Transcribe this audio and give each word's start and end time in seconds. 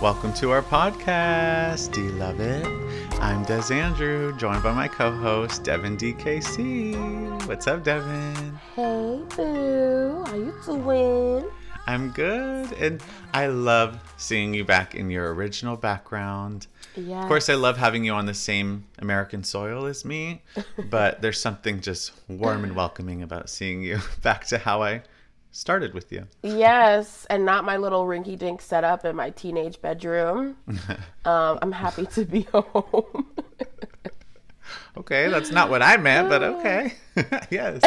Welcome 0.00 0.32
to 0.34 0.50
our 0.50 0.62
podcast. 0.62 1.92
Do 1.92 2.02
you 2.02 2.12
love 2.12 2.40
it? 2.40 2.91
I'm 3.22 3.44
Des 3.44 3.72
Andrew, 3.72 4.36
joined 4.36 4.64
by 4.64 4.72
my 4.72 4.88
co-host 4.88 5.62
Devon 5.62 5.96
DKC. 5.96 7.46
What's 7.46 7.68
up, 7.68 7.84
Devon? 7.84 8.58
Hey, 8.74 9.20
boo. 9.36 10.24
How 10.26 10.34
you 10.34 10.52
doing? 10.66 11.48
I'm 11.86 12.10
good, 12.10 12.72
and 12.72 13.00
I 13.32 13.46
love 13.46 14.00
seeing 14.16 14.54
you 14.54 14.64
back 14.64 14.96
in 14.96 15.08
your 15.08 15.32
original 15.34 15.76
background. 15.76 16.66
Yeah. 16.96 17.22
Of 17.22 17.28
course, 17.28 17.48
I 17.48 17.54
love 17.54 17.76
having 17.76 18.04
you 18.04 18.12
on 18.12 18.26
the 18.26 18.34
same 18.34 18.86
American 18.98 19.44
soil 19.44 19.86
as 19.86 20.04
me, 20.04 20.42
but 20.90 21.22
there's 21.22 21.40
something 21.40 21.80
just 21.80 22.10
warm 22.26 22.64
and 22.64 22.74
welcoming 22.74 23.22
about 23.22 23.48
seeing 23.48 23.82
you 23.82 24.00
back 24.22 24.46
to 24.46 24.58
how 24.58 24.82
I 24.82 25.02
started 25.52 25.94
with 25.94 26.10
you. 26.10 26.26
Yes, 26.42 27.26
and 27.30 27.44
not 27.44 27.64
my 27.64 27.76
little 27.76 28.04
rinky 28.06 28.36
dink 28.36 28.60
setup 28.60 29.04
in 29.04 29.14
my 29.14 29.30
teenage 29.30 29.80
bedroom. 29.80 30.56
um, 31.24 31.58
I'm 31.62 31.72
happy 31.72 32.06
to 32.06 32.24
be 32.24 32.42
home. 32.52 33.26
Okay, 34.96 35.28
that's 35.28 35.50
not 35.50 35.70
what 35.70 35.82
I 35.82 35.96
meant, 35.96 36.28
but 36.28 36.42
okay. 36.42 36.94
yes. 37.50 37.80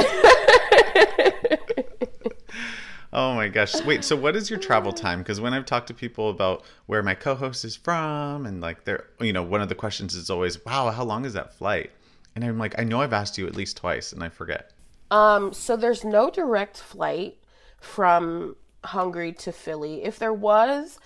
oh 3.13 3.33
my 3.35 3.47
gosh. 3.47 3.79
Wait, 3.83 4.03
so 4.03 4.15
what 4.15 4.35
is 4.35 4.49
your 4.49 4.59
travel 4.59 4.91
time? 4.91 5.19
Because 5.19 5.39
when 5.39 5.53
I've 5.53 5.65
talked 5.65 5.87
to 5.87 5.93
people 5.93 6.29
about 6.29 6.63
where 6.87 7.03
my 7.03 7.13
co 7.13 7.35
host 7.35 7.63
is 7.65 7.75
from, 7.75 8.45
and 8.45 8.61
like 8.61 8.85
they're, 8.85 9.05
you 9.19 9.33
know, 9.33 9.43
one 9.43 9.61
of 9.61 9.69
the 9.69 9.75
questions 9.75 10.15
is 10.15 10.29
always, 10.29 10.63
wow, 10.65 10.89
how 10.91 11.03
long 11.03 11.25
is 11.25 11.33
that 11.33 11.53
flight? 11.53 11.91
And 12.35 12.43
I'm 12.43 12.57
like, 12.57 12.77
I 12.77 12.83
know 12.83 13.01
I've 13.01 13.13
asked 13.13 13.37
you 13.37 13.47
at 13.47 13.55
least 13.55 13.77
twice, 13.77 14.11
and 14.11 14.23
I 14.23 14.29
forget. 14.29 14.71
um, 15.11 15.53
so 15.53 15.77
there's 15.77 16.03
no 16.03 16.29
direct 16.29 16.77
flight 16.79 17.37
from 17.85 18.55
Hungary 18.83 19.31
to 19.33 19.51
Philly. 19.51 20.03
If 20.03 20.19
there 20.19 20.33
was, 20.33 20.99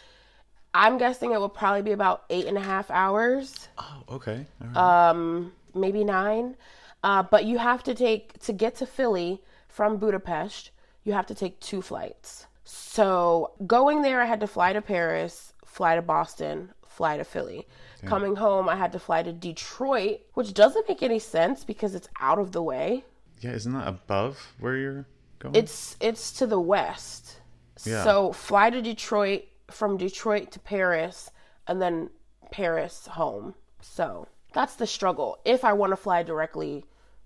I'm 0.74 0.98
guessing 0.98 1.32
it 1.34 1.40
would 1.42 1.54
probably 1.54 1.82
be 1.82 1.92
about 1.92 2.24
eight 2.30 2.46
and 2.48 2.58
a 2.58 2.62
half 2.62 2.90
hours. 2.92 3.68
Oh, 3.78 4.04
okay. 4.10 4.46
All 4.62 4.68
right. 4.68 5.10
um, 5.10 5.52
maybe 5.74 6.04
nine. 6.04 6.56
Uh, 7.04 7.24
but 7.24 7.46
you 7.46 7.58
have 7.58 7.84
to 7.84 7.94
take 7.96 8.38
to 8.40 8.54
get 8.54 8.76
to 8.76 8.86
Philly 8.86 9.42
from 9.68 9.98
Budapest. 9.98 10.72
You 11.04 11.14
have 11.14 11.28
to 11.28 11.36
take 11.36 11.60
two 11.60 11.82
flights. 11.82 12.46
So 12.66 13.54
going 13.66 14.02
there, 14.02 14.22
I 14.22 14.26
had 14.26 14.42
to 14.42 14.48
fly 14.48 14.74
to 14.74 14.82
Paris, 14.82 15.54
fly 15.66 15.96
to 15.96 16.02
Boston, 16.02 16.72
fly 16.88 17.18
to 17.18 17.24
Philly. 17.24 17.68
Coming 18.06 18.36
home, 18.38 18.70
I 18.70 18.78
had 18.78 18.94
to 18.94 19.00
fly 19.00 19.24
to 19.24 19.34
Detroit, 19.34 20.22
which 20.34 20.54
doesn't 20.54 20.88
make 20.88 21.04
any 21.04 21.20
sense 21.20 21.66
because 21.66 21.96
it's 21.96 22.08
out 22.22 22.40
of 22.40 22.54
the 22.54 22.64
way. 22.64 23.04
yeah, 23.42 23.52
isn't 23.52 23.74
that 23.74 23.88
above 23.90 24.54
where 24.60 24.78
you're 24.78 25.06
going? 25.40 25.56
It's 25.56 25.96
it's 26.00 26.32
to 26.34 26.48
the 26.48 26.60
west. 26.60 27.42
Yeah. 27.84 28.04
So 28.04 28.34
fly 28.34 28.70
to 28.70 28.82
Detroit, 28.82 29.44
from 29.72 29.98
Detroit 29.98 30.52
to 30.52 30.60
Paris, 30.60 31.32
and 31.68 31.82
then 31.82 32.10
Paris 32.52 33.08
home. 33.08 33.56
So 33.82 34.28
that's 34.54 34.76
the 34.76 34.88
struggle. 34.88 35.40
If 35.46 35.64
I 35.64 35.74
want 35.74 35.92
to 35.92 35.98
fly 35.98 36.24
directly 36.24 36.86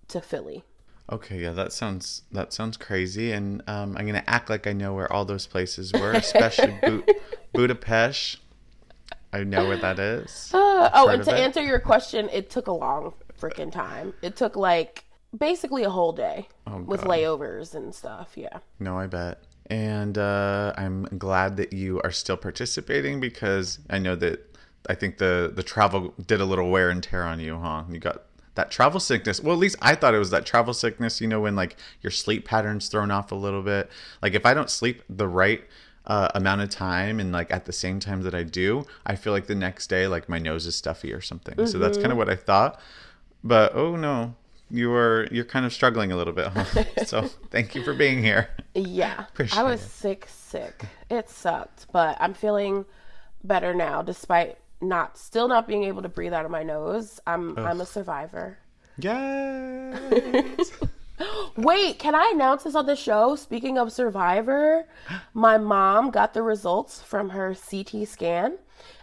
to 0.09 0.21
Philly. 0.21 0.63
Okay, 1.11 1.39
yeah, 1.39 1.51
that 1.51 1.73
sounds 1.73 2.23
that 2.31 2.53
sounds 2.53 2.77
crazy, 2.77 3.33
and 3.33 3.61
um, 3.67 3.97
I'm 3.97 4.05
gonna 4.05 4.23
act 4.25 4.49
like 4.49 4.67
I 4.67 4.73
know 4.73 4.93
where 4.93 5.11
all 5.11 5.25
those 5.25 5.45
places 5.45 5.91
were, 5.91 6.11
especially 6.13 6.77
Bu- 6.81 7.03
Budapest. 7.53 8.37
I 9.33 9.43
know 9.43 9.67
where 9.67 9.77
that 9.77 9.99
is. 9.99 10.51
Uh, 10.53 10.91
oh, 10.93 11.09
and 11.09 11.23
to 11.23 11.33
answer 11.33 11.61
your 11.61 11.79
question, 11.79 12.29
it 12.31 12.49
took 12.51 12.67
a 12.67 12.71
long 12.71 13.13
freaking 13.39 13.71
time. 13.71 14.13
It 14.21 14.35
took 14.35 14.55
like 14.55 15.02
basically 15.37 15.83
a 15.83 15.89
whole 15.89 16.11
day 16.13 16.47
with 16.85 17.01
Oh, 17.01 17.03
God. 17.03 17.05
layovers 17.05 17.73
and 17.75 17.93
stuff. 17.93 18.33
Yeah. 18.35 18.59
No, 18.79 18.97
I 18.97 19.07
bet. 19.07 19.39
And 19.67 20.17
uh, 20.17 20.73
I'm 20.77 21.03
glad 21.17 21.57
that 21.57 21.73
you 21.73 22.01
are 22.03 22.11
still 22.11 22.37
participating 22.37 23.19
because 23.19 23.79
I 23.89 23.97
know 23.97 24.15
that 24.17 24.55
I 24.89 24.95
think 24.95 25.17
the 25.17 25.51
the 25.55 25.63
travel 25.63 26.13
did 26.27 26.41
a 26.41 26.45
little 26.45 26.69
wear 26.69 26.89
and 26.89 27.01
tear 27.01 27.23
on 27.23 27.39
you, 27.39 27.57
huh? 27.57 27.83
You 27.89 27.99
got 27.99 28.23
that 28.55 28.69
travel 28.69 28.99
sickness. 28.99 29.41
Well, 29.41 29.53
at 29.53 29.59
least 29.59 29.77
I 29.81 29.95
thought 29.95 30.13
it 30.13 30.19
was 30.19 30.29
that 30.31 30.45
travel 30.45 30.73
sickness. 30.73 31.21
You 31.21 31.27
know, 31.29 31.39
when 31.41 31.55
like 31.55 31.77
your 32.01 32.11
sleep 32.11 32.45
patterns 32.45 32.89
thrown 32.89 33.09
off 33.09 33.31
a 33.31 33.35
little 33.35 33.61
bit. 33.63 33.89
Like 34.21 34.33
if 34.33 34.45
I 34.45 34.53
don't 34.53 34.69
sleep 34.69 35.01
the 35.09 35.27
right 35.29 35.63
uh, 36.05 36.27
amount 36.35 36.59
of 36.59 36.69
time 36.69 37.21
and 37.21 37.31
like 37.31 37.49
at 37.49 37.63
the 37.63 37.71
same 37.71 38.01
time 38.01 38.23
that 38.23 38.35
I 38.35 38.43
do, 38.43 38.85
I 39.05 39.15
feel 39.15 39.31
like 39.31 39.47
the 39.47 39.55
next 39.55 39.87
day 39.87 40.05
like 40.07 40.27
my 40.27 40.37
nose 40.39 40.65
is 40.65 40.75
stuffy 40.75 41.13
or 41.13 41.21
something. 41.21 41.65
So 41.65 41.79
that's 41.79 41.97
kind 41.97 42.11
of 42.11 42.17
what 42.17 42.29
I 42.29 42.35
thought. 42.35 42.79
But 43.45 43.73
oh 43.75 43.95
no, 43.95 44.35
you 44.69 44.89
were 44.89 45.27
you're 45.31 45.45
kind 45.45 45.65
of 45.65 45.73
struggling 45.73 46.11
a 46.11 46.15
little 46.15 46.33
bit, 46.33 46.47
huh? 46.47 46.83
so 47.05 47.21
thank 47.51 47.75
you 47.75 47.83
for 47.83 47.93
being 47.93 48.23
here. 48.23 48.49
Yeah. 48.73 49.25
Appreciate 49.29 49.59
I 49.59 49.63
was 49.63 49.81
it. 49.81 49.89
sick, 49.89 50.27
sick. 50.29 50.85
It 51.09 51.29
sucked, 51.29 51.87
but 51.91 52.17
I'm 52.19 52.33
feeling 52.33 52.85
better 53.43 53.73
now 53.73 54.01
despite 54.01 54.57
not 54.81 55.17
still 55.17 55.47
not 55.47 55.67
being 55.67 55.83
able 55.83 56.01
to 56.01 56.09
breathe 56.09 56.33
out 56.33 56.45
of 56.45 56.51
my 56.51 56.63
nose. 56.63 57.19
I'm 57.25 57.57
I'm 57.57 57.81
a 57.81 57.85
survivor. 57.85 58.57
Yes. 58.97 60.71
Wait, 61.57 61.99
can 61.99 62.15
I 62.15 62.31
announce 62.33 62.63
this 62.63 62.75
on 62.75 62.85
the 62.85 62.95
show? 62.95 63.35
Speaking 63.35 63.77
of 63.77 63.91
Survivor, 63.91 64.85
my 65.33 65.57
mom 65.57 66.09
got 66.09 66.33
the 66.33 66.41
results 66.41 67.01
from 67.01 67.29
her 67.29 67.55
CT 67.55 68.07
scan, 68.07 68.57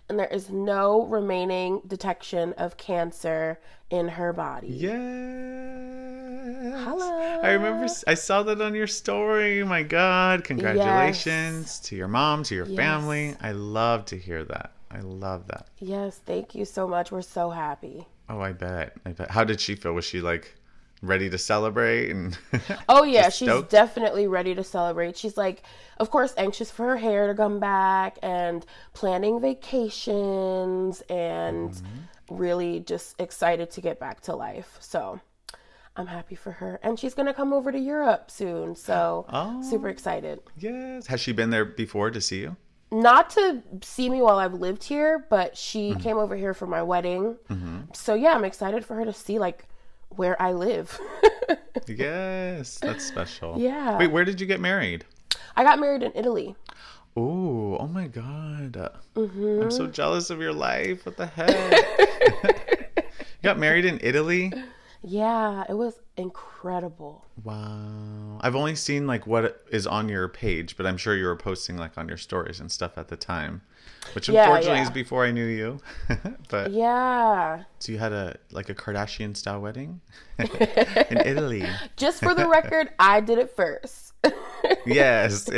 and 0.09 0.19
there 0.19 0.26
is 0.26 0.50
no 0.50 1.06
remaining 1.06 1.82
detection 1.87 2.53
of 2.54 2.76
cancer 2.76 3.60
in 3.91 4.09
her 4.09 4.33
body. 4.33 4.69
yes. 4.69 4.97
Hello. 6.84 7.41
I 7.43 7.53
remember 7.53 7.87
I 8.06 8.15
saw 8.15 8.43
that 8.45 8.61
on 8.61 8.75
your 8.75 8.87
story. 8.87 9.62
My 9.65 9.83
God. 9.83 10.45
Congratulations 10.45 11.81
to 11.81 11.97
your 11.97 12.09
mom, 12.09 12.43
to 12.45 12.55
your 12.55 12.67
family. 12.67 13.37
I 13.41 13.53
love 13.53 14.05
to 14.06 14.17
hear 14.19 14.45
that. 14.45 14.73
I 14.91 15.00
love 15.00 15.47
that. 15.49 15.67
Yes, 15.79 16.21
thank 16.27 16.55
you 16.55 16.65
so 16.65 16.87
much. 16.89 17.12
We're 17.12 17.23
so 17.23 17.50
happy. 17.50 18.06
Oh, 18.29 18.41
I 18.41 18.53
bet. 18.53 18.95
I 19.06 19.11
bet. 19.12 19.31
How 19.31 19.45
did 19.45 19.61
she 19.61 19.75
feel? 19.75 19.93
Was 19.93 20.05
she 20.05 20.21
like 20.21 20.55
ready 21.03 21.31
to 21.31 21.39
celebrate 21.39 22.11
and 22.11 22.37
Oh 22.89 23.05
yeah, 23.05 23.29
she's 23.31 23.49
stoked? 23.49 23.71
definitely 23.71 24.27
ready 24.27 24.55
to 24.55 24.65
celebrate. 24.65 25.17
She's 25.17 25.37
like, 25.37 25.62
of 25.99 26.11
course, 26.11 26.34
anxious 26.37 26.71
for 26.71 26.87
her 26.87 26.97
hair 26.97 27.27
to 27.29 27.34
come 27.34 27.59
back 27.61 28.19
and 28.23 28.65
planning 28.95 29.41
vacations 29.41 31.03
and 31.09 31.71
Mm-hmm. 31.71 31.87
Really 32.31 32.81
just 32.81 33.21
excited 33.21 33.71
to 33.73 33.81
get 33.81 33.99
back 34.01 34.21
to 34.23 34.35
life. 34.37 34.77
So 34.81 35.21
I'm 35.97 36.07
happy 36.07 36.35
for 36.37 36.53
her. 36.53 36.79
And 36.83 36.99
she's 36.99 37.15
gonna 37.15 37.35
come 37.35 37.53
over 37.53 37.71
to 37.73 37.79
Europe 37.79 38.31
soon. 38.31 38.75
So 38.77 39.27
Oh. 39.29 39.61
super 39.63 39.89
excited. 39.89 40.41
Yes. 40.57 41.07
Has 41.09 41.21
she 41.21 41.33
been 41.33 41.51
there 41.51 41.65
before 41.65 42.11
to 42.11 42.21
see 42.21 42.41
you? 42.41 42.57
Not 42.93 43.31
to 43.31 43.63
see 43.83 44.09
me 44.11 44.21
while 44.23 44.39
I've 44.39 44.55
lived 44.55 44.83
here, 44.85 45.27
but 45.31 45.57
she 45.57 45.91
Mm-hmm. 45.91 46.01
came 46.01 46.19
over 46.19 46.35
here 46.37 46.55
for 46.55 46.67
my 46.67 46.83
wedding. 46.83 47.37
So 47.93 48.15
yeah, 48.15 48.33
I'm 48.35 48.45
excited 48.45 48.85
for 48.85 48.95
her 48.97 49.05
to 49.05 49.12
see 49.12 49.39
like 49.39 49.67
where 50.09 50.41
I 50.41 50.53
live. 50.53 50.99
Yes. 51.87 52.79
That's 52.79 53.05
special. 53.05 53.59
Yeah. 53.59 53.97
Wait, 53.99 54.09
where 54.09 54.25
did 54.25 54.41
you 54.41 54.47
get 54.47 54.61
married? 54.61 55.05
I 55.57 55.65
got 55.65 55.79
married 55.81 56.03
in 56.03 56.12
Italy. 56.15 56.55
Oh, 57.16 57.76
oh 57.78 57.87
my 57.88 58.06
God. 58.06 58.93
Mm-hmm. 59.16 59.62
I'm 59.62 59.71
so 59.71 59.87
jealous 59.87 60.31
of 60.31 60.41
your 60.41 60.53
life. 60.53 61.04
What 61.04 61.16
the 61.16 61.26
heck? 61.26 62.97
you 62.97 63.43
got 63.43 63.59
married 63.59 63.84
in 63.84 63.98
Italy? 64.03 64.53
Yeah, 65.03 65.65
it 65.69 65.75
was 65.75 65.99
incredible. 66.16 67.25
Wow. 67.43 68.38
I've 68.43 68.54
only 68.54 68.75
seen 68.75 69.06
like 69.06 69.26
what 69.26 69.65
is 69.70 69.87
on 69.87 70.09
your 70.09 70.28
page, 70.28 70.76
but 70.76 70.87
I'm 70.87 70.97
sure 70.99 71.17
you 71.17 71.25
were 71.25 71.37
posting 71.37 71.76
like 71.76 71.96
on 71.96 72.06
your 72.06 72.19
stories 72.19 72.61
and 72.61 72.70
stuff 72.70 72.96
at 72.99 73.08
the 73.08 73.17
time. 73.17 73.62
Which 74.14 74.29
Yeah, 74.29 74.44
unfortunately 74.44 74.79
yeah. 74.79 74.85
is 74.85 74.90
before 74.90 75.25
I 75.25 75.31
knew 75.31 75.46
you. 75.46 75.81
but 76.49 76.70
Yeah. 76.70 77.64
so 77.79 77.93
you 77.93 77.99
had 77.99 78.12
a 78.12 78.37
like 78.50 78.69
a 78.69 78.75
Kardashian 78.75 79.37
style 79.37 79.61
wedding 79.61 80.00
in 80.38 81.19
Italy. 81.19 81.67
Just 81.96 82.20
for 82.23 82.35
the 82.35 82.46
record, 82.49 82.90
I 82.99 83.20
did 83.20 83.38
it 83.38 83.50
first. 83.56 84.12
Yes. 84.87 85.49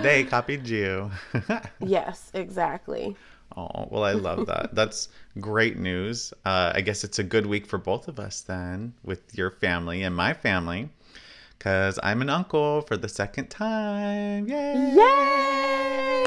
They 0.00 0.24
copied 0.36 0.66
you. 0.68 1.10
yes, 1.80 2.30
exactly. 2.34 3.16
Oh, 3.56 3.88
well, 3.90 4.04
I 4.04 4.12
love 4.12 4.46
that. 4.46 4.70
That's 4.74 5.08
great 5.38 5.78
news. 5.78 6.32
Uh, 6.44 6.72
I 6.74 6.80
guess 6.80 7.04
it's 7.04 7.18
a 7.18 7.24
good 7.24 7.46
week 7.46 7.66
for 7.66 7.78
both 7.78 8.08
of 8.08 8.18
us 8.18 8.40
then, 8.40 8.94
with 9.04 9.36
your 9.36 9.50
family 9.50 10.02
and 10.02 10.16
my 10.16 10.32
family, 10.32 10.88
because 11.58 11.98
I'm 12.02 12.22
an 12.22 12.30
uncle 12.30 12.80
for 12.82 12.96
the 12.96 13.08
second 13.08 13.48
time. 13.48 14.48
Yay! 14.48 14.94
Yay! 14.96 16.26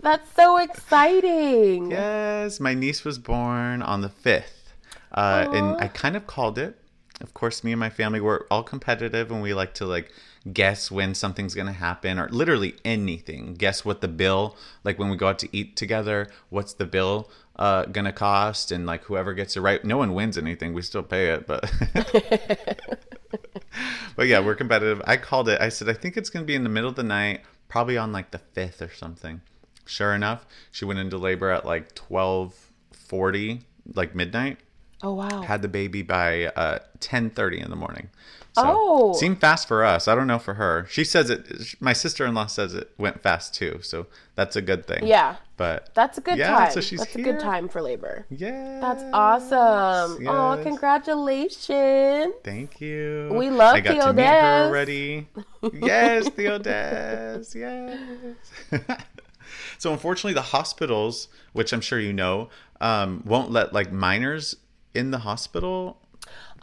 That's 0.00 0.32
so 0.34 0.58
exciting. 0.58 1.90
Yes, 1.90 2.60
my 2.60 2.74
niece 2.74 3.04
was 3.04 3.18
born 3.18 3.82
on 3.82 4.00
the 4.00 4.08
5th, 4.08 4.72
uh, 5.12 5.48
and 5.52 5.80
I 5.80 5.88
kind 5.88 6.16
of 6.16 6.26
called 6.26 6.58
it. 6.58 6.78
of 7.20 7.34
course, 7.34 7.62
me 7.62 7.70
and 7.72 7.78
my 7.78 7.90
family 7.90 8.20
we're 8.20 8.46
all 8.50 8.64
competitive, 8.64 9.30
and 9.30 9.42
we 9.42 9.54
like 9.54 9.74
to 9.74 9.86
like 9.86 10.10
guess 10.50 10.90
when 10.90 11.14
something's 11.14 11.54
gonna 11.54 11.72
happen, 11.72 12.18
or 12.18 12.28
literally 12.28 12.74
anything. 12.84 13.54
Guess 13.54 13.84
what 13.84 14.00
the 14.00 14.08
bill 14.08 14.56
like 14.84 14.98
when 14.98 15.08
we 15.08 15.16
go 15.16 15.28
out 15.28 15.38
to 15.40 15.48
eat 15.56 15.76
together. 15.76 16.28
What's 16.50 16.72
the 16.74 16.86
bill 16.86 17.30
uh, 17.56 17.84
gonna 17.86 18.12
cost? 18.12 18.72
And 18.72 18.86
like 18.86 19.04
whoever 19.04 19.34
gets 19.34 19.56
it 19.56 19.60
right, 19.60 19.84
no 19.84 19.96
one 19.98 20.14
wins 20.14 20.38
anything. 20.38 20.74
We 20.74 20.82
still 20.82 21.02
pay 21.02 21.28
it, 21.28 21.46
but. 21.46 21.70
but 24.16 24.26
yeah, 24.26 24.40
we're 24.40 24.54
competitive. 24.54 25.02
I 25.06 25.16
called 25.16 25.48
it. 25.48 25.60
I 25.60 25.68
said 25.68 25.88
I 25.88 25.94
think 25.94 26.16
it's 26.16 26.30
gonna 26.30 26.44
be 26.44 26.54
in 26.54 26.64
the 26.64 26.70
middle 26.70 26.90
of 26.90 26.96
the 26.96 27.02
night, 27.02 27.42
probably 27.68 27.96
on 27.96 28.12
like 28.12 28.30
the 28.30 28.38
fifth 28.38 28.82
or 28.82 28.92
something. 28.92 29.40
Sure 29.84 30.14
enough, 30.14 30.46
she 30.70 30.84
went 30.84 30.98
into 30.98 31.18
labor 31.18 31.50
at 31.50 31.64
like 31.64 31.94
twelve 31.94 32.70
forty, 32.92 33.62
like 33.94 34.14
midnight. 34.14 34.58
Oh 35.02 35.14
wow. 35.14 35.42
Had 35.42 35.62
the 35.62 35.68
baby 35.68 36.02
by 36.02 36.46
uh, 36.46 36.78
ten 37.00 37.30
thirty 37.30 37.60
in 37.60 37.70
the 37.70 37.76
morning. 37.76 38.08
So, 38.54 38.62
Oh. 38.66 39.12
seemed 39.14 39.40
fast 39.40 39.66
for 39.66 39.82
us. 39.82 40.06
I 40.08 40.14
don't 40.14 40.26
know 40.26 40.38
for 40.38 40.54
her. 40.54 40.86
She 40.90 41.04
says 41.04 41.30
it. 41.30 41.74
My 41.80 41.94
sister 41.94 42.26
in 42.26 42.34
law 42.34 42.46
says 42.46 42.74
it 42.74 42.90
went 42.98 43.22
fast 43.22 43.54
too. 43.54 43.78
So 43.82 44.06
that's 44.34 44.56
a 44.56 44.60
good 44.62 44.86
thing. 44.86 45.06
Yeah. 45.06 45.36
But 45.56 45.90
That's 45.94 46.18
a 46.18 46.20
good 46.20 46.38
Yeah, 46.38 46.50
time. 46.56 46.70
so 46.72 46.80
she's 46.80 46.98
That's 46.98 47.14
a 47.14 47.22
good 47.22 47.38
time 47.38 47.68
for 47.68 47.80
labor. 47.80 48.26
yeah, 48.30 48.80
That's 48.80 49.04
awesome. 49.12 50.26
Oh, 50.26 50.58
congratulations. 50.62 52.34
Thank 52.42 52.80
you. 52.80 53.30
We 53.32 53.48
love 53.48 53.76
I 53.76 53.80
got 53.80 54.06
to 54.06 54.12
meet 54.12 54.26
her 54.26 54.66
already. 54.66 55.28
yes, 55.72 56.28
Theo 56.30 56.58
Des. 56.58 57.42
Yes. 57.54 57.98
so 59.78 59.92
unfortunately, 59.92 60.34
the 60.34 60.42
hospitals, 60.42 61.28
which 61.52 61.72
I'm 61.72 61.80
sure 61.80 62.00
you 62.00 62.12
know, 62.12 62.48
um, 62.80 63.22
won't 63.24 63.50
let 63.50 63.72
like 63.72 63.92
minors 63.92 64.56
in 64.94 65.10
the 65.10 65.18
hospital 65.18 66.01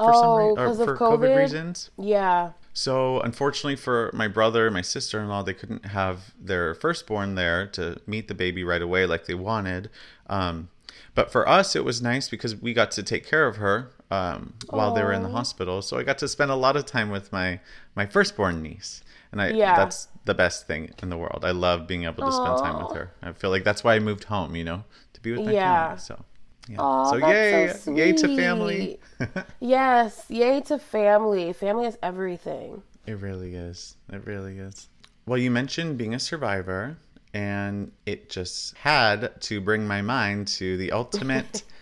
for 0.02 0.14
some 0.14 0.32
Oh, 0.32 0.36
reason 0.38 0.60
or 0.60 0.68
'cause 0.68 0.80
of 0.80 0.86
for 0.86 0.98
COVID 0.98 1.20
COVID? 1.32 1.36
reasons. 1.36 1.92
Yeah. 1.98 2.52
So 2.74 3.20
unfortunately 3.22 3.76
for 3.76 4.10
my 4.14 4.28
brother 4.28 4.66
and 4.68 4.74
my 4.74 4.82
sister-in-law, 4.82 5.44
they 5.44 5.54
couldn't 5.54 5.88
have 5.88 6.34
their 6.40 6.74
firstborn 6.76 7.36
there 7.36 7.68
to 7.68 8.00
meet 8.08 8.28
the 8.28 8.34
baby 8.36 8.64
right 8.64 8.82
away 8.82 9.06
like 9.06 9.26
they 9.26 9.34
wanted. 9.34 9.90
Um, 10.30 10.70
but 11.16 11.32
for 11.32 11.48
us, 11.48 11.76
it 11.76 11.84
was 11.84 12.02
nice 12.02 12.30
because 12.30 12.56
we 12.56 12.74
got 12.74 12.92
to 12.92 13.04
take 13.04 13.26
care 13.28 13.48
of 13.48 13.58
her 13.58 13.92
um, 14.12 14.54
while 14.70 14.92
they 14.92 15.04
were 15.04 15.12
in 15.12 15.24
the 15.24 15.30
hospital. 15.30 15.82
So 15.82 15.98
I 15.98 16.04
got 16.04 16.18
to 16.20 16.28
spend 16.28 16.52
a 16.52 16.56
lot 16.56 16.76
of 16.78 16.86
time 16.86 17.10
with 17.10 17.32
my 17.32 17.60
my 17.96 18.06
firstborn 18.06 18.62
niece, 18.62 19.04
and 19.32 19.42
I 19.42 19.54
Yeah. 19.54 19.74
that's 19.76 20.08
the 20.26 20.34
best 20.34 20.66
thing 20.68 20.94
in 21.02 21.10
the 21.10 21.18
world. 21.18 21.44
I 21.44 21.52
love 21.52 21.88
being 21.88 22.06
able 22.06 22.24
to 22.24 22.32
spend 22.32 22.58
time 22.58 22.78
with 22.78 22.92
her. 22.94 23.12
I 23.22 23.34
feel 23.34 23.50
like 23.50 23.64
that's 23.64 23.84
why 23.84 23.96
I 23.96 24.00
moved 24.00 24.26
home, 24.26 24.56
you 24.56 24.64
know, 24.64 24.84
to 25.14 25.22
be 25.22 25.32
with 25.32 25.46
my 25.46 25.52
Yeah. 25.54 25.88
family. 25.88 25.98
So. 25.98 26.24
Yeah. 26.68 27.04
So 27.06 27.16
yay, 27.16 27.74
so 27.74 27.96
yay 27.96 28.14
to 28.14 28.36
family. 28.36 29.00
Yes, 29.60 30.26
yay 30.30 30.62
to 30.62 30.78
family. 30.80 31.54
Family 31.54 31.86
is 31.86 31.98
everything. 32.04 32.84
It 33.06 33.20
really 33.20 33.56
is. 33.56 33.96
It 34.12 34.26
really 34.26 34.60
is. 34.60 34.88
Well, 35.26 35.38
you 35.38 35.52
mentioned 35.52 35.98
being 35.98 36.14
a 36.14 36.20
survivor, 36.20 36.98
and 37.34 37.92
it 38.06 38.30
just 38.30 38.78
had 38.78 39.40
to 39.42 39.62
bring 39.62 39.88
my 39.88 40.02
mind 40.02 40.48
to 40.60 40.78
the 40.78 40.92
ultimate 40.92 41.64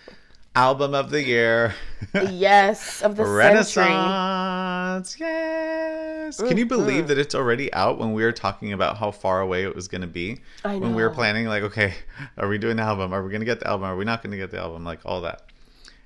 album 0.58 0.96
of 0.96 1.12
the 1.12 1.24
year 1.24 1.76
Yes, 2.14 3.02
of 3.04 3.16
the 3.16 3.24
century. 3.24 3.38
Renaissance. 3.38 5.20
Yes. 5.20 6.38
Can 6.38 6.58
you 6.58 6.66
mm-hmm. 6.66 6.68
believe 6.68 7.08
that 7.10 7.18
it's 7.20 7.36
already 7.36 7.72
out 7.74 8.00
when 8.00 8.14
we 8.14 8.24
were 8.24 8.32
talking 8.32 8.74
about 8.74 8.98
how 8.98 9.12
far 9.12 9.42
away 9.42 9.64
it 9.64 9.76
was 9.76 9.88
going 9.88 10.02
to 10.02 10.08
be? 10.08 10.40
I 10.66 10.78
When 10.78 10.96
we 10.96 11.04
were 11.04 11.12
planning, 11.12 11.46
like, 11.46 11.64
okay, 11.64 11.94
are 12.38 12.48
we 12.48 12.58
doing 12.58 12.78
the 12.78 12.84
album? 12.84 13.14
Are 13.14 13.24
we 13.24 13.30
going 13.30 13.42
to 13.42 13.46
get 13.46 13.60
the 13.60 13.68
album? 13.68 13.86
Are 13.86 13.96
we 13.96 14.04
not 14.04 14.24
going 14.24 14.32
to 14.32 14.38
get 14.38 14.50
the 14.50 14.60
album? 14.60 14.84
Like, 14.84 15.00
all 15.06 15.22
that. 15.22 15.44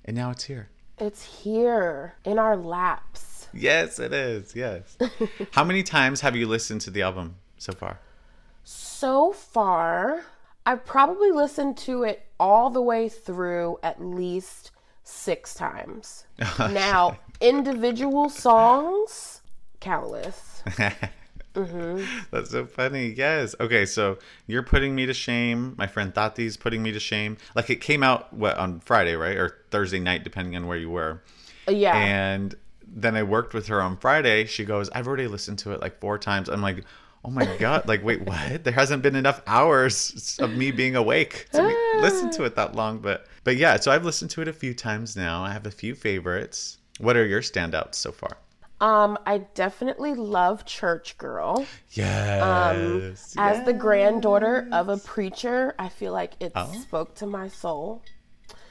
And 0.04 0.16
now 0.18 0.32
it's 0.32 0.44
here. 0.44 0.68
It's 0.98 1.24
here 1.24 2.16
in 2.26 2.38
our 2.38 2.58
laps. 2.58 3.48
Yes, 3.54 4.00
it 4.00 4.14
is. 4.14 4.56
Yes. 4.56 4.98
How 5.52 5.64
many 5.64 5.84
times 5.84 6.22
have 6.22 6.36
you 6.36 6.48
listened 6.48 6.82
to 6.82 6.92
the 6.92 7.02
album 7.02 7.36
so 7.58 7.72
far? 7.74 8.00
So 8.64 9.32
far, 9.32 10.24
I've 10.66 10.86
probably 10.86 11.32
listened 11.32 11.78
to 11.80 12.04
it 12.04 12.26
all 12.40 12.70
the 12.70 12.82
way 12.82 13.10
through 13.10 13.80
at 13.84 14.04
least 14.04 14.72
six 15.04 15.54
times. 15.54 16.26
Oh, 16.60 16.68
now, 16.68 17.20
individual 17.40 18.28
songs, 18.30 19.42
countless. 19.80 20.64
That's 21.54 22.50
so 22.50 22.66
funny. 22.66 23.10
Yes. 23.10 23.56
Okay, 23.60 23.86
so 23.86 24.18
you're 24.48 24.64
putting 24.64 24.96
me 24.96 25.06
to 25.06 25.14
shame. 25.14 25.76
My 25.78 25.86
friend 25.86 26.14
Tati's 26.14 26.58
putting 26.58 26.82
me 26.82 26.92
to 26.94 27.00
shame. 27.00 27.38
Like 27.56 27.70
it 27.70 27.82
came 27.82 28.04
out 28.04 28.34
what 28.34 28.58
on 28.58 28.80
Friday, 28.80 29.16
right? 29.16 29.38
Or 29.38 29.58
Thursday 29.70 30.00
night, 30.00 30.24
depending 30.24 30.56
on 30.56 30.66
where 30.66 30.78
you 30.78 30.90
were. 30.90 31.22
Uh, 31.68 31.72
yeah. 31.72 31.96
And 31.96 32.56
then 32.88 33.16
I 33.16 33.24
worked 33.24 33.54
with 33.54 33.68
her 33.68 33.82
on 33.82 33.98
Friday. 33.98 34.46
She 34.46 34.66
goes, 34.66 34.90
I've 34.92 35.08
already 35.08 35.28
listened 35.28 35.60
to 35.60 35.72
it 35.72 35.82
like 35.82 36.00
four 36.00 36.18
times. 36.18 36.50
I'm 36.50 36.62
like, 36.62 36.84
oh 37.26 37.30
my 37.30 37.46
God. 37.58 37.88
Like, 37.88 38.04
wait, 38.04 38.22
what? 38.22 38.64
There 38.64 38.74
hasn't 38.74 39.04
been 39.04 39.16
enough 39.16 39.42
hours 39.48 40.38
of 40.42 40.52
me 40.52 40.72
being 40.72 40.96
awake 40.96 41.48
to 41.54 41.62
be, 41.68 42.02
listen 42.02 42.30
to 42.32 42.44
it 42.46 42.56
that 42.56 42.76
long. 42.76 43.00
But 43.00 43.28
but 43.44 43.56
yeah, 43.58 43.78
so 43.78 43.92
I've 43.92 44.06
listened 44.06 44.32
to 44.32 44.42
it 44.42 44.48
a 44.48 44.54
few 44.54 44.74
times 44.74 45.16
now. 45.16 45.44
I 45.44 45.52
have 45.52 45.66
a 45.66 45.72
few 45.72 45.96
favorites. 45.96 46.78
What 47.00 47.16
are 47.18 47.26
your 47.26 47.42
standouts 47.42 47.96
so 47.96 48.12
far? 48.12 48.38
um, 48.82 49.18
I 49.28 49.40
definitely 49.54 50.16
love 50.16 50.66
Church 50.66 51.16
Girl. 51.20 51.66
Yes. 51.92 53.36
As 53.38 53.64
the 53.66 53.74
granddaughter 53.74 54.68
of 54.72 54.90
a 54.90 54.98
preacher, 54.98 55.76
I 55.78 55.88
feel 55.90 56.14
like 56.14 56.34
it 56.40 56.52
Oh. 56.56 56.72
spoke 56.82 57.14
to 57.16 57.28
my 57.28 57.48
soul. 57.48 58.02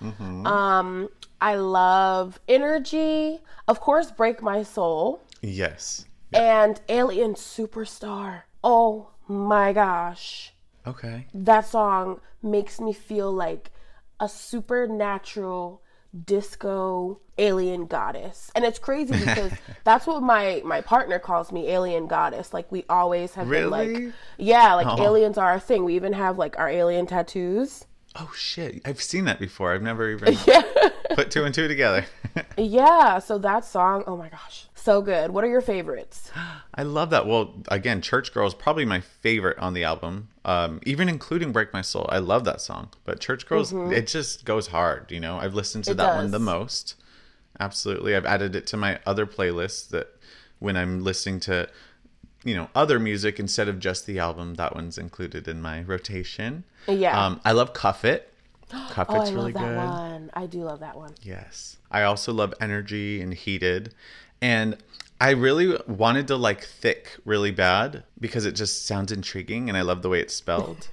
Mm-hmm. 0.02 0.46
Um, 0.46 1.08
I 1.40 1.54
love 1.56 2.40
Energy, 2.48 3.38
of 3.68 3.80
course, 3.80 4.10
Break 4.10 4.42
My 4.42 4.62
Soul, 4.62 5.20
yes. 5.42 6.06
And 6.32 6.80
Alien 6.88 7.34
Superstar. 7.34 8.42
Oh 8.62 9.10
my 9.28 9.72
gosh. 9.72 10.52
Okay. 10.86 11.26
That 11.34 11.66
song 11.66 12.20
makes 12.42 12.80
me 12.80 12.92
feel 12.92 13.32
like 13.32 13.70
a 14.18 14.28
supernatural 14.28 15.82
disco 16.24 17.20
alien 17.38 17.86
goddess. 17.86 18.50
And 18.54 18.64
it's 18.64 18.78
crazy 18.78 19.12
because 19.18 19.52
that's 19.84 20.06
what 20.06 20.22
my 20.22 20.60
my 20.64 20.80
partner 20.80 21.18
calls 21.18 21.52
me, 21.52 21.68
alien 21.68 22.06
goddess. 22.06 22.52
Like 22.52 22.70
we 22.72 22.84
always 22.88 23.34
have 23.34 23.48
been 23.48 23.70
like 23.70 24.12
Yeah, 24.38 24.74
like 24.74 24.86
Oh. 24.88 25.02
aliens 25.02 25.38
are 25.38 25.50
our 25.50 25.60
thing. 25.60 25.84
We 25.84 25.94
even 25.96 26.12
have 26.12 26.38
like 26.38 26.58
our 26.58 26.68
alien 26.68 27.06
tattoos. 27.06 27.86
Oh 28.16 28.32
shit! 28.36 28.82
I've 28.84 29.00
seen 29.00 29.24
that 29.26 29.38
before. 29.38 29.72
I've 29.72 29.82
never 29.82 30.10
even 30.10 30.36
put 31.14 31.30
two 31.30 31.44
and 31.44 31.54
two 31.54 31.68
together. 31.68 32.04
Yeah, 32.56 33.18
so 33.18 33.38
that 33.38 33.64
song, 33.64 34.04
oh 34.06 34.16
my 34.16 34.28
gosh. 34.28 34.68
So 34.82 35.02
good. 35.02 35.30
What 35.30 35.44
are 35.44 35.48
your 35.48 35.60
favorites? 35.60 36.30
I 36.74 36.82
love 36.84 37.10
that. 37.10 37.26
Well, 37.26 37.54
again, 37.68 38.00
Church 38.00 38.32
Girl 38.32 38.46
is 38.46 38.54
probably 38.54 38.86
my 38.86 39.00
favorite 39.00 39.58
on 39.58 39.74
the 39.74 39.84
album, 39.84 40.28
um, 40.44 40.80
even 40.84 41.06
including 41.08 41.52
Break 41.52 41.72
My 41.74 41.82
Soul. 41.82 42.06
I 42.08 42.18
love 42.18 42.44
that 42.44 42.62
song. 42.62 42.88
But 43.04 43.20
Church 43.20 43.46
Girls, 43.46 43.72
it 43.74 44.06
just 44.06 44.46
goes 44.46 44.68
hard. 44.68 45.10
You 45.12 45.20
know, 45.20 45.36
I've 45.38 45.54
listened 45.54 45.84
to 45.84 45.90
Mm-hmm. 45.90 46.00
It 46.00 46.02
that 46.02 46.16
one 46.16 46.30
the 46.30 46.38
most. 46.38 46.94
Absolutely, 47.58 48.16
I've 48.16 48.24
added 48.24 48.56
it 48.56 48.66
to 48.68 48.76
my 48.78 48.98
other 49.04 49.26
playlists. 49.26 49.86
That 49.90 50.08
when 50.60 50.76
I'm 50.78 51.04
listening 51.04 51.40
to, 51.40 51.68
you 52.42 52.54
know, 52.54 52.70
other 52.74 52.98
music 52.98 53.38
instead 53.38 53.68
of 53.68 53.80
just 53.80 54.06
the 54.06 54.18
album, 54.18 54.54
that 54.54 54.74
one's 54.74 54.96
included 54.96 55.46
in 55.46 55.60
my 55.60 55.82
rotation. 55.82 56.64
Yeah. 56.88 57.22
Um, 57.22 57.40
I 57.44 57.52
love 57.52 57.74
Cuff 57.74 58.02
It. 58.04 58.32
Cuff 58.70 59.08
oh, 59.10 59.14
I 59.14 59.20
It's 59.20 59.26
love 59.26 59.34
really 59.34 59.52
that 59.52 59.60
good. 59.60 59.76
one. 59.76 60.30
I 60.32 60.46
do 60.46 60.62
love 60.62 60.80
that 60.80 60.96
one. 60.96 61.14
Yes. 61.22 61.76
I 61.90 62.02
also 62.04 62.32
love 62.32 62.54
Energy 62.60 63.20
and 63.20 63.34
Heated. 63.34 63.92
And 64.42 64.76
I 65.20 65.30
really 65.30 65.76
wanted 65.86 66.28
to 66.28 66.36
like 66.36 66.64
Thick 66.64 67.18
really 67.26 67.50
bad 67.50 68.04
because 68.18 68.46
it 68.46 68.52
just 68.52 68.86
sounds 68.86 69.12
intriguing 69.12 69.68
and 69.68 69.76
I 69.76 69.82
love 69.82 70.00
the 70.02 70.08
way 70.08 70.20
it's 70.20 70.34
spelled. 70.34 70.88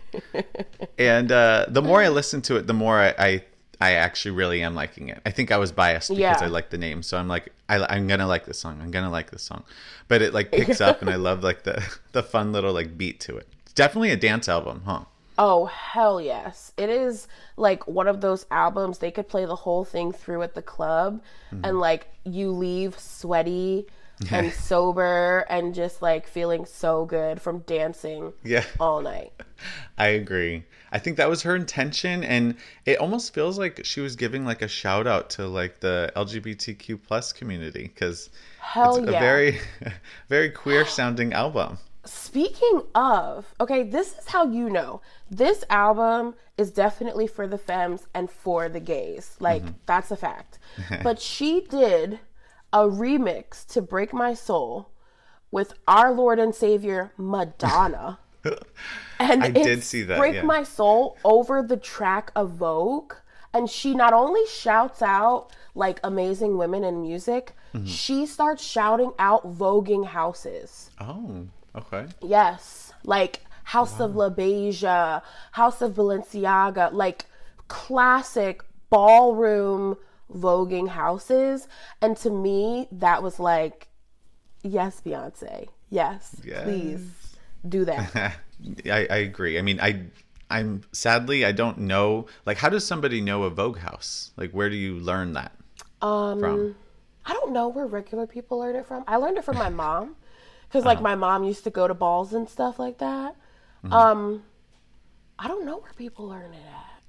and 1.00 1.32
uh, 1.32 1.66
the 1.70 1.82
more 1.82 2.02
I 2.02 2.10
listen 2.10 2.42
to 2.44 2.58
it, 2.58 2.68
the 2.68 2.74
more 2.74 3.00
I, 3.00 3.14
I 3.18 3.44
I 3.80 3.92
actually 3.94 4.32
really 4.32 4.64
am 4.64 4.74
liking 4.74 5.10
it. 5.10 5.22
I 5.26 5.30
think 5.32 5.52
I 5.52 5.58
was 5.58 5.72
biased 5.72 6.10
because 6.10 6.20
Yeah. 6.20 6.38
I 6.42 6.48
like 6.48 6.72
the 6.72 6.80
name, 6.80 7.04
so 7.04 7.18
I'm 7.18 7.28
like, 7.28 7.54
I, 7.70 7.86
I'm 7.96 8.08
gonna 8.08 8.28
like 8.28 8.46
this 8.46 8.58
song. 8.60 8.80
I'm 8.82 8.90
gonna 8.92 9.12
like 9.12 9.30
this 9.30 9.44
song, 9.44 9.64
but 10.08 10.22
it 10.22 10.34
like 10.34 10.52
picks 10.52 10.82
up, 10.82 11.02
and 11.02 11.10
I 11.12 11.16
love 11.16 11.44
like 11.44 11.64
the 11.64 11.84
the 12.12 12.24
fun 12.24 12.52
little 12.52 12.74
like 12.74 12.98
beat 12.98 13.20
to 13.22 13.38
it. 13.38 13.48
It's 13.64 13.74
definitely 13.74 14.10
a 14.10 14.18
dance 14.18 14.50
album, 14.50 14.82
huh? 14.86 15.02
Oh, 15.38 15.66
hell 15.66 16.20
yes. 16.20 16.72
It 16.78 16.90
is 16.90 17.28
like 17.58 17.88
one 17.88 18.08
of 18.08 18.22
those 18.22 18.46
albums 18.50 18.98
they 18.98 19.12
could 19.12 19.28
play 19.28 19.46
the 19.46 19.56
whole 19.56 19.84
thing 19.86 20.12
through 20.12 20.42
at 20.44 20.56
the 20.56 20.62
club 20.62 21.22
Mm-hmm. 21.52 21.64
and 21.66 21.80
like 21.80 22.08
you 22.26 22.52
leave 22.52 23.00
sweaty 23.00 23.88
and 24.32 24.52
sober 24.52 25.46
and 25.50 25.74
just 25.76 26.02
like 26.02 26.28
feeling 26.28 26.66
so 26.66 27.06
good 27.06 27.40
from 27.42 27.60
dancing 27.60 28.34
Yeah. 28.44 28.64
all 28.80 29.02
night. 29.02 29.32
I 29.98 30.08
agree. 30.08 30.64
I 30.92 31.00
think 31.00 31.18
that 31.18 31.30
was 31.30 31.42
her 31.44 31.56
intention, 31.56 32.24
and 32.24 32.56
it 32.86 32.98
almost 33.00 33.34
feels 33.34 33.58
like 33.60 33.84
she 33.84 34.00
was 34.02 34.16
giving 34.16 34.46
like 34.46 34.62
a 34.62 34.68
shout 34.68 35.06
out 35.08 35.30
to 35.32 35.48
like 35.48 35.80
the 35.82 36.12
LGBTQ 36.16 37.00
plus 37.06 37.34
community 37.34 37.84
because 37.94 38.30
Hell 38.60 38.98
it's 38.98 39.08
a 39.08 39.12
very, 39.12 39.60
very 40.30 40.50
queer 40.50 40.86
sounding 40.86 41.34
album. 41.34 41.78
Speaking 42.08 42.84
of, 42.96 43.54
okay, 43.60 43.84
this 43.84 44.18
is 44.18 44.28
how 44.28 44.46
you 44.48 44.70
know. 44.70 45.02
This 45.30 45.64
album 45.70 46.36
is 46.58 46.72
definitely 46.72 47.28
for 47.28 47.48
the 47.48 47.58
femmes 47.58 48.08
and 48.14 48.30
for 48.32 48.70
the 48.70 48.80
gays. 48.80 49.36
Like, 49.40 49.62
Mm-hmm. 49.64 49.72
that's 49.86 50.12
a 50.12 50.16
fact. 50.18 50.58
but 51.04 51.20
she 51.22 51.62
did 51.62 52.20
a 52.74 52.80
remix 52.86 53.66
to 53.74 53.82
Break 53.82 54.14
My 54.14 54.34
Soul 54.34 54.90
with 55.52 55.74
our 55.88 56.12
Lord 56.12 56.40
and 56.40 56.54
Savior 56.56 57.12
Madonna. 57.18 58.20
and 59.20 59.44
I 59.44 59.50
did 59.52 59.84
see 59.84 60.04
that, 60.04 60.18
Break 60.18 60.36
yeah. 60.36 60.42
My 60.44 60.64
Soul 60.64 61.18
over 61.24 61.62
the 61.62 61.78
track 61.78 62.32
of 62.36 62.52
Vogue. 62.52 63.14
And 63.54 63.70
she 63.70 63.96
not 63.96 64.14
only 64.14 64.46
shouts 64.48 65.02
out 65.02 65.50
like 65.74 66.00
amazing 66.04 66.58
women 66.58 66.84
in 66.84 67.02
music, 67.02 67.54
Mm-hmm. 67.74 67.86
she 67.86 68.26
starts 68.26 68.64
shouting 68.64 69.12
out 69.20 69.46
voguing 69.58 70.06
houses. 70.06 70.90
Oh, 71.02 71.48
okay. 71.78 72.08
Yes. 72.22 72.94
Like 73.04 73.42
House 73.64 74.00
of 74.00 74.12
LaBeija, 74.12 75.22
House 75.52 75.82
of 75.82 75.94
Balenciaga, 75.94 76.92
like 76.94 77.26
classic 77.68 78.62
ballroom 78.90 79.98
voguing 80.34 80.90
houses. 80.90 81.68
And 82.02 82.16
to 82.18 82.30
me, 82.30 82.88
that 82.92 83.22
was 83.24 83.40
like, 83.40 83.88
yes, 84.64 85.02
Beyonce. 85.06 85.68
Yes, 85.90 86.36
please 86.64 87.38
do 87.68 87.86
that. 87.86 88.36
I, 88.86 89.08
I 89.10 89.18
agree. 89.18 89.58
I 89.58 89.62
mean, 89.62 89.80
I 89.80 90.02
I'm 90.50 90.82
sadly 90.92 91.46
I 91.46 91.52
don't 91.52 91.78
know 91.80 92.28
like 92.46 92.58
how 92.58 92.70
does 92.70 92.86
somebody 92.86 93.22
know 93.22 93.44
a 93.44 93.50
Vogue 93.50 93.78
house? 93.78 94.32
Like 94.38 94.52
where 94.52 94.70
do 94.70 94.76
you 94.76 94.96
learn 94.96 95.34
that 95.34 95.52
Um, 96.02 96.40
from? 96.40 96.76
I 97.26 97.34
don't 97.34 97.52
know 97.52 97.68
where 97.68 97.86
regular 97.86 98.28
people 98.28 98.60
learn 98.60 98.76
it 98.76 98.86
from. 98.86 99.04
I 99.08 99.18
learned 99.18 99.38
it 99.38 99.44
from 99.44 99.58
my 99.58 99.70
mom 99.70 100.16
because 100.68 100.82
Uh-huh. 100.82 100.90
like 100.96 101.02
my 101.02 101.16
mom 101.16 101.44
used 101.44 101.64
to 101.66 101.70
go 101.70 101.88
to 101.88 101.94
balls 101.94 102.34
and 102.34 102.48
stuff 102.50 102.80
like 102.80 102.98
that. 103.00 103.36
Mm-hmm. 103.84 103.94
Um, 103.94 104.44
I 105.40 105.48
don't 105.48 105.66
know 105.66 105.78
where 105.78 105.94
people 105.98 106.28
learn 106.28 106.54
it 106.54 106.58
at. 106.68 107.02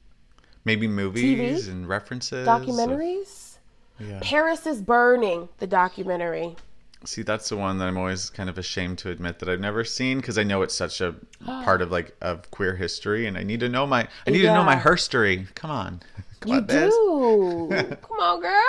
Maybe 0.65 0.87
movies 0.87 1.67
TV? 1.67 1.71
and 1.73 1.89
references. 1.89 2.47
of- 2.47 2.63
Documentaries. 2.63 3.57
yeah. 3.99 4.19
Paris 4.23 4.67
is 4.67 4.83
burning. 4.83 5.49
The 5.59 5.67
documentary. 5.67 6.57
See, 7.05 7.23
that's 7.23 7.49
the 7.49 7.57
one 7.57 7.79
that 7.79 7.87
I'm 7.87 7.97
always 7.97 8.29
kind 8.29 8.51
of 8.51 8.59
ashamed 8.59 8.99
to 8.99 9.11
admit 9.11 9.39
that 9.39 9.49
I've 9.49 9.61
never 9.61 9.85
seen 9.85 10.19
because 10.19 10.37
I 10.37 10.43
know 10.43 10.63
it's 10.63 10.75
such 10.75 11.01
a 11.01 11.15
part 11.45 11.81
of 11.81 11.91
like 11.93 12.15
of 12.21 12.51
queer 12.51 12.75
history, 12.77 13.27
and 13.27 13.39
I 13.39 13.45
need 13.45 13.61
to 13.61 13.69
know 13.69 13.87
my 13.87 14.09
I 14.27 14.31
need 14.31 14.43
to 14.43 14.53
know 14.53 14.65
my 14.65 14.73
Yeah. 14.75 14.83
herstory. 14.83 15.47
Come 15.55 15.71
on, 15.71 16.01
come 16.41 16.53
You 16.53 16.59
on, 16.59 16.67
do. 16.67 17.69
Come 18.03 18.19
on, 18.21 18.41
girl. 18.41 18.63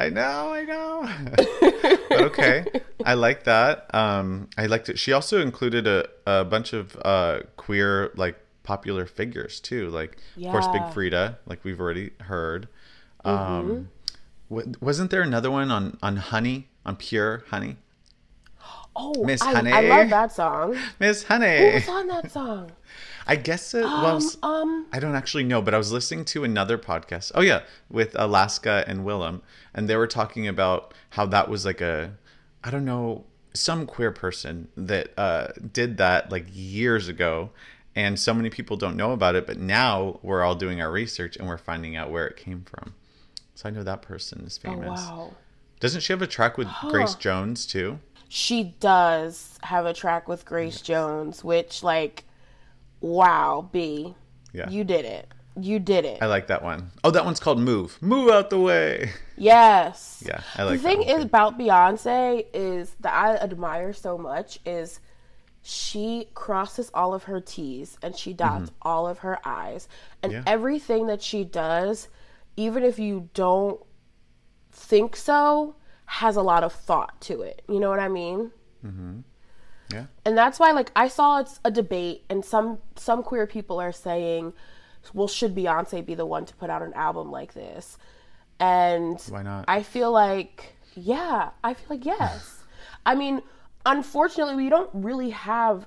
I 0.00 0.08
know, 0.08 0.52
I 0.52 0.64
know. 0.64 1.96
Okay, 2.26 2.66
I 3.04 3.14
like 3.14 3.44
that. 3.44 3.86
Um, 3.94 4.48
I 4.58 4.66
liked 4.66 4.88
it. 4.88 4.98
She 4.98 5.12
also 5.12 5.40
included 5.40 5.86
a, 5.86 6.08
a 6.26 6.44
bunch 6.44 6.72
of 6.72 6.96
uh, 7.04 7.40
queer 7.56 8.10
like 8.16 8.36
popular 8.64 9.06
figures 9.06 9.60
too, 9.60 9.88
like 9.90 10.18
of 10.36 10.50
course 10.50 10.66
Big 10.68 10.82
Freedia, 10.82 11.36
like 11.46 11.64
we've 11.64 11.80
already 11.80 12.10
heard. 12.22 12.68
Mm-hmm. 13.24 13.70
Um, 13.70 13.88
wa- 14.48 14.64
wasn't 14.80 15.10
there 15.10 15.22
another 15.22 15.50
one 15.50 15.70
on 15.70 15.96
on 16.02 16.16
Honey 16.16 16.68
on 16.84 16.96
Pure 16.96 17.44
Honey? 17.48 17.76
Oh, 18.96 19.24
Miss 19.24 19.40
I, 19.40 19.52
Honey. 19.54 19.72
I 19.72 19.80
love 19.82 20.10
that 20.10 20.32
song. 20.32 20.76
Miss 20.98 21.22
Who 21.22 21.34
Honey. 21.34 21.74
was 21.74 21.88
on 21.88 22.08
that 22.08 22.30
song? 22.30 22.72
I 23.26 23.36
guess 23.36 23.74
it 23.74 23.84
was. 23.84 24.38
Um, 24.42 24.86
I 24.92 24.98
don't 25.00 25.14
actually 25.14 25.44
know, 25.44 25.62
but 25.62 25.74
I 25.74 25.78
was 25.78 25.92
listening 25.92 26.24
to 26.26 26.44
another 26.44 26.78
podcast. 26.78 27.32
Oh 27.34 27.40
yeah, 27.40 27.62
with 27.88 28.14
Alaska 28.18 28.84
and 28.86 29.00
Willam, 29.00 29.42
and 29.74 29.88
they 29.88 29.96
were 29.96 30.06
talking 30.06 30.48
about 30.48 30.94
how 31.10 31.26
that 31.26 31.48
was 31.48 31.64
like 31.64 31.80
a, 31.80 32.14
I 32.64 32.70
don't 32.70 32.84
know, 32.84 33.24
some 33.54 33.86
queer 33.86 34.10
person 34.10 34.68
that 34.76 35.12
uh, 35.18 35.48
did 35.72 35.96
that 35.98 36.30
like 36.30 36.46
years 36.52 37.08
ago, 37.08 37.50
and 37.94 38.18
so 38.18 38.34
many 38.34 38.50
people 38.50 38.76
don't 38.76 38.96
know 38.96 39.12
about 39.12 39.34
it. 39.34 39.46
But 39.46 39.58
now 39.58 40.18
we're 40.22 40.42
all 40.42 40.54
doing 40.54 40.80
our 40.80 40.90
research 40.90 41.36
and 41.36 41.48
we're 41.48 41.58
finding 41.58 41.96
out 41.96 42.10
where 42.10 42.26
it 42.26 42.36
came 42.36 42.64
from. 42.64 42.94
So 43.54 43.68
I 43.68 43.72
know 43.72 43.82
that 43.82 44.02
person 44.02 44.40
is 44.46 44.58
oh, 44.64 44.70
famous. 44.70 45.00
wow. 45.00 45.32
Doesn't 45.80 46.02
she 46.02 46.12
have 46.12 46.22
a 46.22 46.26
track 46.26 46.58
with 46.58 46.68
Grace 46.88 47.14
Jones 47.14 47.66
too? 47.66 47.98
She 48.28 48.74
does 48.78 49.58
have 49.62 49.86
a 49.86 49.92
track 49.92 50.28
with 50.28 50.44
Grace 50.44 50.80
Jones, 50.80 51.42
which, 51.42 51.82
like, 51.82 52.24
wow, 53.00 53.68
B. 53.72 54.14
Yeah. 54.52 54.68
You 54.68 54.84
did 54.84 55.04
it. 55.04 55.28
You 55.60 55.78
did 55.78 56.04
it. 56.04 56.22
I 56.22 56.26
like 56.26 56.46
that 56.46 56.62
one. 56.62 56.90
Oh, 57.04 57.10
that 57.10 57.24
one's 57.24 57.40
called 57.40 57.58
Move. 57.60 57.98
Move 58.00 58.30
out 58.30 58.50
the 58.50 58.58
way. 58.60 59.10
Yes. 59.36 60.22
Yeah, 60.26 60.40
I 60.56 60.62
like 60.64 60.78
the 60.80 60.82
thing 60.88 61.02
is 61.02 61.24
about 61.24 61.58
Beyonce 61.58 62.46
is 62.54 62.94
that 63.00 63.12
I 63.12 63.36
admire 63.36 63.92
so 63.92 64.16
much 64.18 64.58
is 64.64 65.00
she 65.62 66.28
crosses 66.34 66.90
all 66.94 67.12
of 67.14 67.24
her 67.24 67.40
T's 67.40 67.98
and 68.02 68.14
she 68.16 68.32
dots 68.32 68.70
all 68.82 69.06
of 69.08 69.18
her 69.18 69.38
I's. 69.46 69.88
And 70.22 70.32
Mm-hmm. 70.32 70.42
Yeah. 70.46 70.52
everything 70.52 71.06
that 71.08 71.22
she 71.22 71.44
does, 71.44 72.08
even 72.56 72.82
if 72.84 72.98
you 72.98 73.28
don't 73.34 73.80
think 74.70 75.16
so, 75.16 75.74
has 76.06 76.36
a 76.36 76.42
lot 76.42 76.62
of 76.64 76.72
thought 76.72 77.20
to 77.22 77.42
it. 77.42 77.62
You 77.68 77.80
know 77.80 77.88
what 77.90 77.98
I 78.00 78.08
mean? 78.08 78.50
Yeah. 79.92 80.06
and 80.24 80.36
that's 80.36 80.58
why 80.58 80.72
like 80.72 80.92
i 80.94 81.08
saw 81.08 81.40
it's 81.40 81.60
a 81.64 81.70
debate 81.70 82.24
and 82.30 82.44
some 82.44 82.78
some 82.96 83.22
queer 83.22 83.46
people 83.46 83.80
are 83.80 83.92
saying 83.92 84.52
well 85.14 85.28
should 85.28 85.54
beyonce 85.54 86.04
be 86.04 86.14
the 86.14 86.26
one 86.26 86.44
to 86.46 86.54
put 86.54 86.70
out 86.70 86.82
an 86.82 86.92
album 86.94 87.30
like 87.30 87.54
this 87.54 87.98
and 88.58 89.20
Why 89.28 89.42
not? 89.42 89.64
i 89.68 89.82
feel 89.82 90.12
like 90.12 90.74
yeah 90.94 91.50
i 91.64 91.74
feel 91.74 91.86
like 91.90 92.04
yes 92.04 92.62
i 93.06 93.14
mean 93.14 93.42
unfortunately 93.86 94.56
we 94.56 94.68
don't 94.68 94.90
really 94.92 95.30
have 95.30 95.86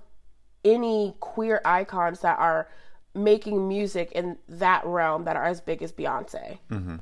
any 0.65 1.15
queer 1.19 1.61
icons 1.65 2.21
that 2.21 2.39
are 2.39 2.67
making 3.13 3.67
music 3.67 4.11
in 4.13 4.37
that 4.49 4.83
realm 4.85 5.25
that 5.25 5.35
are 5.35 5.45
as 5.45 5.61
big 5.61 5.83
as 5.83 5.91
beyonce 5.91 6.57
mm-hmm. 6.71 6.95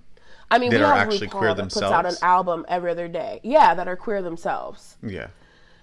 I 0.53 0.59
mean, 0.59 0.71
That 0.71 0.79
we 0.79 0.83
are 0.83 0.93
have 0.95 1.07
actually 1.07 1.27
RuPaul 1.27 1.31
queer 1.31 1.53
that 1.53 1.63
puts 1.63 1.81
out 1.81 1.99
an 1.99 2.03
themselves? 2.03 2.23
album 2.23 2.65
every 2.67 2.91
other 2.91 3.07
day. 3.07 3.39
Yeah, 3.41 3.73
that 3.73 3.87
are 3.87 3.95
queer 3.95 4.21
themselves. 4.21 4.97
Yeah. 5.01 5.27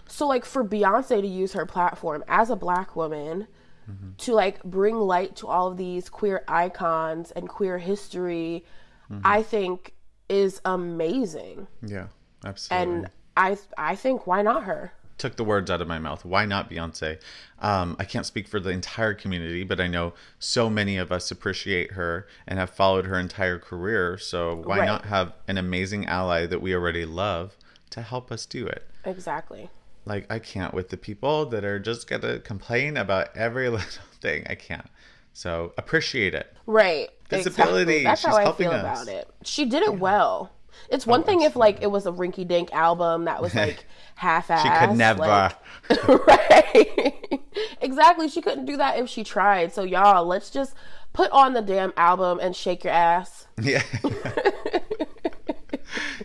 So 0.08 0.26
like 0.26 0.44
for 0.44 0.64
Beyonce 0.64 1.20
to 1.20 1.26
use 1.26 1.52
her 1.52 1.64
platform 1.66 2.24
as 2.28 2.50
a 2.50 2.56
black 2.56 2.96
woman 2.96 3.46
Mm-hmm. 3.90 4.10
to 4.18 4.34
like 4.34 4.62
bring 4.64 4.96
light 4.96 5.34
to 5.36 5.46
all 5.46 5.68
of 5.68 5.78
these 5.78 6.10
queer 6.10 6.44
icons 6.46 7.30
and 7.30 7.48
queer 7.48 7.78
history, 7.78 8.66
Mm-hmm. 9.10 9.22
I 9.24 9.42
think 9.42 9.94
is 10.28 10.60
amazing. 10.66 11.66
Yeah. 11.80 12.08
Absolutely. 12.44 12.94
And 12.94 13.10
I 13.36 13.56
I 13.78 13.94
think 13.94 14.26
why 14.26 14.42
not 14.42 14.64
her? 14.64 14.92
took 15.16 15.34
the 15.36 15.42
words 15.42 15.68
out 15.70 15.80
of 15.80 15.88
my 15.88 15.98
mouth. 15.98 16.24
Why 16.24 16.44
not 16.44 16.70
Beyonce? 16.70 17.18
Um, 17.58 17.96
I 17.98 18.04
can't 18.04 18.24
speak 18.26 18.46
for 18.46 18.60
the 18.60 18.70
entire 18.70 19.14
community, 19.14 19.64
but 19.64 19.80
I 19.80 19.88
know 19.88 20.12
so 20.38 20.70
many 20.70 20.96
of 20.96 21.10
us 21.10 21.30
appreciate 21.32 21.92
her 21.92 22.28
and 22.46 22.58
have 22.60 22.70
followed 22.70 23.06
her 23.06 23.18
entire 23.18 23.58
career. 23.58 24.16
So 24.18 24.54
why 24.54 24.78
Right. 24.80 24.86
not 24.86 25.06
have 25.06 25.32
an 25.48 25.56
amazing 25.58 26.06
ally 26.06 26.46
that 26.46 26.60
we 26.62 26.72
already 26.74 27.04
love 27.06 27.56
to 27.90 28.02
help 28.02 28.30
us 28.30 28.46
do 28.46 28.66
it? 28.68 28.86
Exactly. 29.04 29.70
Like 30.08 30.26
I 30.32 30.38
can't 30.38 30.72
with 30.74 30.88
the 30.88 30.96
people 30.96 31.46
that 31.46 31.64
are 31.64 31.78
just 31.78 32.08
gonna 32.08 32.38
complain 32.40 32.96
about 32.96 33.36
every 33.36 33.68
little 33.70 33.86
thing. 34.20 34.46
I 34.48 34.54
can't. 34.54 34.86
So 35.32 35.72
appreciate 35.78 36.34
it. 36.34 36.52
Right. 36.66 37.10
Visibility. 37.30 37.98
Exactly. 37.98 38.04
That's 38.04 38.20
She's 38.22 38.28
how 38.30 38.36
I 38.36 38.52
feel 38.52 38.70
us. 38.70 39.02
about 39.02 39.08
it. 39.14 39.28
She 39.44 39.66
did 39.66 39.82
it 39.82 39.98
well. 39.98 40.50
It's 40.90 41.06
Oh, 41.06 41.10
one 41.10 41.24
thing 41.24 41.42
if 41.42 41.54
like 41.56 41.82
it 41.82 41.90
was 41.90 42.06
a 42.06 42.12
rinky 42.12 42.46
dink 42.48 42.72
album 42.72 43.26
that 43.26 43.42
was 43.42 43.54
like 43.54 43.84
half 44.14 44.48
assed. 44.48 44.62
She 44.62 44.86
could 44.86 44.96
never. 44.96 45.52
right. 46.26 47.40
exactly. 47.80 48.28
She 48.28 48.40
couldn't 48.40 48.64
do 48.64 48.76
that 48.78 48.98
if 48.98 49.08
she 49.08 49.22
tried. 49.24 49.72
So 49.72 49.82
y'all, 49.82 50.24
let's 50.24 50.50
just 50.50 50.74
put 51.12 51.30
on 51.32 51.52
the 51.52 51.62
damn 51.62 51.92
album 51.96 52.38
and 52.40 52.56
shake 52.56 52.84
your 52.84 52.92
ass. 52.92 53.46
Yeah. 53.60 53.82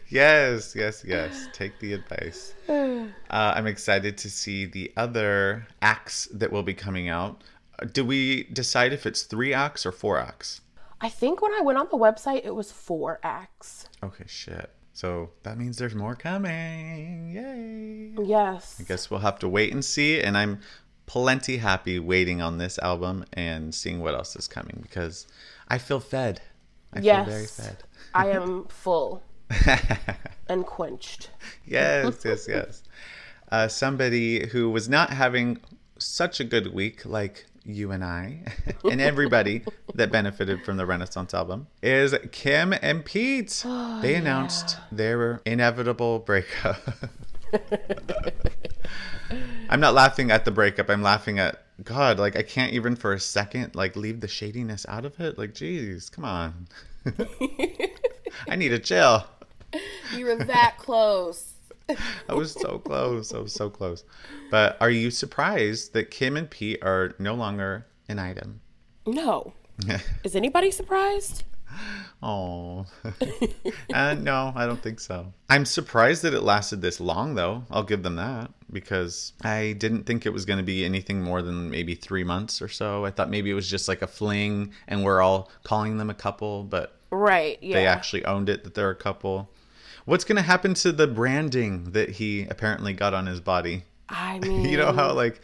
Yes, 0.09 0.75
yes, 0.75 1.03
yes. 1.05 1.47
Take 1.53 1.79
the 1.79 1.93
advice. 1.93 2.53
Uh, 2.67 3.07
I'm 3.29 3.67
excited 3.67 4.17
to 4.19 4.29
see 4.29 4.65
the 4.65 4.91
other 4.97 5.67
acts 5.81 6.27
that 6.33 6.51
will 6.51 6.63
be 6.63 6.73
coming 6.73 7.09
out. 7.09 7.43
Do 7.91 8.05
we 8.05 8.43
decide 8.45 8.93
if 8.93 9.05
it's 9.05 9.23
three 9.23 9.53
acts 9.53 9.85
or 9.85 9.91
four 9.91 10.19
acts? 10.19 10.61
I 11.01 11.09
think 11.09 11.41
when 11.41 11.53
I 11.53 11.61
went 11.61 11.77
on 11.77 11.87
the 11.91 11.97
website, 11.97 12.45
it 12.45 12.55
was 12.55 12.71
four 12.71 13.19
acts. 13.23 13.89
Okay, 14.01 14.23
shit. 14.27 14.69
So 14.93 15.31
that 15.41 15.57
means 15.57 15.77
there's 15.77 15.95
more 15.95 16.15
coming. 16.15 17.31
Yay. 17.31 18.25
Yes. 18.25 18.77
I 18.79 18.83
guess 18.83 19.09
we'll 19.09 19.19
have 19.19 19.39
to 19.39 19.49
wait 19.49 19.73
and 19.73 19.83
see. 19.83 20.21
And 20.21 20.37
I'm 20.37 20.59
plenty 21.05 21.57
happy 21.57 21.99
waiting 21.99 22.41
on 22.41 22.57
this 22.57 22.79
album 22.79 23.25
and 23.33 23.73
seeing 23.73 23.99
what 24.01 24.13
else 24.13 24.35
is 24.35 24.47
coming 24.47 24.79
because 24.81 25.27
I 25.67 25.77
feel 25.79 25.99
fed. 25.99 26.41
I 26.93 26.99
yes. 26.99 27.25
feel 27.25 27.33
very 27.33 27.47
fed. 27.47 27.83
I 28.13 28.29
am 28.37 28.65
full 28.65 29.23
and 30.47 30.65
quenched. 30.65 31.29
yes, 31.65 32.21
yes, 32.23 32.47
yes. 32.49 32.83
Uh, 33.51 33.67
somebody 33.67 34.47
who 34.47 34.69
was 34.69 34.89
not 34.89 35.11
having 35.11 35.59
such 35.99 36.39
a 36.39 36.43
good 36.43 36.73
week, 36.73 37.05
like 37.05 37.45
you 37.65 37.91
and 37.91 38.03
I, 38.03 38.41
and 38.89 38.99
everybody 38.99 39.63
that 39.95 40.11
benefited 40.11 40.63
from 40.65 40.77
the 40.77 40.85
Renaissance 40.85 41.33
album, 41.33 41.67
is 41.81 42.15
Kim 42.31 42.73
and 42.81 43.05
Pete. 43.05 43.63
they 44.01 44.15
announced 44.15 44.77
their 44.91 45.41
inevitable 45.45 46.19
breakup. 46.19 46.77
I'm 49.69 49.79
not 49.79 49.93
laughing 49.93 50.31
at 50.31 50.45
the 50.45 50.51
breakup. 50.51 50.89
I'm 50.89 51.01
laughing 51.01 51.39
at 51.39 51.63
God. 51.83 52.19
Like 52.19 52.35
I 52.35 52.43
can't 52.43 52.73
even 52.73 52.95
for 52.95 53.13
a 53.13 53.19
second 53.19 53.75
like 53.75 53.95
leave 53.95 54.19
the 54.19 54.27
shadiness 54.27 54.85
out 54.87 55.05
of 55.05 55.19
it. 55.19 55.37
Like, 55.37 55.53
geez, 55.53 56.09
come 56.09 56.25
on. 56.25 56.67
I 58.49 58.55
need 58.55 58.73
a 58.73 58.79
chill. 58.79 59.25
You 60.15 60.27
were 60.27 60.35
that 60.35 60.75
close. 60.77 61.53
I 62.29 62.33
was 62.35 62.51
so 62.51 62.77
close. 62.77 63.33
I 63.33 63.39
was 63.39 63.53
so 63.53 63.71
close. 63.71 64.03
But 64.51 64.77
are 64.79 64.91
you 64.91 65.09
surprised 65.09 65.93
that 65.93 66.11
Kim 66.11 66.37
and 66.37 66.47
Pete 66.47 66.83
are 66.83 67.15
no 67.17 67.33
longer 67.33 67.87
an 68.07 68.19
item? 68.19 68.61
No. 69.07 69.53
Is 70.23 70.35
anybody 70.35 70.69
surprised? 70.69 71.43
Oh, 72.21 72.85
uh, 73.93 74.13
no, 74.13 74.53
I 74.55 74.65
don't 74.65 74.81
think 74.81 74.99
so. 74.99 75.33
I'm 75.49 75.65
surprised 75.65 76.21
that 76.21 76.33
it 76.33 76.41
lasted 76.41 76.81
this 76.81 76.99
long, 76.99 77.35
though. 77.35 77.63
I'll 77.71 77.83
give 77.83 78.03
them 78.03 78.15
that 78.15 78.51
because 78.71 79.33
I 79.43 79.73
didn't 79.73 80.03
think 80.03 80.25
it 80.25 80.29
was 80.31 80.45
going 80.45 80.57
to 80.57 80.63
be 80.63 80.85
anything 80.85 81.21
more 81.21 81.41
than 81.41 81.69
maybe 81.69 81.95
three 81.95 82.23
months 82.23 82.61
or 82.61 82.67
so. 82.67 83.05
I 83.05 83.11
thought 83.11 83.29
maybe 83.29 83.49
it 83.49 83.55
was 83.55 83.69
just 83.69 83.87
like 83.87 84.01
a 84.03 84.07
fling, 84.07 84.71
and 84.87 85.03
we're 85.03 85.21
all 85.21 85.49
calling 85.63 85.97
them 85.97 86.09
a 86.09 86.13
couple, 86.13 86.63
but 86.63 86.95
Right. 87.13 87.59
Yeah. 87.61 87.75
they 87.75 87.87
actually 87.87 88.25
owned 88.25 88.49
it 88.49 88.63
that 88.63 88.73
they're 88.73 88.89
a 88.89 88.95
couple. 88.95 89.49
What's 90.05 90.23
going 90.23 90.35
to 90.35 90.41
happen 90.41 90.73
to 90.75 90.91
the 90.91 91.07
branding 91.07 91.91
that 91.91 92.09
he 92.09 92.47
apparently 92.49 92.93
got 92.93 93.13
on 93.13 93.27
his 93.27 93.39
body? 93.39 93.83
I 94.09 94.39
mean, 94.39 94.65
You 94.69 94.77
know 94.77 94.91
how 94.91 95.13
like 95.13 95.39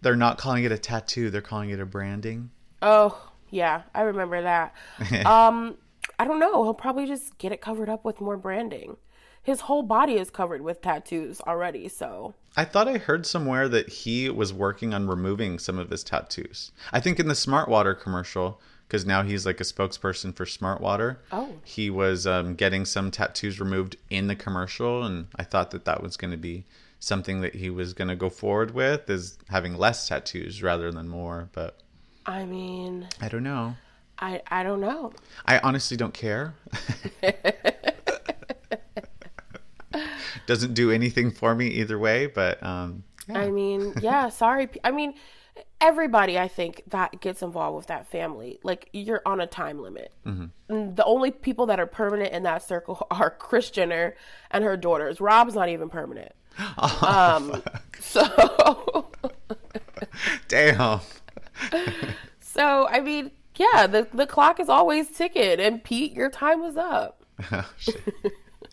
they're 0.00 0.16
not 0.16 0.38
calling 0.38 0.64
it 0.64 0.72
a 0.72 0.78
tattoo, 0.78 1.30
they're 1.30 1.42
calling 1.42 1.70
it 1.70 1.80
a 1.80 1.86
branding. 1.86 2.50
Oh, 2.82 3.30
yeah, 3.50 3.82
I 3.94 4.02
remember 4.02 4.42
that. 4.42 4.74
um, 5.26 5.76
I 6.18 6.24
don't 6.24 6.40
know. 6.40 6.64
He'll 6.64 6.74
probably 6.74 7.06
just 7.06 7.36
get 7.38 7.52
it 7.52 7.60
covered 7.60 7.88
up 7.88 8.04
with 8.04 8.20
more 8.20 8.36
branding. 8.36 8.96
His 9.42 9.60
whole 9.60 9.82
body 9.82 10.14
is 10.14 10.30
covered 10.30 10.62
with 10.62 10.82
tattoos 10.82 11.40
already, 11.42 11.88
so 11.88 12.34
I 12.56 12.64
thought 12.64 12.88
I 12.88 12.98
heard 12.98 13.26
somewhere 13.26 13.68
that 13.68 13.88
he 13.88 14.28
was 14.28 14.52
working 14.52 14.92
on 14.92 15.06
removing 15.06 15.60
some 15.60 15.78
of 15.78 15.90
his 15.90 16.02
tattoos. 16.02 16.72
I 16.90 16.98
think 16.98 17.20
in 17.20 17.28
the 17.28 17.34
Smart 17.36 17.68
Water 17.68 17.94
commercial, 17.94 18.60
because 18.86 19.04
now 19.04 19.22
he's 19.22 19.44
like 19.44 19.60
a 19.60 19.64
spokesperson 19.64 20.34
for 20.34 20.46
Smart 20.46 20.80
Water. 20.80 21.18
Oh. 21.32 21.54
He 21.64 21.90
was 21.90 22.26
um, 22.26 22.54
getting 22.54 22.84
some 22.84 23.10
tattoos 23.10 23.58
removed 23.58 23.96
in 24.10 24.28
the 24.28 24.36
commercial, 24.36 25.02
and 25.02 25.26
I 25.36 25.42
thought 25.42 25.72
that 25.72 25.84
that 25.86 26.02
was 26.02 26.16
going 26.16 26.30
to 26.30 26.36
be 26.36 26.64
something 27.00 27.40
that 27.40 27.54
he 27.54 27.70
was 27.70 27.94
going 27.94 28.08
to 28.08 28.16
go 28.16 28.30
forward 28.30 28.74
with, 28.74 29.10
is 29.10 29.38
having 29.48 29.76
less 29.76 30.08
tattoos 30.08 30.62
rather 30.62 30.92
than 30.92 31.08
more. 31.08 31.48
But 31.52 31.78
I 32.24 32.44
mean, 32.44 33.08
I 33.20 33.28
don't 33.28 33.42
know. 33.42 33.76
I 34.18 34.40
I 34.48 34.62
don't 34.62 34.80
know. 34.80 35.12
I 35.44 35.58
honestly 35.58 35.96
don't 35.96 36.14
care. 36.14 36.54
Doesn't 40.46 40.74
do 40.74 40.92
anything 40.92 41.30
for 41.32 41.54
me 41.54 41.66
either 41.68 41.98
way, 41.98 42.26
but 42.26 42.62
um, 42.62 43.02
yeah. 43.28 43.40
I 43.40 43.50
mean, 43.50 43.94
yeah, 44.00 44.28
sorry. 44.28 44.68
I 44.84 44.92
mean, 44.92 45.14
everybody 45.80 46.38
I 46.38 46.48
think 46.48 46.82
that 46.88 47.20
gets 47.20 47.42
involved 47.42 47.76
with 47.76 47.86
that 47.86 48.06
family, 48.06 48.58
like 48.62 48.88
you're 48.92 49.22
on 49.26 49.40
a 49.40 49.46
time 49.46 49.80
limit. 49.80 50.12
And 50.24 50.50
The 50.68 51.04
only 51.04 51.30
people 51.30 51.66
that 51.66 51.78
are 51.78 51.86
permanent 51.86 52.32
in 52.32 52.42
that 52.44 52.62
circle 52.62 53.06
are 53.10 53.30
Kris 53.30 53.70
Jenner 53.70 54.16
and 54.50 54.64
her 54.64 54.76
daughters. 54.76 55.20
Rob's 55.20 55.54
not 55.54 55.68
even 55.68 55.88
permanent. 55.88 56.32
um, 57.06 57.62
so 58.00 59.06
damn. 60.48 61.00
So 62.40 62.88
I 62.88 63.00
mean, 63.00 63.30
yeah, 63.56 63.86
the 63.86 64.08
the 64.12 64.26
clock 64.26 64.58
is 64.60 64.68
always 64.68 65.10
ticking, 65.10 65.60
and 65.60 65.84
Pete, 65.84 66.12
your 66.12 66.30
time 66.30 66.60
was 66.60 66.76
up. 66.76 67.22
Oh, 67.52 67.70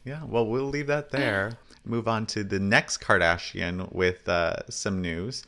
yeah, 0.05 0.23
well, 0.25 0.45
we'll 0.47 0.65
leave 0.65 0.87
that 0.87 1.11
there. 1.11 1.57
Move 1.85 2.07
on 2.07 2.25
to 2.27 2.45
the 2.45 2.59
next 2.59 3.01
Kardashian 3.01 3.91
with 3.93 4.27
uh, 4.29 4.65
some 4.69 5.01
news. 5.01 5.43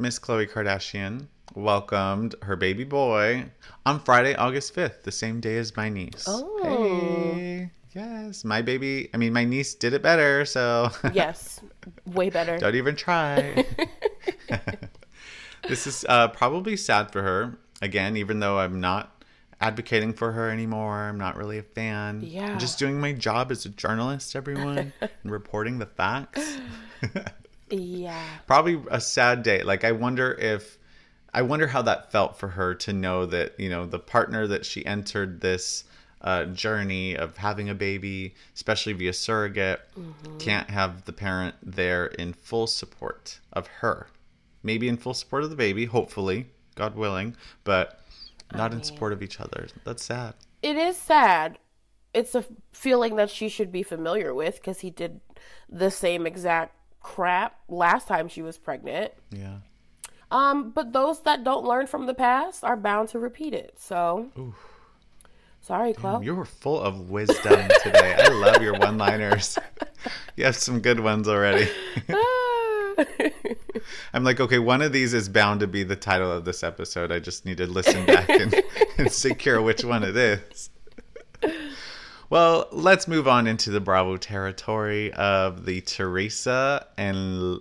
Miss 0.00 0.18
Khloe 0.18 0.50
Kardashian 0.50 1.26
welcomed 1.54 2.34
her 2.42 2.56
baby 2.56 2.84
boy 2.84 3.44
on 3.84 4.00
Friday, 4.00 4.34
August 4.34 4.74
5th, 4.74 5.02
the 5.02 5.12
same 5.12 5.40
day 5.40 5.58
as 5.58 5.76
my 5.76 5.90
niece. 5.90 6.24
Oh. 6.26 6.60
Hey, 6.62 7.70
yes, 7.92 8.42
my 8.42 8.62
baby. 8.62 9.10
I 9.12 9.18
mean, 9.18 9.34
my 9.34 9.44
niece 9.44 9.74
did 9.74 9.92
it 9.92 10.02
better, 10.02 10.46
so 10.46 10.90
Yes, 11.12 11.60
way 12.06 12.30
better. 12.30 12.56
don't 12.56 12.74
even 12.76 12.96
try. 12.96 13.66
this 15.68 15.86
is 15.86 16.06
uh, 16.08 16.28
probably 16.28 16.78
sad 16.78 17.12
for 17.12 17.20
her. 17.20 17.58
Again, 17.82 18.16
even 18.16 18.40
though 18.40 18.58
I'm 18.58 18.80
not 18.80 19.22
advocating 19.60 20.14
for 20.14 20.32
her 20.32 20.48
anymore, 20.48 20.96
I'm 20.96 21.18
not 21.18 21.36
really 21.36 21.58
a 21.58 21.62
fan. 21.62 22.22
Yeah. 22.24 22.52
I'm 22.52 22.58
just 22.58 22.78
doing 22.78 22.98
my 22.98 23.12
job 23.12 23.50
as 23.50 23.66
a 23.66 23.68
journalist, 23.68 24.34
everyone, 24.34 24.94
and 25.02 25.30
reporting 25.30 25.78
the 25.78 25.86
facts. 25.86 26.58
Yeah, 27.70 28.22
probably 28.46 28.82
a 28.90 29.00
sad 29.00 29.42
day. 29.42 29.62
Like, 29.62 29.84
I 29.84 29.92
wonder 29.92 30.32
if. 30.32 30.78
I 31.32 31.42
wonder 31.42 31.68
how 31.68 31.82
that 31.82 32.10
felt 32.10 32.40
for 32.40 32.48
her 32.48 32.74
to 32.74 32.92
know 32.92 33.24
that, 33.26 33.54
you 33.58 33.70
know, 33.70 33.86
the 33.86 34.00
partner 34.00 34.48
that 34.48 34.66
she 34.66 34.84
entered 34.84 35.40
this 35.40 35.84
uh, 36.22 36.46
journey 36.46 37.16
of 37.16 37.36
having 37.36 37.68
a 37.68 37.74
baby, 37.74 38.34
especially 38.52 38.94
via 38.94 39.12
surrogate, 39.12 39.80
can't 40.40 40.68
have 40.70 41.04
the 41.04 41.12
parent 41.12 41.54
there 41.62 42.06
in 42.06 42.32
full 42.32 42.66
support 42.66 43.38
of 43.52 43.68
her. 43.68 44.08
Maybe 44.64 44.88
in 44.88 44.96
full 44.96 45.14
support 45.14 45.44
of 45.44 45.50
the 45.50 45.56
baby, 45.56 45.84
hopefully, 45.84 46.46
God 46.74 46.96
willing, 46.96 47.36
but 47.62 48.00
not 48.52 48.72
in 48.72 48.82
support 48.82 49.12
of 49.12 49.22
each 49.22 49.40
other. 49.40 49.68
That's 49.84 50.04
sad. 50.04 50.34
it 50.62 50.74
is 50.76 50.96
sad. 50.96 51.58
It's 52.12 52.34
a 52.34 52.44
feeling 52.72 53.14
that 53.16 53.30
she 53.30 53.48
should 53.48 53.70
be 53.70 53.84
familiar 53.84 54.34
with 54.34 54.56
because 54.56 54.80
he 54.80 54.90
did 54.90 55.20
the 55.68 55.92
same 55.92 56.26
exact 56.26 56.74
crap 57.00 57.58
last 57.68 58.08
time 58.08 58.28
she 58.28 58.42
was 58.42 58.58
pregnant. 58.58 59.12
Yeah. 59.30 59.56
Um, 60.30 60.70
but 60.70 60.92
those 60.92 61.22
that 61.22 61.42
don't 61.42 61.64
learn 61.64 61.86
from 61.86 62.06
the 62.06 62.14
past 62.14 62.62
are 62.62 62.76
bound 62.76 63.08
to 63.10 63.18
repeat 63.18 63.52
it. 63.52 63.74
So, 63.78 64.30
sorry, 65.60 65.92
Khloe. 65.92 66.24
You 66.24 66.36
were 66.36 66.44
full 66.44 66.80
of 66.80 67.10
wisdom 67.10 67.68
today. 67.82 68.14
I 68.16 68.28
love 68.28 68.62
your 68.62 68.78
one 68.78 68.98
liners. 68.98 69.58
You 70.34 70.46
have 70.46 70.56
some 70.56 70.80
good 70.80 71.00
ones 71.00 71.28
already. 71.28 71.68
I'm 74.14 74.24
like, 74.24 74.40
okay, 74.40 74.58
one 74.58 74.80
of 74.82 74.92
these 74.92 75.12
is 75.12 75.28
bound 75.28 75.60
to 75.60 75.66
be 75.66 75.82
the 75.82 75.96
title 75.96 76.32
of 76.32 76.46
this 76.46 76.62
episode. 76.62 77.12
I 77.12 77.18
just 77.18 77.44
need 77.44 77.58
to 77.58 77.66
listen 77.66 78.06
back 78.06 78.28
and, 78.30 78.54
and 78.98 79.12
secure 79.12 79.60
which 79.60 79.84
one 79.84 80.02
it 80.02 80.16
is. 80.16 80.69
Well, 82.30 82.68
let's 82.70 83.08
move 83.08 83.26
on 83.26 83.48
into 83.48 83.70
the 83.70 83.80
Bravo 83.80 84.16
territory 84.16 85.12
of 85.14 85.66
the 85.66 85.80
Teresa 85.80 86.86
and 86.96 87.58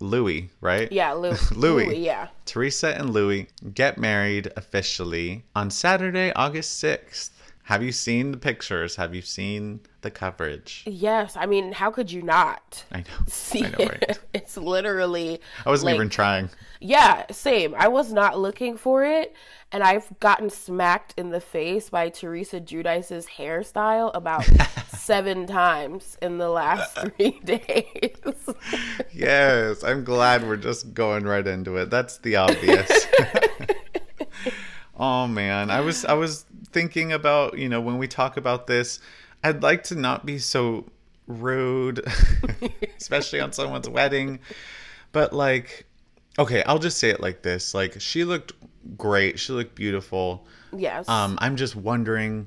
Louis, 0.00 0.50
right? 0.60 0.90
yeah, 0.90 1.12
Lou, 1.12 1.30
Louis. 1.54 1.86
Louis. 1.86 1.98
Yeah. 2.04 2.26
Teresa 2.44 2.88
and 2.98 3.10
Louis 3.10 3.46
get 3.72 3.98
married 3.98 4.50
officially 4.56 5.44
on 5.54 5.70
Saturday, 5.70 6.32
August 6.32 6.82
6th. 6.82 7.30
Have 7.70 7.84
you 7.84 7.92
seen 7.92 8.32
the 8.32 8.36
pictures? 8.36 8.96
Have 8.96 9.14
you 9.14 9.22
seen 9.22 9.78
the 10.00 10.10
coverage? 10.10 10.82
Yes. 10.86 11.36
I 11.36 11.46
mean, 11.46 11.70
how 11.70 11.92
could 11.92 12.10
you 12.10 12.20
not 12.20 12.84
I 12.90 12.98
know. 12.98 13.04
see 13.28 13.64
I 13.64 13.68
know, 13.68 13.76
it? 13.78 13.88
right? 14.08 14.18
It's 14.34 14.56
literally. 14.56 15.40
I 15.64 15.70
wasn't 15.70 15.86
like- 15.86 15.94
even 15.94 16.08
trying. 16.08 16.50
Yeah, 16.80 17.26
same. 17.30 17.74
I 17.78 17.86
was 17.88 18.12
not 18.12 18.38
looking 18.38 18.76
for 18.76 19.04
it, 19.04 19.34
and 19.70 19.82
I've 19.84 20.08
gotten 20.18 20.48
smacked 20.50 21.14
in 21.18 21.28
the 21.30 21.40
face 21.40 21.90
by 21.90 22.08
Teresa 22.08 22.58
Giudice's 22.58 23.26
hairstyle 23.26 24.10
about 24.14 24.44
seven 24.88 25.46
times 25.46 26.16
in 26.22 26.38
the 26.38 26.48
last 26.48 26.96
three 27.18 27.38
days. 27.44 28.16
Yes, 29.12 29.84
I'm 29.84 30.04
glad 30.04 30.46
we're 30.48 30.56
just 30.56 30.94
going 30.94 31.24
right 31.24 31.46
into 31.46 31.76
it. 31.76 31.90
That's 31.90 32.18
the 32.18 32.36
obvious. 32.36 32.90
Oh 35.00 35.26
man, 35.26 35.70
I 35.70 35.80
was 35.80 36.04
I 36.04 36.12
was 36.12 36.44
thinking 36.70 37.12
about, 37.12 37.58
you 37.58 37.68
know, 37.68 37.80
when 37.80 37.98
we 37.98 38.06
talk 38.06 38.36
about 38.36 38.66
this, 38.66 39.00
I'd 39.42 39.62
like 39.62 39.82
to 39.84 39.96
not 39.96 40.26
be 40.26 40.38
so 40.38 40.84
rude, 41.26 42.06
especially 42.98 43.40
on 43.40 43.52
someone's 43.52 43.88
wedding. 43.88 44.38
But 45.10 45.32
like 45.32 45.86
okay, 46.38 46.62
I'll 46.64 46.78
just 46.78 46.98
say 46.98 47.10
it 47.10 47.20
like 47.20 47.42
this. 47.42 47.74
Like 47.74 48.00
she 48.00 48.24
looked 48.24 48.52
great. 48.96 49.40
She 49.40 49.52
looked 49.52 49.74
beautiful. 49.74 50.46
yes. 50.76 51.08
Um, 51.08 51.38
I'm 51.40 51.56
just 51.56 51.74
wondering 51.74 52.46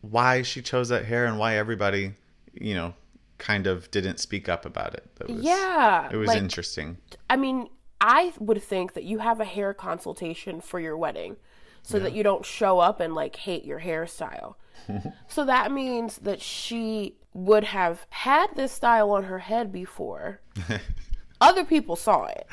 why 0.00 0.42
she 0.42 0.62
chose 0.62 0.88
that 0.88 1.04
hair 1.04 1.26
and 1.26 1.38
why 1.38 1.56
everybody, 1.56 2.14
you 2.54 2.74
know, 2.74 2.94
kind 3.38 3.66
of 3.66 3.90
didn't 3.90 4.18
speak 4.18 4.48
up 4.48 4.64
about 4.64 4.94
it. 4.94 5.08
That 5.16 5.28
was, 5.28 5.42
yeah. 5.42 6.08
it 6.10 6.16
was 6.16 6.28
like, 6.28 6.38
interesting. 6.38 6.96
I 7.30 7.36
mean, 7.36 7.68
I 8.00 8.32
would 8.38 8.62
think 8.62 8.94
that 8.94 9.04
you 9.04 9.18
have 9.18 9.40
a 9.40 9.44
hair 9.44 9.74
consultation 9.74 10.60
for 10.60 10.80
your 10.80 10.96
wedding 10.96 11.36
so 11.82 11.98
that 11.98 12.12
you 12.12 12.22
don't 12.22 12.44
show 12.44 12.78
up 12.78 13.00
and 13.00 13.14
like 13.14 13.36
hate 13.36 13.64
your 13.64 13.80
hairstyle. 13.80 14.54
so 15.28 15.44
that 15.44 15.70
means 15.72 16.18
that 16.18 16.40
she 16.40 17.16
would 17.34 17.64
have 17.64 18.06
had 18.10 18.48
this 18.56 18.72
style 18.72 19.10
on 19.10 19.24
her 19.24 19.38
head 19.40 19.72
before. 19.72 20.40
Other 21.40 21.64
people 21.64 21.96
saw 21.96 22.26
it. 22.26 22.46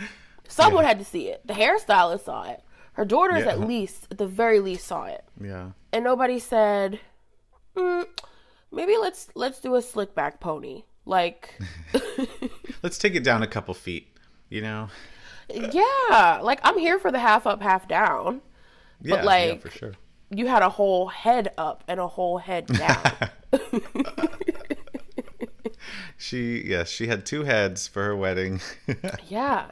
Someone 0.48 0.84
had 0.84 1.00
to 1.00 1.06
see 1.06 1.28
it. 1.30 1.46
The 1.46 1.54
hairstylist 1.54 2.26
saw 2.26 2.44
it. 2.50 2.62
Her 2.94 3.06
daughters, 3.06 3.46
Yeah. 3.46 3.52
at 3.52 3.60
least, 3.62 4.08
at 4.12 4.18
the 4.18 4.28
very 4.28 4.60
least, 4.60 4.88
saw 4.88 5.06
it. 5.06 5.24
Yeah. 5.40 5.72
And 5.94 6.04
nobody 6.04 6.40
said, 6.40 7.00
mm, 7.76 8.06
maybe 8.72 8.98
let's 8.98 9.30
let's 9.36 9.60
do 9.60 9.76
a 9.76 9.82
slick 9.82 10.16
back 10.16 10.40
pony. 10.40 10.84
Like, 11.06 11.58
Let's 12.84 12.98
take 13.00 13.16
it 13.16 13.24
down 13.24 13.42
a 13.42 13.48
couple 13.48 13.74
feet, 13.74 14.16
you 14.50 14.62
know? 14.62 14.90
yeah, 15.50 16.40
like 16.44 16.60
I'm 16.64 16.78
here 16.78 17.00
for 17.00 17.12
the 17.12 17.18
half 17.20 17.48
up, 17.48 17.62
half 17.62 17.88
down. 17.88 18.42
Yeah, 19.02 19.16
yeah, 19.18 19.24
like- 19.24 19.62
for 19.62 19.70
sure. 19.70 19.94
you 20.30 20.48
had 20.48 20.62
a 20.64 20.70
whole 20.70 21.08
head 21.08 21.52
up 21.58 21.84
and 21.88 22.00
a 22.00 22.08
whole 22.08 22.38
head 22.38 22.68
down. 22.68 23.30
She 26.18 26.64
yes, 26.66 26.90
she 26.90 27.08
had 27.08 27.26
two 27.26 27.44
heads 27.44 27.88
for 27.88 28.04
her 28.04 28.16
wedding. 28.16 28.60
Yeah. 29.30 29.72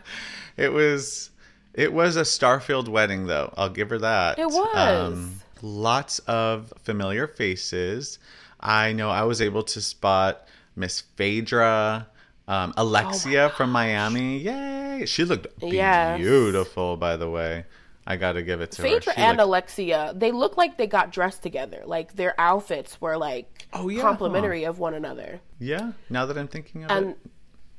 it 0.56 0.72
was 0.72 1.30
it 1.74 1.92
was 1.94 2.16
a 2.16 2.22
Starfield 2.22 2.88
wedding 2.88 3.28
though. 3.28 3.54
I'll 3.58 3.70
give 3.70 3.90
her 3.90 3.98
that. 4.00 4.40
Um, 4.40 4.44
It 4.44 4.48
was. 4.48 5.28
lots 5.62 6.20
of 6.20 6.74
familiar 6.84 7.28
faces. 7.28 8.18
I 8.62 8.94
know 8.94 9.10
I 9.10 9.24
was 9.24 9.42
able 9.42 9.64
to 9.64 9.82
spot 9.82 10.48
Miss 10.76 11.02
Phaedra, 11.02 12.08
um, 12.48 12.74
Alexia 12.78 13.50
from 13.50 13.72
Miami. 13.72 14.38
Yay! 14.40 15.06
She 15.06 15.26
looked 15.26 15.48
Yes. 15.62 16.18
beautiful, 16.18 16.96
by 16.98 17.18
the 17.18 17.30
way. 17.30 17.66
I 18.10 18.16
got 18.16 18.34
to 18.34 18.42
give 18.42 18.62
it 18.62 18.72
to 18.72 18.82
Phaedra 18.82 19.12
her. 19.14 19.18
She 19.20 19.22
and 19.22 19.38
looked- 19.38 19.48
Alexia, 19.48 20.14
they 20.16 20.32
look 20.32 20.56
like 20.56 20.78
they 20.78 20.88
got 20.88 21.12
dressed 21.12 21.44
together. 21.44 21.84
Like 21.86 22.16
their 22.16 22.34
outfits 22.40 23.00
were 23.02 23.18
like 23.18 23.68
Oh, 23.74 23.90
yeah, 23.90 24.02
complementary 24.02 24.64
of 24.64 24.80
one 24.80 24.94
another. 24.94 25.42
yeah. 25.60 25.92
Now 26.10 26.26
that 26.26 26.38
I'm 26.38 26.48
thinking 26.48 26.86
of 26.86 26.92
And 26.92 27.10
it, 27.10 27.18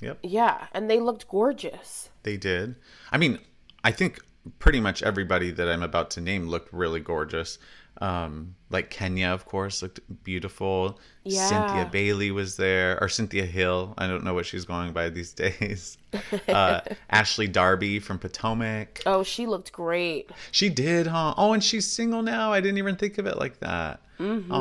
yep. 0.01 0.19
yeah, 0.23 0.67
and 0.75 0.91
they 0.91 1.01
looked 1.01 1.27
gorgeous. 1.29 2.11
They 2.25 2.37
did. 2.37 2.77
I 3.11 3.17
mean, 3.17 3.39
I 3.83 3.91
think 3.91 4.21
pretty 4.59 4.81
much 4.81 5.03
everybody 5.03 5.51
that 5.51 5.67
I'm 5.69 5.83
about 5.83 6.11
to 6.13 6.21
name 6.21 6.47
looked 6.49 6.73
really 6.73 7.01
gorgeous. 7.01 7.59
Um, 8.01 8.55
like 8.71 8.91
Kenya, 8.91 9.29
of 9.29 9.45
course, 9.45 9.83
looked 9.83 9.99
beautiful. 10.23 11.01
Yeah. 11.25 11.47
Cynthia 11.49 11.89
Bailey 11.91 12.31
was 12.31 12.57
there, 12.57 12.97
or 13.01 13.09
Cynthia 13.09 13.45
Hill. 13.45 13.95
I 13.99 14.07
don't 14.07 14.23
know 14.25 14.35
what 14.35 14.47
she's 14.47 14.65
going 14.65 14.93
by 14.93 15.09
these 15.09 15.33
days. 15.45 15.99
uh, 16.49 16.81
Ashley 17.11 17.49
Darby 17.49 17.99
from 17.99 18.19
Potomac. 18.21 19.03
Oh, 19.05 19.23
she 19.25 19.47
looked 19.47 19.73
great. 19.73 20.31
She 20.53 20.69
did, 20.69 21.09
huh? 21.09 21.35
Oh, 21.37 21.53
and 21.55 21.65
she's 21.65 21.91
single 21.91 22.23
now. 22.23 22.53
I 22.53 22.61
didn't 22.61 22.79
even 22.79 22.95
think 22.97 23.19
of 23.19 23.27
it 23.27 23.37
like 23.39 23.59
that. 23.61 24.01
Mm-hmm. 24.21 24.53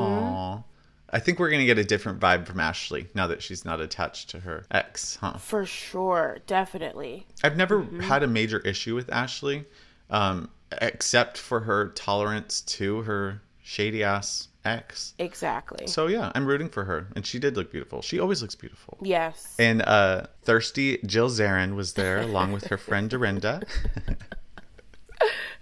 I 1.10 1.20
think 1.20 1.40
we're 1.40 1.50
gonna 1.50 1.66
get 1.66 1.78
a 1.78 1.84
different 1.86 2.20
vibe 2.20 2.46
from 2.46 2.60
Ashley 2.60 3.08
now 3.16 3.28
that 3.28 3.42
she's 3.42 3.64
not 3.64 3.80
attached 3.80 4.30
to 4.32 4.40
her 4.42 4.66
ex, 4.72 5.16
huh? 5.22 5.38
For 5.38 5.66
sure, 5.66 6.40
definitely. 6.48 7.26
I've 7.44 7.56
never 7.56 7.80
Mm-hmm. 7.82 8.00
had 8.02 8.24
a 8.24 8.28
major 8.28 8.60
issue 8.60 8.94
with 8.96 9.10
Ashley, 9.12 9.66
um, 10.10 10.50
except 10.82 11.38
for 11.38 11.62
her 11.62 11.90
tolerance 11.90 12.62
to 12.62 13.02
her 13.04 13.42
shady 13.64 14.04
ass 14.04 14.48
ex. 14.66 15.14
Exactly. 15.20 15.88
So 15.88 16.08
yeah, 16.08 16.32
I'm 16.36 16.46
rooting 16.46 16.70
for 16.70 16.84
her, 16.86 17.08
and 17.16 17.26
she 17.26 17.40
did 17.40 17.56
look 17.56 17.72
beautiful. 17.72 18.02
She 18.02 18.20
always 18.20 18.42
looks 18.42 18.56
beautiful. 18.56 18.98
yes. 19.02 19.56
And 19.60 19.82
uh, 19.82 20.28
thirsty 20.44 21.00
Jill 21.06 21.30
Zarin 21.30 21.76
was 21.76 21.94
there 21.94 22.22
along 22.22 22.52
with 22.52 22.68
her 22.68 22.78
friend 22.78 23.10
Dorinda. 23.10 23.62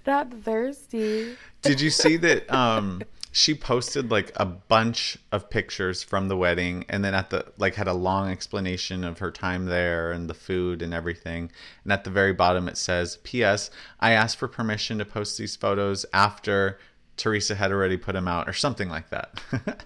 Not 0.07 0.31
thirsty. 0.43 1.35
Did 1.61 1.81
you 1.81 1.89
see 1.89 2.17
that? 2.17 2.51
Um, 2.53 3.01
she 3.37 3.53
posted 3.53 4.09
like 4.09 4.31
a 4.37 4.45
bunch 4.45 5.17
of 5.33 5.49
pictures 5.49 6.01
from 6.01 6.29
the 6.29 6.37
wedding, 6.37 6.85
and 6.87 7.03
then 7.03 7.13
at 7.13 7.31
the 7.31 7.45
like 7.57 7.75
had 7.75 7.89
a 7.89 7.93
long 7.93 8.31
explanation 8.31 9.03
of 9.03 9.19
her 9.19 9.29
time 9.29 9.65
there 9.65 10.13
and 10.13 10.29
the 10.29 10.33
food 10.33 10.81
and 10.81 10.93
everything. 10.93 11.51
And 11.83 11.91
at 11.91 12.05
the 12.05 12.09
very 12.09 12.31
bottom 12.31 12.69
it 12.69 12.77
says, 12.77 13.17
"P.S. 13.23 13.71
I 13.99 14.11
asked 14.11 14.37
for 14.37 14.47
permission 14.47 14.99
to 14.99 15.05
post 15.05 15.37
these 15.37 15.53
photos 15.57 16.05
after 16.13 16.79
Teresa 17.17 17.55
had 17.55 17.73
already 17.73 17.97
put 17.97 18.13
them 18.13 18.29
out, 18.29 18.47
or 18.47 18.53
something 18.53 18.87
like 18.87 19.09
that." 19.09 19.41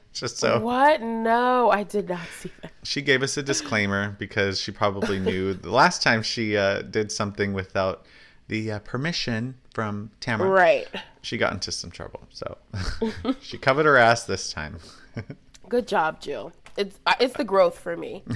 Just 0.14 0.38
so 0.38 0.60
What? 0.60 1.02
No, 1.02 1.72
I 1.72 1.82
did 1.82 2.08
not 2.08 2.28
see 2.40 2.52
that. 2.62 2.72
she 2.84 3.02
gave 3.02 3.24
us 3.24 3.36
a 3.36 3.42
disclaimer 3.42 4.16
because 4.20 4.62
she 4.62 4.72
probably 4.72 5.20
knew 5.20 5.56
the 5.56 5.72
last 5.72 6.04
time 6.04 6.22
she 6.22 6.56
uh, 6.56 6.84
did 6.84 7.12
something 7.12 7.54
without 7.54 8.06
the 8.50 8.72
uh, 8.74 8.80
permission 8.80 9.56
from 9.74 10.12
Tamara 10.20 10.50
Right. 10.50 10.88
she 11.22 11.38
got 11.38 11.54
into 11.54 11.72
some 11.72 11.90
trouble. 11.92 12.28
So 12.32 12.58
she 13.42 13.58
covered 13.58 13.86
her 13.86 13.98
ass 13.98 14.26
this 14.26 14.52
time. 14.52 14.80
Good 15.70 15.88
job, 15.88 16.20
Jill. 16.20 16.52
It's 16.78 17.00
uh, 17.06 17.14
it's 17.20 17.36
the 17.36 17.44
growth 17.46 17.80
for 17.80 17.96
me. 17.96 18.24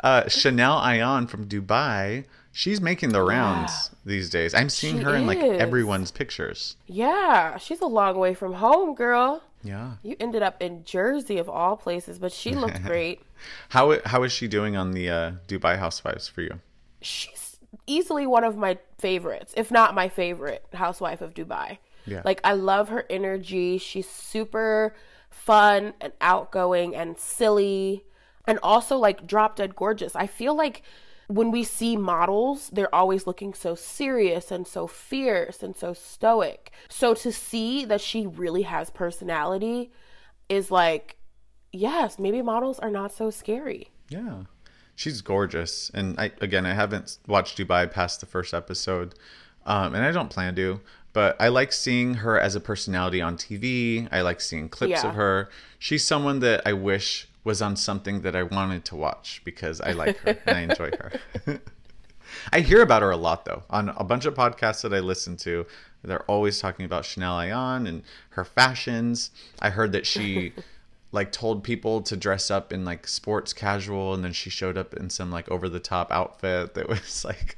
Uh, 0.00 0.28
Chanel 0.28 0.80
Ayan 0.80 1.28
from 1.30 1.46
Dubai, 1.46 2.24
she's 2.52 2.80
making 2.80 3.10
the 3.10 3.22
rounds 3.22 3.90
these 4.04 4.28
days. 4.28 4.52
I'm 4.52 4.68
seeing 4.68 4.98
She 4.98 5.04
her 5.04 5.14
in 5.14 5.26
like 5.26 5.38
everyone's 5.38 6.10
pictures. 6.10 6.76
Yeah, 6.86 7.56
she's 7.56 7.80
a 7.80 7.86
long 7.86 8.18
way 8.18 8.34
from 8.34 8.54
home, 8.54 8.94
girl. 8.94 9.42
Yeah. 9.62 9.92
You 10.02 10.16
ended 10.20 10.42
up 10.42 10.60
in 10.60 10.84
Jersey 10.84 11.38
of 11.38 11.48
all 11.48 11.76
places, 11.76 12.18
but 12.18 12.32
she 12.32 12.50
looked 12.52 12.82
great. 12.82 13.20
How 13.70 13.98
how 14.04 14.24
is 14.24 14.32
she 14.32 14.48
doing 14.48 14.76
on 14.76 14.90
the 14.92 15.08
uh, 15.08 15.32
Dubai 15.48 15.78
Housewives 15.78 16.28
for 16.28 16.42
you? 16.42 16.60
She's 17.00 17.43
easily 17.86 18.26
one 18.26 18.44
of 18.44 18.56
my 18.56 18.78
favorites, 18.98 19.54
if 19.56 19.70
not 19.70 19.94
my 19.94 20.08
favorite 20.08 20.64
housewife 20.72 21.20
of 21.20 21.34
Dubai. 21.34 21.78
Yeah. 22.06 22.22
Like 22.24 22.40
I 22.44 22.52
love 22.52 22.88
her 22.88 23.04
energy. 23.08 23.78
She's 23.78 24.08
super 24.08 24.94
fun 25.30 25.94
and 26.00 26.12
outgoing 26.20 26.94
and 26.94 27.18
silly 27.18 28.04
and 28.46 28.58
also 28.62 28.96
like 28.96 29.26
drop 29.26 29.56
dead 29.56 29.74
gorgeous. 29.74 30.14
I 30.14 30.26
feel 30.26 30.54
like 30.54 30.82
when 31.28 31.50
we 31.50 31.64
see 31.64 31.96
models, 31.96 32.70
they're 32.72 32.94
always 32.94 33.26
looking 33.26 33.54
so 33.54 33.74
serious 33.74 34.50
and 34.50 34.66
so 34.66 34.86
fierce 34.86 35.62
and 35.62 35.74
so 35.74 35.94
stoic. 35.94 36.70
So 36.88 37.14
to 37.14 37.32
see 37.32 37.84
that 37.86 38.00
she 38.00 38.26
really 38.26 38.62
has 38.62 38.90
personality 38.90 39.90
is 40.48 40.70
like, 40.70 41.16
yes, 41.72 42.18
maybe 42.18 42.42
models 42.42 42.78
are 42.78 42.90
not 42.90 43.12
so 43.12 43.30
scary. 43.30 43.88
Yeah. 44.10 44.42
She's 44.96 45.20
gorgeous. 45.20 45.90
And 45.94 46.18
I 46.20 46.30
again 46.40 46.66
I 46.66 46.74
haven't 46.74 47.18
watched 47.26 47.58
Dubai 47.58 47.90
past 47.90 48.20
the 48.20 48.26
first 48.26 48.54
episode. 48.54 49.14
Um, 49.66 49.94
and 49.94 50.04
I 50.04 50.12
don't 50.12 50.28
plan 50.28 50.54
to, 50.56 50.80
but 51.14 51.36
I 51.40 51.48
like 51.48 51.72
seeing 51.72 52.14
her 52.14 52.38
as 52.38 52.54
a 52.54 52.60
personality 52.60 53.22
on 53.22 53.36
TV. 53.38 54.08
I 54.12 54.20
like 54.20 54.40
seeing 54.42 54.68
clips 54.68 54.90
Yeah. 55.02 55.08
of 55.08 55.14
her. 55.14 55.48
She's 55.78 56.04
someone 56.04 56.40
that 56.40 56.62
I 56.66 56.74
wish 56.74 57.28
was 57.44 57.60
on 57.62 57.76
something 57.76 58.20
that 58.22 58.36
I 58.36 58.42
wanted 58.42 58.84
to 58.86 58.96
watch 58.96 59.40
because 59.44 59.80
I 59.80 59.92
like 59.92 60.16
her 60.18 60.36
and 60.46 60.56
I 60.56 60.60
enjoy 60.70 60.90
her. 60.98 61.12
I 62.52 62.60
hear 62.60 62.82
about 62.82 63.02
her 63.02 63.10
a 63.10 63.16
lot 63.16 63.44
though 63.44 63.62
on 63.70 63.90
a 63.90 64.04
bunch 64.04 64.24
of 64.26 64.34
podcasts 64.34 64.82
that 64.82 64.92
I 64.92 65.00
listen 65.00 65.36
to. 65.38 65.66
They're 66.02 66.22
always 66.24 66.58
talking 66.60 66.84
about 66.84 67.04
Chanel 67.06 67.36
Ayan 67.38 67.88
and 67.88 68.02
her 68.30 68.44
fashions. 68.44 69.30
I 69.60 69.70
heard 69.70 69.92
that 69.92 70.04
she 70.06 70.52
like 71.14 71.30
told 71.30 71.62
people 71.62 72.02
to 72.02 72.16
dress 72.16 72.50
up 72.50 72.72
in 72.72 72.84
like 72.84 73.06
sports 73.06 73.52
casual 73.52 74.14
and 74.14 74.24
then 74.24 74.32
she 74.32 74.50
showed 74.50 74.76
up 74.76 74.94
in 74.94 75.08
some 75.08 75.30
like 75.30 75.48
over 75.48 75.68
the 75.68 75.78
top 75.78 76.10
outfit 76.10 76.74
that 76.74 76.88
was 76.88 77.24
like 77.24 77.56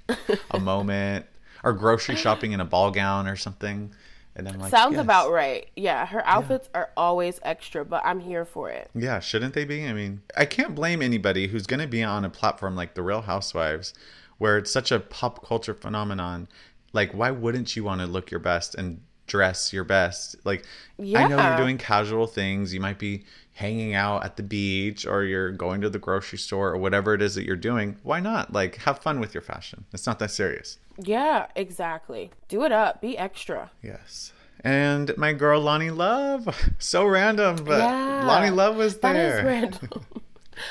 a 0.50 0.60
moment 0.60 1.24
or 1.64 1.72
grocery 1.72 2.16
shopping 2.16 2.52
in 2.52 2.60
a 2.60 2.66
ball 2.66 2.90
gown 2.90 3.26
or 3.26 3.34
something. 3.34 3.94
And 4.34 4.46
I'm 4.46 4.58
like, 4.58 4.70
Sounds 4.70 4.92
yes. 4.92 5.00
about 5.00 5.30
right. 5.30 5.66
Yeah, 5.74 6.04
her 6.04 6.24
outfits 6.26 6.68
are 6.74 6.90
always 6.98 7.40
extra, 7.42 7.82
but 7.82 8.02
I'm 8.04 8.20
here 8.20 8.44
for 8.44 8.68
it. 8.68 8.90
Yeah, 8.94 9.20
shouldn't 9.20 9.54
they 9.54 9.64
be? 9.64 9.86
I 9.86 9.94
mean, 9.94 10.20
I 10.36 10.44
can't 10.44 10.74
blame 10.74 11.00
anybody 11.00 11.46
who's 11.46 11.66
going 11.66 11.80
to 11.80 11.86
be 11.86 12.02
on 12.02 12.26
a 12.26 12.30
platform 12.30 12.76
like 12.76 12.92
The 12.92 13.02
Real 13.02 13.22
Housewives, 13.22 13.94
where 14.36 14.58
it's 14.58 14.70
such 14.70 14.92
a 14.92 15.00
pop 15.00 15.46
culture 15.46 15.72
phenomenon. 15.72 16.48
Like, 16.92 17.14
why 17.14 17.30
wouldn't 17.30 17.74
you 17.74 17.84
want 17.84 18.02
to 18.02 18.06
look 18.06 18.30
your 18.30 18.40
best 18.40 18.74
and 18.74 19.00
dress 19.26 19.72
your 19.72 19.84
best? 19.84 20.36
Like, 20.44 20.66
I 21.00 21.26
know 21.26 21.42
you're 21.42 21.56
doing 21.56 21.78
casual 21.78 22.26
things. 22.26 22.74
You 22.74 22.80
might 22.80 22.98
be 22.98 23.24
hanging 23.56 23.94
out 23.94 24.22
at 24.24 24.36
the 24.36 24.42
beach 24.42 25.06
or 25.06 25.24
you're 25.24 25.50
going 25.50 25.80
to 25.80 25.88
the 25.90 25.98
grocery 25.98 26.38
store 26.38 26.70
or 26.70 26.76
whatever 26.78 27.14
it 27.14 27.22
is 27.22 27.34
that 27.34 27.44
you're 27.44 27.56
doing. 27.56 27.96
Why 28.02 28.20
not? 28.20 28.52
Like, 28.52 28.76
have 28.78 28.98
fun 29.00 29.18
with 29.18 29.34
your 29.34 29.42
fashion. 29.42 29.84
It's 29.92 30.06
not 30.06 30.18
that 30.20 30.30
serious. 30.30 30.78
Yeah, 30.98 31.46
exactly. 31.56 32.30
Do 32.48 32.64
it 32.64 32.72
up. 32.72 33.00
Be 33.00 33.16
extra. 33.18 33.70
Yes. 33.82 34.32
And 34.62 35.16
my 35.16 35.32
girl 35.32 35.62
Loni 35.62 35.94
Love, 35.94 36.48
so 36.78 37.06
random, 37.06 37.56
but 37.64 37.78
Yeah. 37.78 38.24
Loni 38.26 38.54
Love 38.54 38.76
was 38.76 38.98
there. 38.98 39.12
there. 39.12 39.38
is 39.38 39.44
random. 39.82 40.04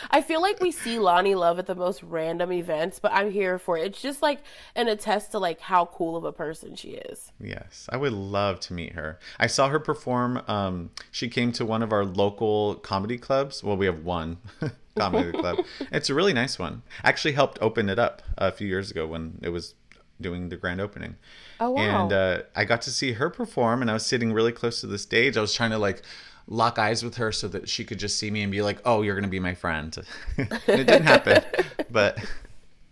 I 0.10 0.22
feel 0.22 0.42
like 0.42 0.60
we 0.60 0.72
see 0.72 0.98
Loni 0.98 1.36
Love 1.36 1.60
at 1.60 1.66
the 1.66 1.76
most 1.76 2.04
random 2.04 2.52
events, 2.52 3.00
but 3.00 3.12
I'm 3.14 3.32
here 3.32 3.58
for 3.60 3.78
it. 3.78 3.86
It's 3.86 4.02
just 4.02 4.22
like 4.22 4.40
an 4.76 4.88
attest 4.88 5.32
to 5.32 5.40
like 5.40 5.60
how 5.60 5.86
cool 5.86 6.16
of 6.16 6.24
a 6.24 6.32
person 6.32 6.76
she 6.76 6.90
is. 6.90 7.32
Yes, 7.40 7.88
I 7.92 7.98
would 7.98 8.14
love 8.14 8.60
to 8.62 8.74
meet 8.74 8.94
her. 8.94 9.20
I 9.40 9.48
saw 9.48 9.70
her 9.70 9.80
perform. 9.80 10.42
Um, 10.48 10.92
she 11.12 11.28
came 11.28 11.52
to 11.54 11.66
one 11.66 11.84
of 11.84 11.92
our 11.92 12.06
local 12.06 12.76
comedy 12.76 13.18
clubs. 13.18 13.64
Well, 13.64 13.78
we 13.78 13.86
have 13.86 14.04
one 14.04 14.38
comedy 14.98 15.32
club. 15.32 15.60
It's 15.92 16.10
a 16.10 16.14
really 16.14 16.34
nice 16.34 16.58
one. 16.58 16.82
Actually 17.04 17.34
helped 17.34 17.58
open 17.62 17.90
it 17.90 18.00
up 18.00 18.22
a 18.38 18.52
few 18.52 18.68
years 18.68 18.92
ago 18.92 19.08
when 19.08 19.40
it 19.42 19.50
was 19.50 19.76
doing 20.20 20.50
the 20.50 20.56
grand 20.56 20.82
opening. 20.82 21.16
Oh, 21.60 21.72
wow. 21.72 22.04
And 22.04 22.14
uh, 22.14 22.42
I 22.56 22.66
got 22.66 22.82
to 22.84 22.92
see 22.92 23.14
her 23.14 23.30
perform, 23.30 23.82
and 23.82 23.90
I 23.90 23.94
was 23.94 24.06
sitting 24.06 24.34
really 24.34 24.52
close 24.52 24.82
to 24.82 24.88
the 24.88 24.98
stage. 24.98 25.38
I 25.38 25.42
was 25.42 25.54
trying 25.54 25.72
to 25.72 25.78
like 25.78 26.02
lock 26.48 26.78
eyes 26.80 27.04
with 27.04 27.16
her 27.18 27.32
so 27.32 27.48
that 27.50 27.68
she 27.68 27.84
could 27.84 28.00
just 28.00 28.18
see 28.18 28.30
me 28.32 28.42
and 28.42 28.52
be 28.52 28.62
like, 28.62 28.80
"Oh, 28.86 29.02
you're 29.02 29.16
gonna 29.16 29.28
be 29.28 29.40
my 29.40 29.56
friend." 29.56 29.98
it 30.38 30.66
didn't 30.68 31.04
happen, 31.04 31.44
but 31.92 32.18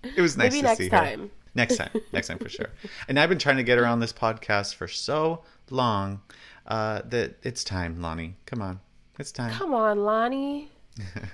it 0.04 0.22
was 0.22 0.38
nice 0.38 0.52
Maybe 0.52 0.62
to 0.62 0.68
next 0.68 0.78
see 0.80 0.90
time. 0.90 1.20
her. 1.20 1.30
Next 1.56 1.78
time, 1.78 1.92
next 2.12 2.28
time 2.28 2.40
for 2.40 2.50
sure. 2.50 2.70
And 3.08 3.20
I've 3.20 3.30
been 3.30 3.38
trying 3.38 3.58
to 3.58 3.64
get 3.64 3.78
her 3.78 3.86
on 3.86 4.00
this 4.00 4.12
podcast 4.12 4.74
for 4.74 4.88
so 4.88 5.44
long 5.70 6.22
uh, 6.66 7.02
that 7.06 7.36
it's 7.44 7.64
time, 7.64 8.00
Loni. 8.00 8.34
Come 8.48 8.62
on, 8.62 8.80
it's 9.20 9.32
time. 9.32 9.52
Come 9.52 9.74
on, 9.74 9.98
Loni. 10.00 10.68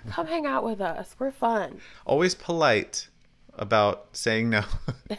Come 0.09 0.27
hang 0.27 0.45
out 0.45 0.63
with 0.63 0.81
us. 0.81 1.15
We're 1.19 1.31
fun. 1.31 1.79
Always 2.05 2.35
polite 2.35 3.07
about 3.55 4.07
saying 4.13 4.49
no, 4.49 4.63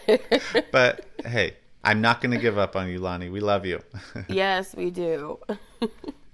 but 0.73 1.07
hey, 1.25 1.57
I'm 1.85 2.01
not 2.01 2.21
going 2.21 2.33
to 2.33 2.39
give 2.39 2.59
up 2.59 2.77
on 2.77 2.89
you, 2.89 3.01
Loni. 3.01 3.31
We 3.31 3.41
love 3.41 3.65
you. 3.67 3.81
Yes, 4.29 4.75
we 4.75 4.91
do. 4.91 5.39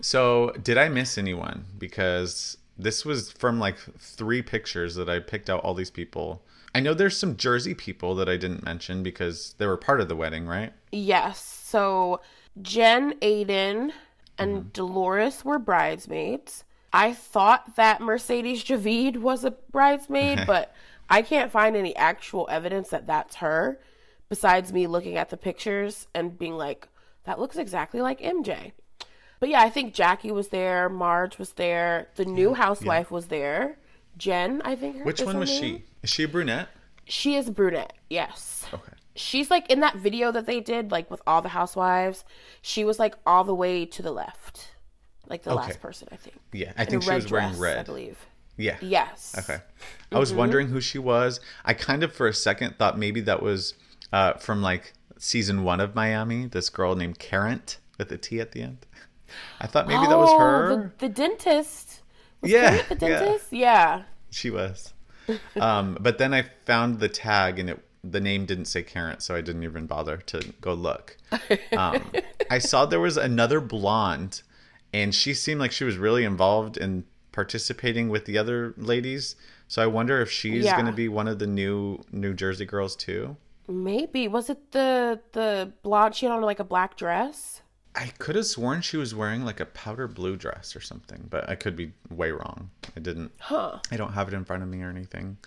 So, 0.01 0.53
did 0.63 0.79
I 0.79 0.89
miss 0.89 1.17
anyone? 1.19 1.65
Because 1.79 2.59
this 2.79 3.05
was 3.05 3.33
from 3.33 3.59
like 3.59 3.79
three 3.99 4.43
pictures 4.43 4.95
that 4.97 5.09
I 5.09 5.19
picked 5.19 5.49
out 5.49 5.63
all 5.63 5.75
these 5.75 5.91
people. 5.91 6.43
I 6.75 6.81
know 6.81 6.93
there's 6.93 7.17
some 7.17 7.37
Jersey 7.37 7.75
people 7.75 8.15
that 8.17 8.29
I 8.29 8.37
didn't 8.37 8.65
mention 8.65 9.03
because 9.03 9.55
they 9.59 9.67
were 9.67 9.79
part 9.79 10.01
of 10.01 10.09
the 10.09 10.17
wedding, 10.17 10.47
right? 10.47 10.73
Yes. 10.93 11.43
So 11.43 12.21
Jen, 12.61 13.15
Aydin, 13.21 13.93
and 14.39 14.57
mm-hmm. 14.57 14.69
Dolores 14.73 15.45
were 15.45 15.59
bridesmaids. 15.59 16.65
I 16.93 17.13
thought 17.13 17.77
that 17.77 18.01
Mercedes 18.01 18.65
Javid 18.65 19.19
was 19.19 19.45
a 19.45 19.51
bridesmaid, 19.51 20.41
but 20.47 20.75
I 21.09 21.23
can't 21.23 21.53
find 21.53 21.77
any 21.77 21.97
actual 21.97 22.47
evidence 22.51 22.91
that 22.91 23.07
that's 23.07 23.37
her 23.37 23.79
besides 24.29 24.73
me 24.73 24.87
looking 24.87 25.17
at 25.17 25.31
the 25.31 25.37
pictures 25.37 26.09
and 26.15 26.39
being 26.39 26.57
like, 26.57 26.89
that 27.25 27.39
looks 27.39 27.57
exactly 27.57 28.01
like 28.01 28.21
MJ. 28.21 28.73
But 29.41 29.49
yeah, 29.51 29.61
I 29.63 29.71
think 29.71 29.95
Jackie 29.95 30.33
was 30.33 30.49
there, 30.49 30.89
Marge 30.89 31.39
was 31.39 31.53
there, 31.53 32.09
the 32.17 32.25
new 32.25 32.55
housewife 32.55 33.11
was 33.11 33.27
there. 33.27 33.79
Jen, 34.17 34.63
I 34.65 34.75
think. 34.77 35.05
Which 35.05 35.21
one 35.23 35.39
was 35.39 35.51
name. 35.51 35.79
she? 35.79 35.85
Is 36.03 36.11
she 36.11 36.23
a 36.23 36.29
brunette? 36.29 36.69
She 37.05 37.37
is 37.37 37.51
brunette, 37.51 37.93
yes. 38.09 38.65
Okay. 38.73 38.93
She's 39.15 39.51
like 39.51 39.71
in 39.71 39.81
that 39.81 39.97
video 39.97 40.33
that 40.33 40.47
they 40.47 40.61
did, 40.61 40.91
like 40.91 41.11
with 41.11 41.21
all 41.27 41.43
the 41.43 41.51
housewives. 41.51 42.25
She 42.63 42.85
was 42.85 42.99
like 42.99 43.15
all 43.27 43.45
the 43.45 43.55
way 43.55 43.85
to 43.87 44.03
the 44.03 44.11
left, 44.11 44.73
like 45.29 45.43
the 45.43 45.51
Okay. 45.51 45.61
last 45.69 45.81
person, 45.81 46.09
I 46.13 46.17
think. 46.17 46.37
Yeah, 46.53 46.73
I 46.77 46.83
In 46.83 46.89
think 46.89 47.03
she 47.03 47.11
was 47.13 47.31
wearing 47.31 47.55
dress, 47.55 47.79
I 47.79 47.83
believe. 47.83 48.19
Yeah. 48.57 48.79
Yes. 48.81 49.35
Okay. 49.39 49.59
I 50.13 50.19
was 50.19 50.33
wondering 50.33 50.69
who 50.69 50.81
she 50.81 50.99
was. 50.99 51.41
I 51.65 51.75
kind 51.75 52.03
of 52.03 52.13
for 52.13 52.27
a 52.27 52.33
second 52.35 52.77
thought 52.79 52.99
maybe 52.99 53.21
that 53.23 53.43
was 53.43 53.75
uh, 54.13 54.35
from 54.35 54.63
like 54.63 54.95
season 55.19 55.63
one 55.63 55.81
of 55.81 55.95
Miami, 55.95 56.47
this 56.47 56.71
girl 56.71 56.95
named 56.95 57.19
Karen 57.19 57.63
with 57.99 58.11
a 58.13 58.17
T 58.19 58.41
at 58.41 58.53
the 58.53 58.63
end. 58.63 58.87
I 59.61 59.67
thought 59.67 59.87
maybe 59.89 60.07
that 60.07 60.17
was 60.19 60.31
Oh, 60.33 60.39
her. 60.39 60.93
The, 60.99 61.07
the 61.07 61.15
dentist. 61.15 62.03
Was 62.41 62.51
Yeah, 62.51 62.83
the 62.89 62.95
yeah. 62.95 63.19
dentist? 63.21 63.53
Yeah. 63.53 64.03
She 64.31 64.51
was. 64.51 64.93
Um, 65.61 65.99
but 66.01 66.19
then 66.19 66.33
I 66.33 66.43
found 66.67 67.01
the 67.01 67.09
tag 67.09 67.59
and 67.59 67.71
it 67.71 67.83
the 68.05 68.21
name 68.21 68.47
didn't 68.47 68.67
say 68.67 68.85
Karen, 68.85 69.19
so 69.19 69.35
I 69.35 69.41
didn't 69.41 69.65
even 69.65 69.87
bother 69.87 70.19
to 70.19 70.53
go 70.61 70.73
look. 70.75 71.17
Um, 71.77 72.13
I 72.51 72.59
saw 72.59 72.87
there 72.87 73.01
was 73.01 73.17
another 73.17 73.61
blonde, 73.61 74.43
and 74.95 75.13
she 75.13 75.35
seemed 75.35 75.59
like 75.59 75.73
she 75.73 75.83
was 75.83 75.97
really 75.99 76.23
involved 76.25 76.77
in 76.77 77.05
participating 77.33 78.09
with 78.09 78.27
the 78.27 78.39
other 78.39 78.75
ladies. 78.77 79.35
So 79.67 79.83
I 79.83 79.89
wonder 79.89 80.21
if 80.21 80.31
she's 80.31 80.65
Yeah. 80.67 80.75
going 80.77 80.87
to 80.87 80.93
be 80.93 81.09
one 81.09 81.27
of 81.27 81.41
the 81.41 81.49
new 81.49 82.05
New 82.13 82.33
Jersey 82.33 82.65
girls 82.65 82.95
too. 82.95 83.37
Maybe. 83.67 84.29
Was 84.29 84.49
it 84.49 84.71
the 84.71 85.19
the 85.33 85.73
blonde 85.83 86.15
she 86.15 86.27
had 86.27 86.33
on 86.33 86.43
like 86.43 86.61
a 86.61 86.65
black 86.65 86.97
dress? 86.97 87.63
I 87.97 88.09
could 88.19 88.37
have 88.37 88.47
sworn 88.47 88.83
she 88.83 88.99
was 88.99 89.15
wearing 89.15 89.45
like 89.45 89.59
a 89.59 89.67
powder 89.67 90.07
blue 90.07 90.37
dress 90.37 90.77
or 90.77 90.81
something, 90.81 91.27
but 91.31 91.49
I 91.49 91.55
could 91.55 91.75
be 91.75 91.93
way 92.11 92.31
wrong. 92.31 92.71
I 92.97 93.01
didn't. 93.01 93.33
Huh. 93.41 93.79
I 93.91 93.97
don't 93.97 94.13
have 94.13 94.29
it 94.29 94.35
in 94.35 94.45
front 94.45 94.63
of 94.63 94.69
me 94.69 94.83
or 94.83 94.91
anything. 94.91 95.39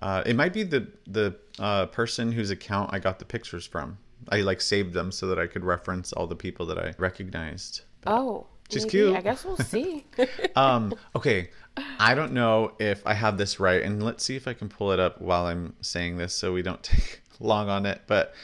Uh, 0.00 0.22
it 0.26 0.34
might 0.34 0.52
be 0.52 0.62
the 0.62 0.88
the 1.06 1.36
uh, 1.58 1.86
person 1.86 2.32
whose 2.32 2.50
account 2.50 2.90
I 2.92 2.98
got 2.98 3.18
the 3.18 3.24
pictures 3.24 3.66
from. 3.66 3.98
I 4.30 4.40
like 4.40 4.60
saved 4.60 4.94
them 4.94 5.12
so 5.12 5.26
that 5.28 5.38
I 5.38 5.46
could 5.46 5.64
reference 5.64 6.12
all 6.12 6.26
the 6.26 6.36
people 6.36 6.66
that 6.66 6.78
I 6.78 6.94
recognized. 6.98 7.82
Oh. 8.06 8.46
She's 8.70 8.84
maybe. 8.84 8.90
cute. 8.90 9.16
I 9.16 9.20
guess 9.20 9.44
we'll 9.44 9.56
see. 9.58 10.06
Um, 10.56 10.94
okay, 11.16 11.50
I 11.98 12.14
don't 12.14 12.32
know 12.32 12.72
if 12.78 13.06
I 13.06 13.14
have 13.14 13.38
this 13.38 13.58
right, 13.58 13.82
and 13.82 14.02
let's 14.02 14.24
see 14.24 14.36
if 14.36 14.46
I 14.46 14.54
can 14.54 14.68
pull 14.68 14.92
it 14.92 15.00
up 15.00 15.20
while 15.20 15.46
I'm 15.46 15.74
saying 15.80 16.16
this 16.16 16.34
so 16.34 16.52
we 16.52 16.62
don't 16.62 16.82
take 16.82 17.22
long 17.40 17.68
on 17.68 17.86
it. 17.86 18.02
But 18.06 18.34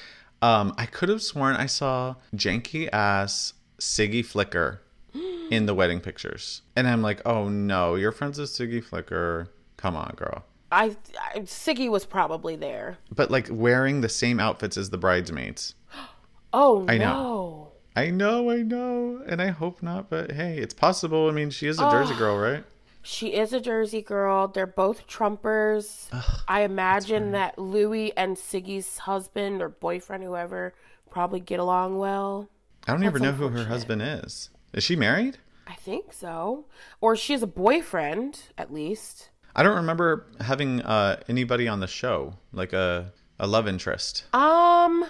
um, 0.42 0.74
I 0.78 0.86
could 0.86 1.08
have 1.08 1.22
sworn 1.22 1.56
I 1.56 1.66
saw 1.66 2.16
janky 2.34 2.88
ass 2.92 3.54
Siggy 3.78 4.24
Flicker 4.24 4.80
in 5.50 5.66
the 5.66 5.74
wedding 5.74 6.00
pictures, 6.00 6.62
and 6.76 6.86
I'm 6.88 7.02
like, 7.02 7.20
oh 7.26 7.48
no, 7.48 7.94
you're 7.94 8.12
friends 8.12 8.38
with 8.38 8.50
Siggy 8.50 8.82
Flicker. 8.82 9.48
Come 9.76 9.96
on, 9.96 10.14
girl. 10.16 10.44
I, 10.70 10.96
I 11.34 11.40
Siggy 11.40 11.88
was 11.90 12.04
probably 12.04 12.56
there. 12.56 12.98
But 13.14 13.30
like 13.30 13.48
wearing 13.50 14.00
the 14.00 14.08
same 14.08 14.38
outfits 14.40 14.76
as 14.76 14.90
the 14.90 14.98
bridesmaids. 14.98 15.74
Oh 16.50 16.86
I 16.88 16.96
know. 16.96 17.04
no. 17.12 17.68
I 17.94 18.08
know, 18.08 18.50
I 18.50 18.62
know, 18.62 19.22
and 19.26 19.42
I 19.42 19.48
hope 19.48 19.82
not, 19.82 20.08
but 20.08 20.32
hey, 20.32 20.56
it's 20.56 20.72
possible. 20.72 21.28
I 21.28 21.32
mean, 21.32 21.50
she 21.50 21.66
is 21.66 21.78
a 21.78 21.90
Jersey 21.90 22.14
girl, 22.14 22.38
right? 22.38 22.64
She 23.02 23.28
is 23.34 23.52
a 23.52 23.60
Jersey 23.60 24.02
girl. 24.02 24.48
They're 24.48 24.66
both 24.66 25.06
Trumpers. 25.06 26.08
I 26.48 26.62
imagine 26.62 27.32
that 27.32 27.58
Louis 27.58 28.16
and 28.16 28.36
Siggy's 28.36 28.98
husband 28.98 29.62
or 29.62 29.68
boyfriend, 29.68 30.24
whoever, 30.24 30.74
probably 31.10 31.40
get 31.40 31.60
along 31.60 31.98
well. 31.98 32.48
I 32.86 32.92
don't 32.92 33.04
even 33.04 33.22
know 33.22 33.32
who 33.32 33.48
her 33.48 33.64
husband 33.64 34.02
is. 34.02 34.50
Is 34.72 34.84
she 34.84 34.96
married? 34.96 35.38
I 35.66 35.74
think 35.74 36.12
so. 36.12 36.66
Or 37.00 37.16
she 37.16 37.32
has 37.34 37.42
a 37.42 37.46
boyfriend, 37.46 38.40
at 38.56 38.72
least. 38.72 39.30
I 39.54 39.62
don't 39.62 39.76
remember 39.76 40.26
having 40.40 40.82
uh, 40.82 41.20
anybody 41.28 41.68
on 41.68 41.80
the 41.80 41.86
show 41.86 42.34
like 42.52 42.72
a 42.72 43.12
a 43.40 43.46
love 43.46 43.68
interest. 43.68 44.24
Um, 44.34 45.06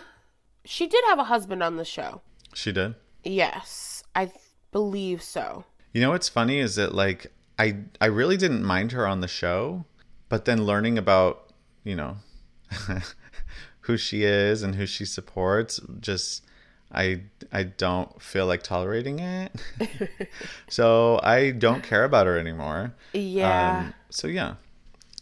she 0.64 0.86
did 0.86 1.04
have 1.08 1.18
a 1.18 1.24
husband 1.24 1.62
on 1.62 1.76
the 1.76 1.84
show. 1.84 2.20
She 2.54 2.72
did. 2.72 2.94
Yes, 3.24 4.02
I 4.14 4.26
th- 4.26 4.36
believe 4.72 5.22
so. 5.22 5.64
You 5.92 6.00
know 6.00 6.10
what's 6.10 6.28
funny 6.28 6.58
is 6.58 6.76
that 6.76 6.94
like 6.94 7.32
I 7.58 7.76
I 8.00 8.06
really 8.06 8.36
didn't 8.36 8.64
mind 8.64 8.92
her 8.92 9.06
on 9.06 9.20
the 9.20 9.28
show, 9.28 9.84
but 10.28 10.44
then 10.44 10.64
learning 10.64 10.98
about 10.98 11.52
you 11.84 11.96
know 11.96 12.16
who 13.80 13.96
she 13.96 14.22
is 14.24 14.62
and 14.62 14.74
who 14.74 14.86
she 14.86 15.04
supports 15.04 15.80
just 16.00 16.44
I 16.92 17.22
I 17.52 17.64
don't 17.64 18.20
feel 18.20 18.46
like 18.46 18.62
tolerating 18.62 19.18
it. 19.18 19.52
so 20.68 21.20
I 21.22 21.50
don't 21.50 21.82
care 21.82 22.04
about 22.04 22.26
her 22.26 22.38
anymore. 22.38 22.94
Yeah. 23.12 23.80
Um, 23.80 23.94
so 24.10 24.26
yeah, 24.26 24.54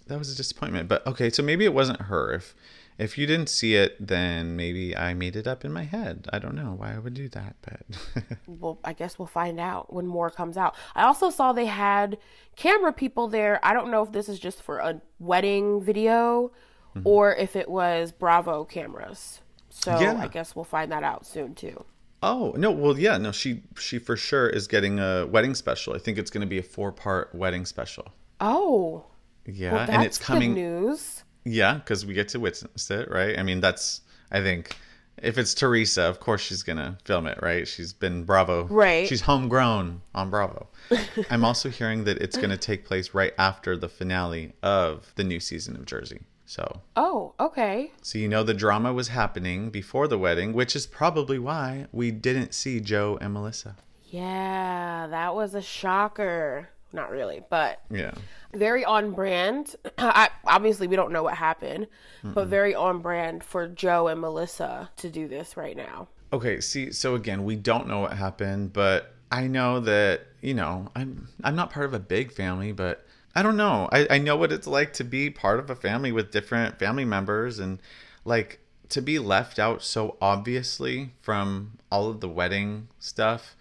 that 0.06 0.18
was 0.18 0.32
a 0.32 0.36
disappointment. 0.36 0.88
But 0.88 1.06
okay, 1.06 1.30
so 1.30 1.42
maybe 1.42 1.64
it 1.64 1.74
wasn't 1.74 2.02
her. 2.02 2.34
If 2.34 2.54
if 2.98 3.18
you 3.18 3.26
didn't 3.26 3.48
see 3.48 3.74
it, 3.74 3.96
then 4.04 4.56
maybe 4.56 4.96
I 4.96 5.12
made 5.14 5.36
it 5.36 5.46
up 5.46 5.64
in 5.64 5.72
my 5.72 5.84
head. 5.84 6.26
I 6.32 6.38
don't 6.38 6.54
know 6.54 6.74
why 6.76 6.94
I 6.94 6.98
would 6.98 7.14
do 7.14 7.28
that, 7.30 7.56
but 7.62 8.26
well, 8.46 8.78
I 8.84 8.92
guess 8.92 9.18
we'll 9.18 9.26
find 9.26 9.60
out 9.60 9.92
when 9.92 10.06
more 10.06 10.30
comes 10.30 10.56
out. 10.56 10.74
I 10.94 11.02
also 11.04 11.30
saw 11.30 11.52
they 11.52 11.66
had 11.66 12.18
camera 12.56 12.92
people 12.92 13.28
there. 13.28 13.60
I 13.62 13.72
don't 13.74 13.90
know 13.90 14.02
if 14.02 14.12
this 14.12 14.28
is 14.28 14.38
just 14.38 14.62
for 14.62 14.78
a 14.78 15.00
wedding 15.18 15.80
video 15.82 16.52
Mm-hmm. 16.96 17.08
or 17.08 17.34
if 17.34 17.56
it 17.56 17.68
was 17.68 18.10
Bravo 18.10 18.64
cameras. 18.64 19.40
So 19.68 20.00
Yeah. 20.00 20.18
I 20.18 20.28
guess 20.28 20.56
we'll 20.56 20.64
find 20.64 20.90
that 20.92 21.02
out 21.02 21.26
soon 21.26 21.54
too. 21.54 21.84
oh 22.22 22.54
no, 22.56 22.70
well 22.70 22.98
yeah, 22.98 23.18
no, 23.18 23.32
she 23.32 23.64
she 23.78 23.98
for 23.98 24.16
sure 24.16 24.48
is 24.48 24.66
getting 24.66 24.98
a 24.98 25.26
wedding 25.26 25.54
special. 25.54 25.92
I 25.94 25.98
think 25.98 26.16
it's 26.16 26.30
going 26.30 26.40
to 26.40 26.46
be 26.46 26.56
a 26.56 26.62
four 26.62 26.92
part 26.92 27.34
wedding 27.34 27.66
special. 27.66 28.06
Oh, 28.40 29.04
Yeah, 29.44 29.74
well, 29.74 29.90
and 29.90 30.04
it's 30.04 30.16
coming. 30.16 30.54
news. 30.54 31.22
Yeah, 31.48 31.74
because 31.74 32.04
we 32.04 32.12
get 32.12 32.28
to 32.30 32.40
witness 32.40 32.90
it, 32.90 33.08
right? 33.10 33.38
I 33.38 33.42
mean, 33.44 33.60
that's 33.60 34.00
I 34.32 34.40
think 34.42 34.76
if 35.22 35.38
it's 35.38 35.54
Teresa, 35.54 36.02
of 36.02 36.18
course 36.20 36.42
she's 36.42 36.62
gonna 36.64 36.98
film 37.04 37.26
it, 37.26 37.38
right? 37.40 37.66
She's 37.68 37.92
been 37.92 38.24
Bravo, 38.24 38.64
Right. 38.64 39.06
She's 39.08 39.22
homegrown 39.22 40.02
on 40.14 40.28
Bravo. 40.28 40.66
I'm 41.30 41.44
also 41.44 41.70
hearing 41.70 42.04
that 42.04 42.18
it's 42.18 42.36
gonna 42.36 42.56
take 42.56 42.84
place 42.84 43.14
right 43.14 43.32
after 43.38 43.76
the 43.76 43.88
finale 43.88 44.54
of 44.62 45.12
the 45.14 45.24
new 45.24 45.38
season 45.40 45.76
of 45.76 45.86
Jersey. 45.86 46.20
So, 46.48 46.80
Oh, 46.96 47.34
okay. 47.40 47.92
so 48.02 48.18
you 48.18 48.28
know 48.28 48.42
the 48.42 48.54
drama 48.54 48.92
was 48.92 49.08
happening 49.08 49.70
before 49.70 50.06
the 50.08 50.18
wedding, 50.18 50.52
which 50.52 50.76
is 50.76 50.86
probably 50.86 51.38
why 51.38 51.86
we 51.92 52.10
didn't 52.10 52.54
see 52.54 52.80
Joe 52.80 53.18
and 53.20 53.32
Melissa. 53.34 53.76
Yeah, 54.08 55.06
that 55.10 55.34
was 55.34 55.54
a 55.54 55.62
shocker. 55.62 56.70
Not 56.92 57.10
really, 57.10 57.42
but 57.50 57.80
Yeah. 57.90 58.12
very 58.54 58.84
on 58.84 59.12
brand. 59.12 59.76
I, 59.98 60.30
obviously, 60.46 60.86
we 60.86 60.96
don't 60.96 61.12
know 61.12 61.22
what 61.22 61.34
happened, 61.34 61.88
but 62.22 62.48
very 62.48 62.74
on 62.74 63.00
brand 63.00 63.44
for 63.44 63.68
Joe 63.68 64.08
and 64.08 64.20
Melissa 64.20 64.90
to 64.96 65.10
do 65.10 65.28
this 65.28 65.56
right 65.56 65.76
now. 65.76 66.08
Okay, 66.32 66.60
see, 66.60 66.90
so 66.92 67.14
again, 67.14 67.44
we 67.44 67.56
don't 67.56 67.86
know 67.86 68.00
what 68.00 68.12
happened, 68.14 68.72
but 68.72 69.14
I 69.30 69.46
know 69.46 69.80
that, 69.80 70.22
you 70.40 70.54
know, 70.54 70.88
I'm 70.94 71.28
I'm 71.44 71.54
not 71.56 71.70
part 71.70 71.86
of 71.86 71.94
a 71.94 72.00
big 72.00 72.32
family, 72.32 72.72
but 72.72 73.04
I 73.34 73.42
don't 73.42 73.56
know. 73.56 73.88
I, 73.92 74.06
I 74.10 74.18
know 74.18 74.36
what 74.36 74.50
it's 74.52 74.66
like 74.66 74.92
to 74.94 75.04
be 75.04 75.28
part 75.30 75.60
of 75.60 75.68
a 75.70 75.76
family 75.76 76.10
with 76.10 76.30
different 76.30 76.78
family 76.78 77.04
members 77.04 77.58
and 77.58 77.80
like 78.24 78.60
to 78.88 79.02
be 79.02 79.18
left 79.18 79.58
out 79.58 79.82
so 79.82 80.16
obviously 80.20 81.12
from 81.20 81.72
all 81.90 82.08
of 82.08 82.20
the 82.20 82.28
wedding 82.28 82.88
stuff 82.98 83.56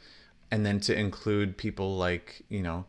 and 0.51 0.65
then 0.65 0.79
to 0.79 0.97
include 0.97 1.57
people 1.57 1.97
like, 1.97 2.43
you 2.47 2.61
know, 2.61 2.85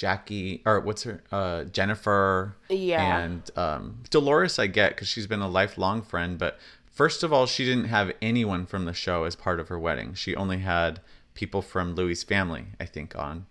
Jackie 0.00 0.62
or 0.64 0.80
what's 0.80 1.02
her 1.02 1.22
uh 1.30 1.64
Jennifer 1.64 2.56
Yeah. 2.70 3.18
and 3.18 3.42
um 3.54 3.98
Dolores 4.08 4.58
I 4.58 4.66
get 4.66 4.96
cuz 4.96 5.08
she's 5.08 5.26
been 5.26 5.42
a 5.42 5.48
lifelong 5.48 6.00
friend, 6.00 6.38
but 6.38 6.58
first 6.90 7.22
of 7.22 7.34
all, 7.34 7.44
she 7.46 7.66
didn't 7.66 7.88
have 7.88 8.10
anyone 8.22 8.64
from 8.64 8.86
the 8.86 8.94
show 8.94 9.24
as 9.24 9.36
part 9.36 9.60
of 9.60 9.68
her 9.68 9.78
wedding. 9.78 10.14
She 10.14 10.34
only 10.34 10.58
had 10.60 11.00
people 11.34 11.60
from 11.60 11.94
Louis' 11.94 12.22
family, 12.24 12.64
I 12.80 12.86
think, 12.86 13.14
on 13.14 13.44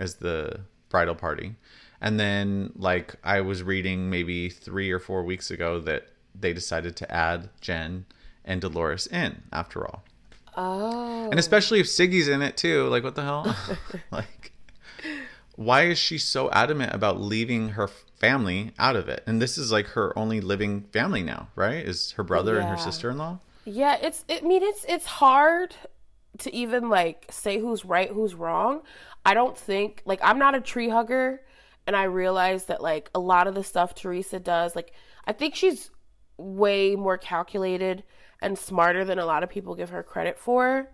as 0.00 0.16
the 0.16 0.62
bridal 0.88 1.14
party. 1.14 1.54
And 2.00 2.18
then 2.18 2.72
like 2.74 3.14
I 3.22 3.40
was 3.40 3.62
reading 3.62 4.10
maybe 4.10 4.48
3 4.48 4.90
or 4.90 4.98
4 4.98 5.22
weeks 5.22 5.52
ago 5.52 5.78
that 5.80 6.08
they 6.34 6.52
decided 6.52 6.96
to 6.96 7.12
add 7.14 7.48
Jen 7.60 8.06
and 8.44 8.60
Dolores 8.60 9.06
in 9.06 9.42
after 9.52 9.86
all. 9.86 10.02
Oh. 10.56 11.30
And 11.30 11.38
especially 11.38 11.78
if 11.78 11.86
Siggy's 11.86 12.26
in 12.26 12.42
it 12.42 12.56
too, 12.56 12.88
like 12.88 13.04
what 13.04 13.14
the 13.14 13.22
hell? 13.22 13.56
like 14.10 14.50
why 15.64 15.82
is 15.82 15.98
she 15.98 16.18
so 16.18 16.50
adamant 16.50 16.94
about 16.94 17.20
leaving 17.20 17.70
her 17.70 17.88
family 17.88 18.72
out 18.78 18.96
of 18.96 19.08
it? 19.08 19.22
And 19.26 19.40
this 19.40 19.58
is 19.58 19.72
like 19.72 19.86
her 19.88 20.16
only 20.18 20.40
living 20.40 20.82
family 20.92 21.22
now, 21.22 21.48
right? 21.56 21.84
Is 21.84 22.12
her 22.12 22.22
brother 22.22 22.58
and 22.58 22.68
her 22.68 22.76
sister-in-law? 22.76 23.38
Yeah, 23.64 23.96
it's 24.00 24.24
I 24.28 24.40
mean 24.40 24.62
it's 24.62 24.84
it's 24.88 25.06
hard 25.06 25.74
to 26.38 26.54
even 26.54 26.88
like 26.88 27.26
say 27.30 27.58
who's 27.58 27.84
right, 27.84 28.10
who's 28.10 28.34
wrong. 28.34 28.82
I 29.24 29.34
don't 29.34 29.56
think 29.56 30.02
like 30.04 30.20
I'm 30.22 30.38
not 30.38 30.54
a 30.54 30.60
tree 30.60 30.88
hugger 30.88 31.40
and 31.86 31.96
I 31.96 32.04
realize 32.04 32.64
that 32.66 32.82
like 32.82 33.10
a 33.14 33.20
lot 33.20 33.46
of 33.46 33.54
the 33.54 33.64
stuff 33.64 33.94
Teresa 33.94 34.40
does, 34.40 34.74
like 34.74 34.92
I 35.24 35.32
think 35.32 35.54
she's 35.54 35.90
way 36.36 36.96
more 36.96 37.18
calculated 37.18 38.02
and 38.40 38.58
smarter 38.58 39.04
than 39.04 39.18
a 39.18 39.26
lot 39.26 39.42
of 39.42 39.50
people 39.50 39.74
give 39.74 39.90
her 39.90 40.02
credit 40.02 40.38
for. 40.38 40.88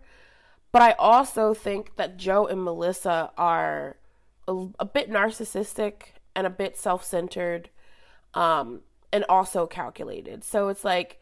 But 0.71 0.83
I 0.83 0.93
also 0.93 1.55
think 1.55 1.97
that 1.97 2.19
Joe 2.19 2.47
and 2.47 2.63
Melissa 2.63 3.31
are 3.39 3.97
a, 4.49 4.67
a 4.81 4.85
bit 4.85 5.11
narcissistic 5.11 6.15
and 6.35 6.47
a 6.47 6.51
bit 6.51 6.77
self-centered 6.77 7.71
um 8.35 8.81
and 9.13 9.25
also 9.29 9.67
calculated. 9.67 10.45
So 10.45 10.69
it's 10.69 10.85
like 10.85 11.21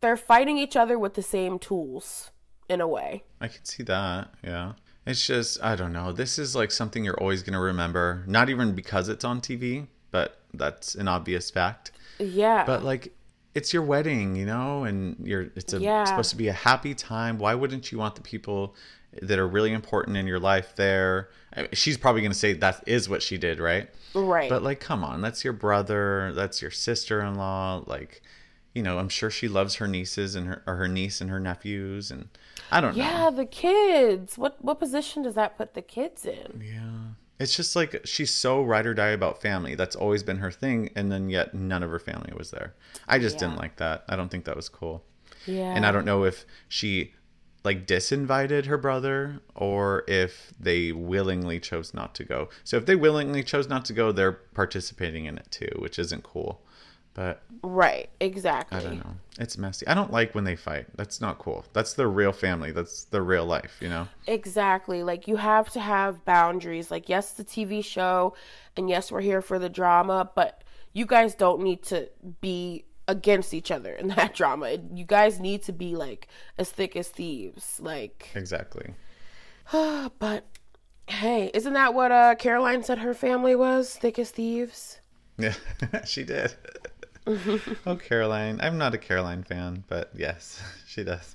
they're 0.00 0.16
fighting 0.16 0.56
each 0.58 0.76
other 0.76 0.98
with 0.98 1.14
the 1.14 1.22
same 1.22 1.58
tools 1.58 2.30
in 2.68 2.80
a 2.80 2.88
way. 2.88 3.24
I 3.40 3.48
can 3.48 3.64
see 3.64 3.82
that. 3.82 4.30
Yeah. 4.42 4.72
It's 5.06 5.26
just 5.26 5.62
I 5.62 5.76
don't 5.76 5.92
know. 5.92 6.12
This 6.12 6.38
is 6.38 6.56
like 6.56 6.70
something 6.70 7.04
you're 7.04 7.20
always 7.20 7.42
going 7.42 7.52
to 7.54 7.60
remember, 7.60 8.24
not 8.26 8.48
even 8.48 8.74
because 8.74 9.08
it's 9.08 9.24
on 9.24 9.40
TV, 9.40 9.86
but 10.10 10.40
that's 10.54 10.94
an 10.94 11.08
obvious 11.08 11.50
fact. 11.50 11.92
Yeah. 12.18 12.64
But 12.64 12.82
like 12.82 13.14
it's 13.54 13.72
your 13.72 13.82
wedding, 13.82 14.34
you 14.36 14.46
know, 14.46 14.84
and 14.84 15.16
you're 15.22 15.48
it's 15.54 15.72
a, 15.74 15.78
Yeah. 15.80 16.04
supposed 16.04 16.30
to 16.30 16.36
be 16.36 16.48
a 16.48 16.52
happy 16.52 16.94
time. 16.94 17.38
Why 17.38 17.54
wouldn't 17.54 17.92
you 17.92 17.98
want 17.98 18.14
the 18.14 18.22
people 18.22 18.74
that 19.22 19.38
are 19.38 19.48
really 19.48 19.72
important 19.72 20.16
in 20.16 20.26
your 20.26 20.40
life 20.40 20.74
there? 20.76 21.30
I 21.54 21.62
mean, 21.62 21.70
she's 21.72 21.96
probably 21.96 22.20
going 22.20 22.32
to 22.32 22.38
say 22.38 22.52
that 22.54 22.82
is 22.86 23.08
what 23.08 23.22
she 23.22 23.38
did, 23.38 23.58
right? 23.60 23.88
right. 24.14 24.48
But 24.48 24.62
like 24.62 24.80
come 24.80 25.04
on, 25.04 25.20
that's 25.20 25.44
your 25.44 25.52
brother, 25.52 26.32
that's 26.34 26.60
your 26.62 26.70
sister-in-law, 26.70 27.84
like 27.86 28.22
you 28.74 28.82
know, 28.82 28.98
I'm 28.98 29.08
sure 29.08 29.30
she 29.30 29.48
loves 29.48 29.76
her 29.76 29.88
nieces 29.88 30.34
and 30.34 30.46
her 30.48 30.62
or 30.66 30.76
her 30.76 30.86
niece 30.86 31.22
and 31.22 31.30
her 31.30 31.40
nephews 31.40 32.10
and 32.10 32.28
I 32.70 32.82
don't 32.82 32.94
know. 32.94 33.02
yeah, 33.02 33.30
the 33.30 33.46
kids. 33.46 34.36
What 34.36 34.62
what 34.62 34.78
position 34.78 35.22
does 35.22 35.34
that 35.34 35.56
put 35.56 35.74
the 35.74 35.82
kids 35.82 36.26
in? 36.26 36.62
Yeah. 36.62 37.14
It's 37.38 37.54
just 37.56 37.76
like 37.76 38.00
she's 38.04 38.30
so 38.30 38.62
ride 38.62 38.86
or 38.86 38.94
die 38.94 39.08
about 39.08 39.40
family. 39.42 39.74
That's 39.74 39.96
always 39.96 40.22
been 40.22 40.38
her 40.38 40.50
thing, 40.50 40.90
and 40.96 41.12
then 41.12 41.28
yet 41.28 41.54
none 41.54 41.82
of 41.82 41.90
her 41.90 41.98
family 41.98 42.32
was 42.36 42.50
there. 42.50 42.74
I 43.06 43.18
just 43.18 43.38
didn't 43.38 43.56
like 43.56 43.76
that. 43.76 44.04
I 44.08 44.16
don't 44.16 44.30
think 44.30 44.46
that 44.46 44.56
was 44.56 44.70
cool. 44.70 45.04
Yeah. 45.46 45.74
And 45.74 45.84
I 45.86 45.92
don't 45.92 46.06
know 46.06 46.24
if 46.24 46.44
she 46.68 47.12
like 47.66 47.84
disinvited 47.84 48.66
her 48.66 48.78
brother 48.78 49.40
or 49.56 50.04
if 50.06 50.52
they 50.58 50.92
willingly 50.92 51.58
chose 51.58 51.92
not 51.92 52.14
to 52.14 52.22
go. 52.22 52.48
So 52.62 52.76
if 52.76 52.86
they 52.86 52.94
willingly 52.94 53.42
chose 53.42 53.68
not 53.68 53.84
to 53.86 53.92
go, 53.92 54.12
they're 54.12 54.32
participating 54.54 55.24
in 55.24 55.36
it 55.36 55.48
too, 55.50 55.72
which 55.78 55.98
isn't 55.98 56.22
cool. 56.22 56.62
But 57.12 57.42
Right, 57.64 58.08
exactly. 58.20 58.78
I 58.78 58.82
don't 58.82 58.98
know. 58.98 59.16
It's 59.40 59.58
messy. 59.58 59.84
I 59.88 59.94
don't 59.94 60.12
like 60.12 60.32
when 60.32 60.44
they 60.44 60.54
fight. 60.54 60.86
That's 60.94 61.20
not 61.20 61.40
cool. 61.40 61.64
That's 61.72 61.94
their 61.94 62.08
real 62.08 62.30
family. 62.30 62.70
That's 62.70 63.02
their 63.04 63.24
real 63.24 63.44
life, 63.44 63.76
you 63.80 63.88
know? 63.88 64.06
Exactly. 64.28 65.02
Like 65.02 65.26
you 65.26 65.34
have 65.34 65.68
to 65.70 65.80
have 65.80 66.24
boundaries. 66.24 66.92
Like 66.92 67.08
yes, 67.08 67.32
the 67.32 67.44
TV 67.44 67.84
show 67.84 68.34
and 68.76 68.88
yes, 68.88 69.10
we're 69.10 69.22
here 69.22 69.42
for 69.42 69.58
the 69.58 69.68
drama, 69.68 70.30
but 70.36 70.62
you 70.92 71.04
guys 71.04 71.34
don't 71.34 71.62
need 71.62 71.82
to 71.84 72.08
be 72.40 72.84
against 73.08 73.54
each 73.54 73.70
other 73.70 73.92
in 73.92 74.08
that 74.16 74.34
drama. 74.34 74.78
You 74.94 75.04
guys 75.04 75.40
need 75.40 75.62
to 75.64 75.72
be 75.72 75.96
like 75.96 76.28
as 76.58 76.70
thick 76.70 76.96
as 76.96 77.08
thieves. 77.08 77.80
Like 77.80 78.30
Exactly. 78.34 78.94
but 79.72 80.44
hey, 81.06 81.50
isn't 81.54 81.72
that 81.72 81.94
what 81.94 82.12
uh 82.12 82.34
Caroline 82.36 82.82
said 82.82 82.98
her 82.98 83.14
family 83.14 83.56
was? 83.56 83.94
Thick 83.96 84.18
as 84.18 84.30
thieves? 84.30 85.00
Yeah, 85.38 85.54
she 86.06 86.24
did. 86.24 86.54
oh, 87.86 87.96
Caroline. 87.96 88.60
I'm 88.62 88.78
not 88.78 88.94
a 88.94 88.98
Caroline 88.98 89.42
fan, 89.42 89.84
but 89.88 90.10
yes, 90.14 90.62
she 90.86 91.02
does. 91.02 91.34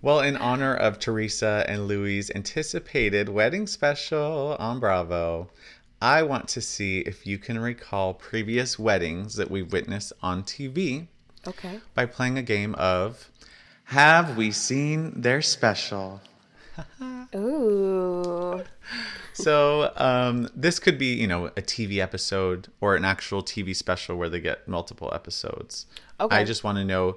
well, 0.00 0.20
in 0.20 0.36
honor 0.36 0.74
of 0.74 0.98
Teresa 0.98 1.64
and 1.68 1.86
Luis' 1.86 2.30
anticipated 2.34 3.28
wedding 3.28 3.66
special 3.66 4.56
on 4.58 4.80
Bravo, 4.80 5.50
I 6.00 6.22
want 6.22 6.48
to 6.48 6.60
see 6.60 7.00
if 7.00 7.26
you 7.26 7.38
can 7.38 7.58
recall 7.58 8.14
previous 8.14 8.78
weddings 8.78 9.34
that 9.36 9.50
we've 9.50 9.72
witnessed 9.72 10.12
on 10.22 10.42
TV 10.42 11.06
Okay. 11.46 11.80
by 11.94 12.06
playing 12.06 12.36
a 12.38 12.42
game 12.42 12.74
of 12.74 13.30
Have 13.84 14.36
We 14.36 14.50
Seen 14.50 15.20
Their 15.20 15.40
Special? 15.40 16.20
Ooh. 17.34 18.62
So 19.32 19.92
um, 19.96 20.48
this 20.54 20.78
could 20.78 20.98
be, 20.98 21.14
you 21.14 21.26
know, 21.26 21.46
a 21.46 21.62
TV 21.62 21.98
episode 21.98 22.68
or 22.80 22.96
an 22.96 23.04
actual 23.04 23.42
TV 23.42 23.74
special 23.74 24.16
where 24.16 24.28
they 24.28 24.40
get 24.40 24.66
multiple 24.68 25.10
episodes. 25.14 25.86
Okay. 26.20 26.36
I 26.36 26.44
just 26.44 26.64
want 26.64 26.78
to 26.78 26.84
know: 26.84 27.16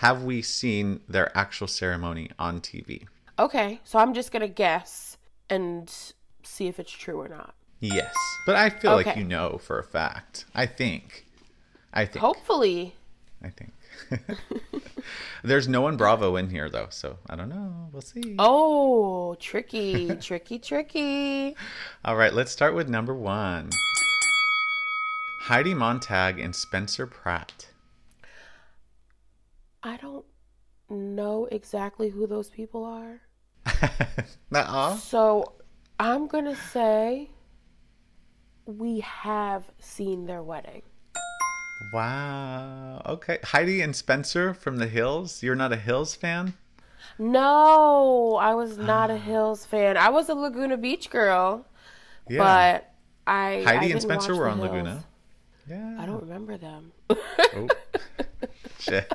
Have 0.00 0.24
we 0.24 0.42
seen 0.42 1.00
their 1.08 1.36
actual 1.36 1.66
ceremony 1.66 2.30
on 2.38 2.60
TV? 2.60 3.06
Okay. 3.38 3.80
So 3.84 3.98
I'm 3.98 4.14
just 4.14 4.32
gonna 4.32 4.48
guess 4.48 5.16
and 5.50 5.92
see 6.42 6.66
if 6.68 6.78
it's 6.80 6.92
true 6.92 7.20
or 7.20 7.28
not. 7.28 7.54
Yes, 7.94 8.14
but 8.46 8.56
I 8.56 8.70
feel 8.70 8.92
like 8.92 9.16
you 9.16 9.24
know 9.24 9.58
for 9.58 9.78
a 9.78 9.84
fact. 9.84 10.44
I 10.54 10.66
think. 10.66 11.26
I 11.92 12.04
think. 12.04 12.18
Hopefully. 12.18 12.94
I 13.42 13.50
think. 13.50 13.72
There's 15.42 15.68
no 15.68 15.80
one 15.80 15.96
Bravo 15.96 16.36
in 16.36 16.50
here 16.50 16.68
though, 16.68 16.88
so 16.90 17.18
I 17.28 17.36
don't 17.36 17.48
know. 17.48 17.88
We'll 17.92 18.02
see. 18.02 18.34
Oh, 18.38 19.34
tricky, 19.36 20.14
tricky, 20.20 20.58
tricky. 20.58 21.56
All 22.04 22.16
right, 22.16 22.32
let's 22.32 22.50
start 22.50 22.74
with 22.74 22.88
number 22.88 23.14
one. 23.14 23.70
Heidi 25.42 25.74
Montag 25.74 26.40
and 26.40 26.54
Spencer 26.54 27.06
Pratt. 27.06 27.68
I 29.82 29.96
don't 29.98 30.24
know 30.90 31.46
exactly 31.52 32.08
who 32.08 32.26
those 32.26 32.50
people 32.50 32.84
are. 32.84 33.20
Nuh-uh. 34.50 34.96
So 34.96 35.52
I'm 36.00 36.26
going 36.26 36.46
to 36.46 36.56
say 36.56 37.30
we 38.66 39.00
have 39.00 39.64
seen 39.78 40.26
their 40.26 40.42
wedding. 40.42 40.82
Wow. 41.92 43.02
Okay. 43.06 43.38
Heidi 43.44 43.80
and 43.80 43.94
Spencer 43.94 44.54
from 44.54 44.78
the 44.78 44.86
Hills. 44.86 45.42
You're 45.42 45.54
not 45.54 45.72
a 45.72 45.76
Hills 45.76 46.14
fan? 46.14 46.54
No, 47.18 48.36
I 48.36 48.54
was 48.54 48.76
not 48.76 49.10
a 49.10 49.14
ah. 49.14 49.18
Hills 49.18 49.64
fan. 49.64 49.96
I 49.96 50.10
was 50.10 50.28
a 50.28 50.34
Laguna 50.34 50.76
Beach 50.76 51.08
girl, 51.08 51.64
Yeah. 52.28 52.38
but 52.38 52.92
I. 53.26 53.60
I 53.60 53.62
Heidi 53.62 53.76
and 53.76 53.88
didn't 53.88 54.02
Spencer 54.02 54.34
were 54.34 54.48
on 54.48 54.58
Hills. 54.58 54.70
Laguna. 54.70 55.04
Yeah. 55.68 55.96
I 55.98 56.06
don't 56.06 56.20
remember 56.20 56.56
them. 56.58 56.92
Oh. 57.10 57.68
Shit. 58.78 59.10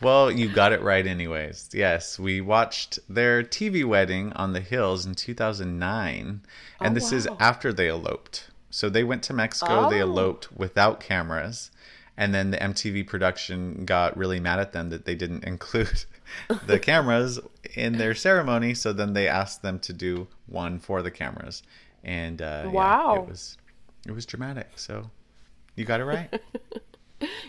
Well, 0.00 0.30
you 0.30 0.48
got 0.48 0.72
it 0.72 0.82
right, 0.82 1.06
anyways. 1.06 1.70
Yes, 1.72 2.18
we 2.18 2.40
watched 2.40 2.98
their 3.08 3.42
TV 3.42 3.84
wedding 3.84 4.32
on 4.34 4.52
the 4.52 4.60
Hills 4.60 5.06
in 5.06 5.14
2009, 5.14 6.42
and 6.80 6.90
Oh, 6.90 6.94
this 6.94 7.12
is 7.12 7.28
after 7.40 7.72
they 7.72 7.88
eloped. 7.88 8.50
So 8.70 8.88
they 8.88 9.04
went 9.04 9.22
to 9.24 9.32
Mexico, 9.32 9.88
they 9.88 10.00
Oh. 10.02 10.06
eloped 10.08 10.52
without 10.52 11.00
cameras, 11.00 11.70
and 12.16 12.34
then 12.34 12.50
the 12.50 12.58
MTV 12.62 13.02
production 13.06 13.84
got 13.84 14.16
really 14.16 14.40
mad 14.40 14.58
at 14.58 14.72
them 14.72 14.90
that 14.90 15.04
they 15.04 15.14
didn't 15.14 15.44
include 15.52 16.04
the 16.66 16.78
cameras 16.90 17.38
in 17.74 17.98
their 17.98 18.14
ceremony. 18.14 18.74
So 18.74 18.92
then 18.92 19.12
they 19.14 19.28
asked 19.28 19.62
them 19.62 19.78
to 19.80 19.92
do 19.92 20.26
one 20.46 20.78
for 20.78 21.02
the 21.02 21.10
cameras, 21.10 21.62
and 22.04 22.42
uh, 22.42 22.62
yeah, 22.66 22.70
Wow. 22.70 23.14
it 23.22 23.28
was 23.30 23.58
it 24.06 24.12
was 24.12 24.26
dramatic. 24.26 24.70
So 24.76 25.10
you 25.74 25.84
got 25.84 26.00
it 26.00 26.04
right. 26.04 26.40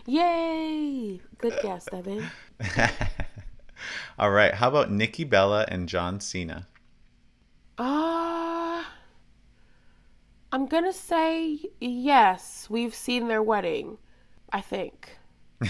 Yay! 0.08 1.22
Good 1.38 1.60
guess, 1.62 1.88
Evan. 1.92 2.26
All 4.20 4.32
right. 4.32 4.54
How 4.54 4.70
about 4.70 4.90
Nikki 4.90 5.26
Bella 5.26 5.66
and 5.68 5.88
John 5.88 6.20
Cena? 6.20 6.66
Uh, 7.78 8.84
I'm 10.52 10.66
gonna 10.66 10.94
say 10.94 11.60
yes. 11.80 12.68
We've 12.70 12.96
seen 12.96 13.28
their 13.28 13.44
wedding. 13.44 13.98
I 14.52 14.62
think. 14.62 15.10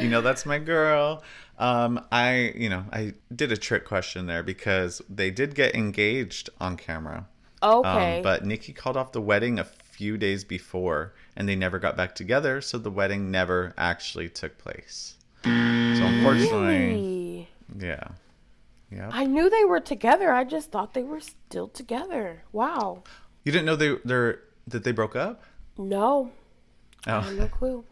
You 0.00 0.08
know, 0.08 0.20
that's 0.20 0.46
my 0.46 0.58
girl. 0.58 1.22
Um, 1.58 2.04
I, 2.12 2.52
you 2.54 2.68
know, 2.68 2.84
I 2.92 3.14
did 3.34 3.52
a 3.52 3.56
trick 3.56 3.84
question 3.84 4.26
there 4.26 4.42
because 4.42 5.00
they 5.08 5.30
did 5.30 5.54
get 5.54 5.74
engaged 5.74 6.50
on 6.60 6.76
camera. 6.76 7.26
Okay. 7.62 8.18
Um, 8.18 8.22
but 8.22 8.44
Nikki 8.44 8.72
called 8.72 8.96
off 8.96 9.12
the 9.12 9.20
wedding 9.20 9.58
a 9.58 9.64
few 9.96 10.16
days 10.18 10.44
before 10.44 11.14
and 11.36 11.48
they 11.48 11.56
never 11.56 11.78
got 11.78 11.96
back 11.96 12.14
together. 12.14 12.60
So 12.60 12.78
the 12.78 12.90
wedding 12.90 13.30
never 13.30 13.72
actually 13.78 14.28
took 14.28 14.58
place. 14.58 15.14
So 15.44 15.50
unfortunately, 15.50 16.68
Really? 16.68 17.48
yeah. 17.78 18.08
Yeah. 18.90 19.10
I 19.12 19.24
knew 19.26 19.48
they 19.50 19.64
were 19.64 19.80
together. 19.80 20.32
I 20.32 20.44
just 20.44 20.70
thought 20.70 20.94
they 20.94 21.02
were 21.02 21.20
still 21.20 21.68
together. 21.68 22.42
Wow. 22.52 23.02
You 23.44 23.52
didn't 23.52 23.66
know 23.66 23.76
they 23.76 23.96
they're 24.04 24.40
that 24.68 24.84
they 24.84 24.92
broke 24.92 25.16
up? 25.16 25.42
No, 25.78 26.30
I 27.06 27.12
Oh. 27.16 27.32
no 27.32 27.46
clue. 27.58 27.84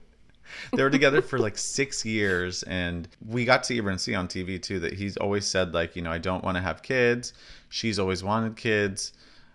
they 0.72 0.82
were 0.82 0.90
together 0.90 1.22
for 1.22 1.38
like 1.46 1.57
six 1.59 2.05
years, 2.05 2.62
and 2.64 3.09
we 3.26 3.44
got 3.44 3.64
to 3.64 3.74
even 3.74 3.98
see 3.98 4.14
on 4.14 4.28
TV 4.28 4.61
too 4.61 4.78
that 4.80 4.92
he's 4.94 5.16
always 5.16 5.46
said 5.46 5.74
like, 5.74 5.96
you 5.96 6.02
know, 6.02 6.12
I 6.12 6.18
don't 6.18 6.44
want 6.44 6.57
to 6.57 6.62
have 6.62 6.82
kids. 6.82 7.32
She's 7.68 7.98
always 7.98 8.22
wanted 8.22 8.57
kids. 8.57 9.12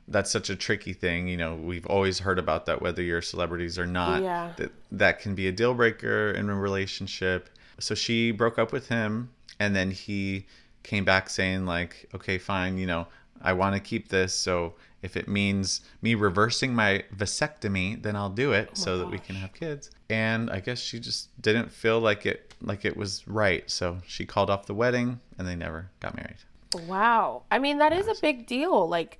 That's 0.10 0.32
such 0.32 0.49
a 0.49 0.55
tricky 0.55 0.93
thing, 0.93 1.28
you 1.28 1.38
know. 1.38 1.55
We've 1.55 1.86
always 1.86 2.20
heard 2.20 2.39
about 2.39 2.66
that, 2.66 2.82
whether 2.82 3.01
you're 3.01 3.22
celebrities 3.22 3.78
or 3.78 3.86
not. 3.86 4.22
Yeah. 4.22 4.53
That 4.57 4.72
that 4.91 5.20
can 5.20 5.36
be 5.36 5.47
a 5.47 5.51
deal 5.51 5.74
breaker 5.74 6.32
in 6.32 6.49
a 6.49 6.55
relationship. 6.55 7.49
So 7.80 7.95
she 7.95 8.32
broke 8.32 8.60
up 8.60 8.74
with 8.74 8.88
him, 8.89 9.30
and 9.60 9.76
then 9.76 9.91
he 9.91 10.45
came 10.84 11.05
back 11.05 11.30
saying 11.30 11.66
like, 11.66 12.10
okay, 12.14 12.38
fine, 12.38 12.78
you 12.78 12.88
know, 12.88 13.07
I 13.41 13.53
want 13.53 13.76
to 13.76 13.80
keep 13.80 14.10
this, 14.10 14.34
so 14.34 14.74
if 15.01 15.16
it 15.16 15.28
means 15.28 15.82
me 16.01 16.16
reversing 16.16 16.74
my 16.76 17.03
vasectomy, 17.16 18.01
then 18.01 18.16
I'll 18.16 18.30
do 18.30 18.51
it 18.51 18.70
oh 18.72 18.76
so 18.76 18.97
that 18.97 19.10
we 19.10 19.18
can 19.18 19.36
have 19.36 19.53
kids. 19.53 19.91
And 20.10 20.49
I 20.49 20.60
guess 20.60 20.80
she 20.80 20.99
just 20.99 21.41
didn't 21.41 21.72
feel 21.72 21.99
like 21.99 22.26
it 22.26 22.53
like 22.62 22.84
it 22.84 22.97
was 22.97 23.26
right, 23.28 23.70
so 23.70 23.99
she 24.07 24.26
called 24.26 24.49
off 24.49 24.66
the 24.66 24.74
wedding 24.74 25.20
and 25.38 25.47
they 25.47 25.55
never 25.55 25.89
got 25.99 26.16
married. 26.16 26.38
Wow. 26.88 27.43
I 27.49 27.60
mean, 27.60 27.78
that 27.78 27.93
is 27.93 28.07
a 28.07 28.16
big 28.22 28.45
deal. 28.45 28.88
Like, 28.88 29.20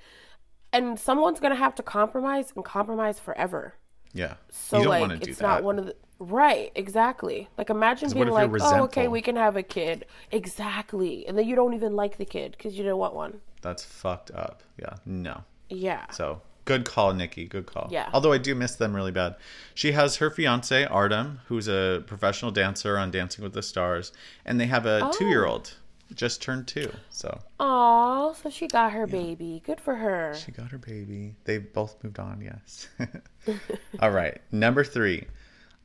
and 0.72 1.00
someone's 1.00 1.40
going 1.40 1.54
to 1.54 1.60
have 1.60 1.76
to 1.76 1.84
compromise 1.84 2.52
and 2.56 2.64
compromise 2.66 3.20
forever. 3.20 3.76
Yeah. 4.14 4.36
So, 4.50 4.78
you 4.78 4.84
don't 4.86 5.10
like, 5.10 5.22
do 5.22 5.30
it's 5.30 5.40
that. 5.40 5.48
not 5.48 5.64
one 5.64 5.80
of 5.80 5.86
the. 5.86 5.96
Right, 6.20 6.72
exactly. 6.76 7.48
Like, 7.58 7.70
imagine 7.70 8.12
being 8.12 8.28
like, 8.28 8.52
oh, 8.60 8.84
okay, 8.84 9.08
we 9.08 9.22
can 9.22 9.38
have 9.38 9.56
a 9.56 9.64
kid. 9.64 10.06
Exactly. 10.32 11.26
And 11.26 11.38
then 11.38 11.48
you 11.48 11.56
don't 11.56 11.74
even 11.74 11.96
like 11.96 12.18
the 12.18 12.26
kid 12.26 12.56
because 12.58 12.76
you 12.76 12.84
didn't 12.84 12.98
want 12.98 13.16
one. 13.16 13.40
That's 13.62 13.86
fucked 13.86 14.32
up. 14.32 14.62
Yeah. 14.78 14.96
No. 15.06 15.44
Yeah. 15.70 16.10
So 16.12 16.42
good 16.66 16.86
call, 16.86 17.14
Nikki. 17.14 17.46
Good 17.46 17.68
call. 17.68 17.88
Yeah. 17.92 18.10
Although 18.14 18.34
I 18.34 18.38
do 18.38 18.54
miss 18.54 18.76
them 18.76 18.96
really 18.96 19.12
bad. 19.12 19.36
She 19.74 19.94
has 19.94 20.18
her 20.18 20.30
fiance 20.30 20.86
Artem, 20.86 21.40
who's 21.48 21.68
a 21.70 22.04
professional 22.06 22.52
dancer 22.52 22.98
on 22.98 23.12
Dancing 23.12 23.44
with 23.44 23.54
the 23.54 23.62
Stars, 23.62 24.12
and 24.46 24.60
they 24.60 24.68
have 24.68 24.86
a 24.86 25.02
Oh. 25.06 25.12
two-year-old, 25.12 25.74
just 26.16 26.42
turned 26.42 26.68
two. 26.68 26.92
So 27.10 27.40
Aw, 27.60 28.34
so 28.34 28.50
she 28.50 28.68
got 28.68 28.92
her 28.94 29.08
baby. 29.08 29.62
Good 29.66 29.80
for 29.80 29.96
her. 29.96 30.36
she 30.36 30.52
got 30.52 30.72
her 30.72 30.78
baby. 30.78 31.36
They 31.46 31.58
both 31.58 32.04
moved 32.04 32.20
on. 32.20 32.42
Yes. 32.42 32.88
All 34.00 34.12
right. 34.12 34.40
Number 34.52 34.84
three, 34.84 35.28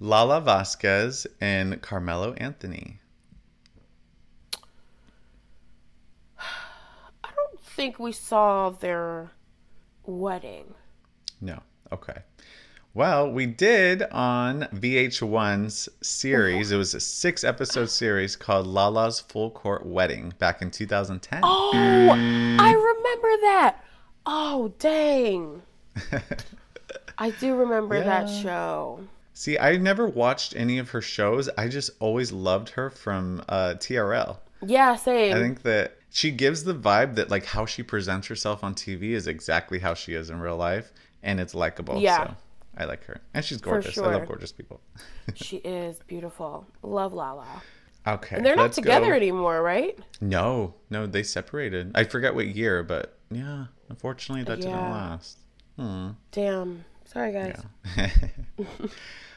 Lala 0.01 0.41
Vasquez 0.41 1.27
and 1.41 1.81
Carmelo 1.83 2.33
Anthony. 2.35 3.01
I 6.39 7.29
don't 7.35 7.61
think 7.61 7.99
we 7.99 8.13
saw 8.13 8.71
their 8.71 9.31
wedding. 10.05 10.75
No. 11.41 11.61
Okay. 11.93 12.19
Well, 12.97 13.29
we 13.29 13.47
did 13.47 14.05
on 14.13 14.69
VH1's 14.73 15.89
series. 16.01 16.71
It 16.71 16.77
was 16.77 16.95
a 16.95 17.01
six 17.01 17.43
episode 17.43 17.91
series 17.91 18.37
called 18.37 18.69
Lala's 18.69 19.19
Full 19.19 19.51
Court 19.51 19.85
Wedding 19.85 20.33
back 20.39 20.63
in 20.63 20.71
2010. 20.71 21.41
Oh, 21.43 21.73
I 21.75 22.71
remember 22.71 23.29
that. 23.47 23.85
Oh, 24.25 24.73
dang. 24.79 25.63
I 27.19 27.31
do 27.31 27.57
remember 27.57 27.99
that 28.05 28.29
show. 28.29 29.01
See, 29.33 29.59
I 29.59 29.77
never 29.77 30.07
watched 30.07 30.55
any 30.55 30.79
of 30.79 30.91
her 30.91 31.01
shows. 31.01 31.49
I 31.59 31.67
just 31.67 31.91
always 31.99 32.31
loved 32.31 32.69
her 32.71 32.91
from 32.91 33.43
uh, 33.49 33.75
TRL. 33.77 34.37
Yeah, 34.65 34.95
same. 34.95 35.35
I 35.35 35.41
think 35.41 35.63
that 35.63 35.97
she 36.11 36.31
gives 36.31 36.63
the 36.63 36.77
vibe 36.77 37.17
that 37.17 37.29
like 37.29 37.45
how 37.45 37.67
she 37.67 37.83
presents 37.83 38.29
herself 38.29 38.63
on 38.63 38.77
TV 38.77 39.11
is 39.11 39.27
exactly 39.27 39.81
how 39.81 39.95
she 39.95 40.15
is 40.15 40.31
in 40.31 40.39
real 40.39 40.57
life, 40.57 40.93
and 41.25 41.41
it's 41.41 41.57
likable. 41.57 42.01
Yeah. 42.01 42.29
So 42.29 42.35
I 42.77 42.85
like 42.87 43.05
her, 43.05 43.21
and 43.35 43.45
she's 43.45 43.61
gorgeous. 43.61 43.97
I 43.99 44.07
love 44.07 44.27
gorgeous 44.27 44.53
people. 44.53 44.81
she 45.35 45.59
is 45.59 45.99
beautiful. 46.07 46.67
Love 46.83 47.13
Lala. 47.13 47.47
Okay, 48.07 48.37
And 48.37 48.45
they're 48.45 48.57
not 48.57 48.73
together 48.73 49.07
go. 49.09 49.13
anymore, 49.15 49.63
right? 49.63 49.99
No, 50.21 50.75
no, 50.91 51.07
they 51.07 51.23
separated. 51.23 51.93
I 51.95 52.05
forget 52.05 52.35
what 52.35 52.49
year, 52.49 52.83
but 52.83 53.19
yeah, 53.31 53.67
unfortunately 53.89 54.45
that 54.45 54.57
didn't 54.57 54.73
Yeah. 54.73 54.91
last. 54.93 55.39
Hmm. 55.79 56.09
Damn. 56.31 56.85
Sorry, 57.07 57.33
guys. 57.33 57.63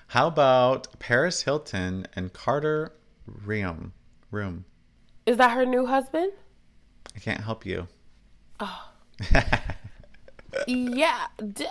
How 0.08 0.28
about 0.28 1.00
Paris 1.00 1.42
Hilton 1.44 2.08
and 2.16 2.34
Carter 2.34 2.94
Reum? 3.46 3.92
Room. 4.32 4.66
Is 5.26 5.38
that 5.38 5.52
her 5.52 5.66
new 5.66 5.86
husband? 5.86 6.32
I 7.16 7.20
can't 7.20 7.42
help 7.42 7.66
you. 7.66 7.88
Oh. 8.60 8.90
yeah. 10.68 11.28
D- 11.54 11.66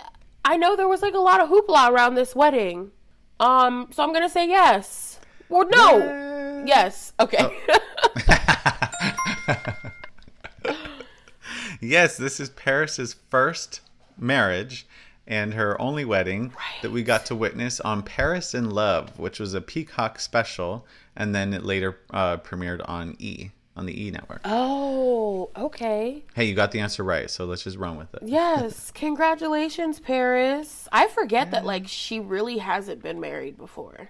I 0.47 0.57
know 0.57 0.77
there 0.77 0.89
was 0.89 1.03
like 1.03 1.15
a 1.15 1.19
lot 1.19 1.41
of 1.41 1.49
hoopla 1.49 1.91
around 1.91 2.15
this 2.15 2.35
wedding. 2.35 2.93
Um, 3.41 3.89
so 3.93 4.03
I'm 4.03 4.13
gonna 4.13 4.29
say 4.29 4.49
yes. 4.49 5.21
Well, 5.49 5.69
no. 5.69 6.65
Yes. 6.67 7.13
Okay. 7.21 7.55
Yes, 11.81 12.17
this 12.17 12.41
is 12.41 12.49
Paris's 12.49 13.15
first 13.29 13.81
marriage 14.17 14.87
and 15.27 15.55
her 15.55 15.81
only 15.81 16.05
wedding 16.05 16.53
that 16.83 16.91
we 16.91 17.03
got 17.03 17.27
to 17.27 17.35
witness 17.35 17.81
on 17.81 18.03
Paris 18.03 18.55
in 18.55 18.71
Love, 18.71 19.19
which 19.19 19.39
was 19.39 19.55
a 19.55 19.61
Peacock 19.61 20.19
special, 20.19 20.87
and 21.15 21.35
then 21.35 21.53
it 21.53 21.65
later 21.65 21.99
uh, 22.11 22.39
premiered 22.39 22.81
on 22.89 23.15
E 23.19 23.51
on 23.77 23.87
the 23.87 24.07
E 24.07 24.11
network. 24.11 24.41
oh, 24.45 25.51
okay. 25.57 26.25
Hey, 26.35 26.45
you 26.45 26.55
got 26.55 26.73
the 26.73 26.81
answer 26.81 27.03
right, 27.05 27.31
so 27.31 27.45
let's 27.45 27.63
just 27.63 27.77
run 27.77 27.97
with 27.97 28.13
it. 28.15 28.23
Yes. 28.25 28.91
Congratulations, 28.95 30.01
Paris. 30.01 30.89
I 30.91 31.09
forget 31.09 31.51
that 31.51 31.65
like 31.65 31.87
she 31.87 32.19
really 32.21 32.59
hasn't 32.59 33.03
been 33.03 33.21
married 33.21 33.57
before. 33.57 34.09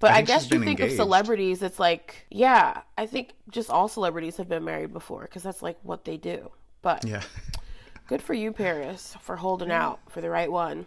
But 0.00 0.10
I 0.10 0.16
I, 0.16 0.22
guess 0.22 0.50
you 0.50 0.58
think 0.58 0.80
engaged. 0.80 0.92
of 0.92 0.96
celebrities, 0.96 1.62
it's 1.62 1.78
like, 1.78 2.26
yeah, 2.30 2.80
I 2.98 3.06
think 3.06 3.34
just 3.50 3.70
all 3.70 3.86
celebrities 3.86 4.36
have 4.38 4.48
been 4.48 4.64
married 4.64 4.92
before 4.92 5.22
because 5.22 5.42
that's 5.44 5.62
like 5.62 5.78
what 5.82 6.04
they 6.04 6.16
do. 6.16 6.50
But 6.82 7.04
Yeah. 7.04 7.22
good 8.08 8.20
for 8.20 8.34
you, 8.34 8.52
Paris, 8.52 9.16
for 9.20 9.36
holding 9.36 9.70
out 9.70 10.00
for 10.08 10.20
the 10.20 10.28
right 10.30 10.50
one. 10.50 10.86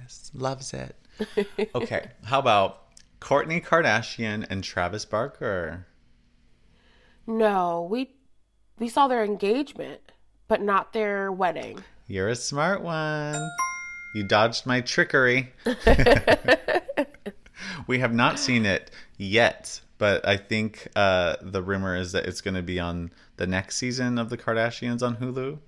Yes, 0.00 0.30
loves 0.34 0.72
it. 0.74 0.94
okay, 1.74 2.10
how 2.24 2.38
about 2.38 2.82
Kourtney 3.20 3.64
Kardashian 3.64 4.46
and 4.48 4.62
Travis 4.62 5.04
Barker? 5.04 5.86
No, 7.26 7.86
we 7.90 8.14
we 8.78 8.88
saw 8.88 9.08
their 9.08 9.24
engagement, 9.24 10.00
but 10.48 10.62
not 10.62 10.92
their 10.92 11.32
wedding. 11.32 11.82
You're 12.06 12.28
a 12.28 12.36
smart 12.36 12.82
one. 12.82 13.40
You 14.14 14.28
dodged 14.28 14.66
my 14.66 14.80
trickery. 14.80 15.52
we 17.86 17.98
have 17.98 18.14
not 18.14 18.38
seen 18.38 18.66
it 18.66 18.90
yet, 19.16 19.80
but 19.98 20.26
I 20.26 20.36
think 20.36 20.88
uh, 20.96 21.36
the 21.42 21.62
rumor 21.62 21.96
is 21.96 22.12
that 22.12 22.26
it's 22.26 22.40
going 22.40 22.54
to 22.54 22.62
be 22.62 22.80
on 22.80 23.10
the 23.36 23.46
next 23.46 23.76
season 23.76 24.18
of 24.18 24.30
the 24.30 24.38
Kardashians 24.38 25.02
on 25.02 25.16
Hulu. 25.16 25.58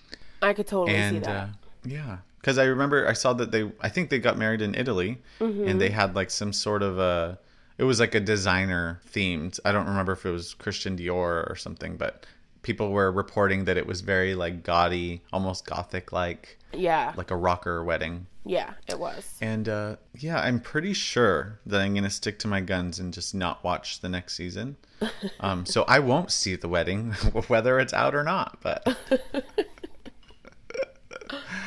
I 0.43 0.53
could 0.53 0.67
totally 0.67 0.99
see 1.11 1.19
that. 1.21 1.29
uh, 1.29 1.47
yeah, 1.85 2.19
because 2.41 2.59
I 2.59 2.65
remember 2.65 3.09
I 3.09 3.13
saw 3.15 3.33
that 3.35 3.51
they, 3.51 3.71
I 3.81 3.89
think 3.89 4.11
they 4.11 4.19
got 4.19 4.39
married 4.39 4.63
in 4.63 4.75
Italy, 4.75 5.19
Mm-hmm. 5.41 5.69
and 5.69 5.81
they 5.81 5.91
had 5.91 6.15
like 6.15 6.31
some 6.31 6.53
sort 6.53 6.83
of 6.83 6.99
a, 6.99 7.39
it 7.79 7.85
was 7.85 8.01
like 8.01 8.15
a 8.15 8.21
designer 8.21 9.01
themed. 9.13 9.61
I 9.65 9.73
don't 9.73 9.87
remember 9.87 10.13
if 10.13 10.25
it 10.25 10.31
was 10.31 10.55
Christian 10.55 10.97
Dior 10.97 11.49
or 11.51 11.57
something, 11.57 11.97
but 11.97 12.27
people 12.63 12.91
were 12.91 13.13
reporting 13.13 13.65
that 13.67 13.77
it 13.77 13.87
was 13.87 14.01
very 14.01 14.35
like 14.35 14.65
gaudy, 14.65 15.23
almost 15.33 15.67
gothic 15.67 16.11
like, 16.13 16.59
yeah, 16.73 17.13
like 17.17 17.31
a 17.31 17.37
rocker 17.37 17.85
wedding. 17.85 18.27
yeah, 18.45 18.73
it 18.89 18.99
was. 18.99 19.37
And 19.41 19.69
uh, 19.69 19.97
yeah, 20.19 20.41
I'm 20.41 20.59
pretty 20.61 20.93
sure 20.95 21.61
that 21.67 21.81
I'm 21.81 21.95
gonna 21.95 22.11
stick 22.11 22.39
to 22.41 22.49
my 22.49 22.61
guns 22.61 22.99
and 22.99 23.13
just 23.13 23.35
not 23.35 23.63
watch 23.63 24.01
the 24.01 24.09
next 24.09 24.35
season. 24.35 24.77
Um, 25.41 25.67
so 25.67 25.85
I 25.87 25.99
won't 25.99 26.33
see 26.33 26.57
the 26.57 26.69
wedding, 26.69 27.13
whether 27.49 27.79
it's 27.79 27.93
out 27.93 28.15
or 28.15 28.25
not. 28.25 28.59
But 28.63 28.97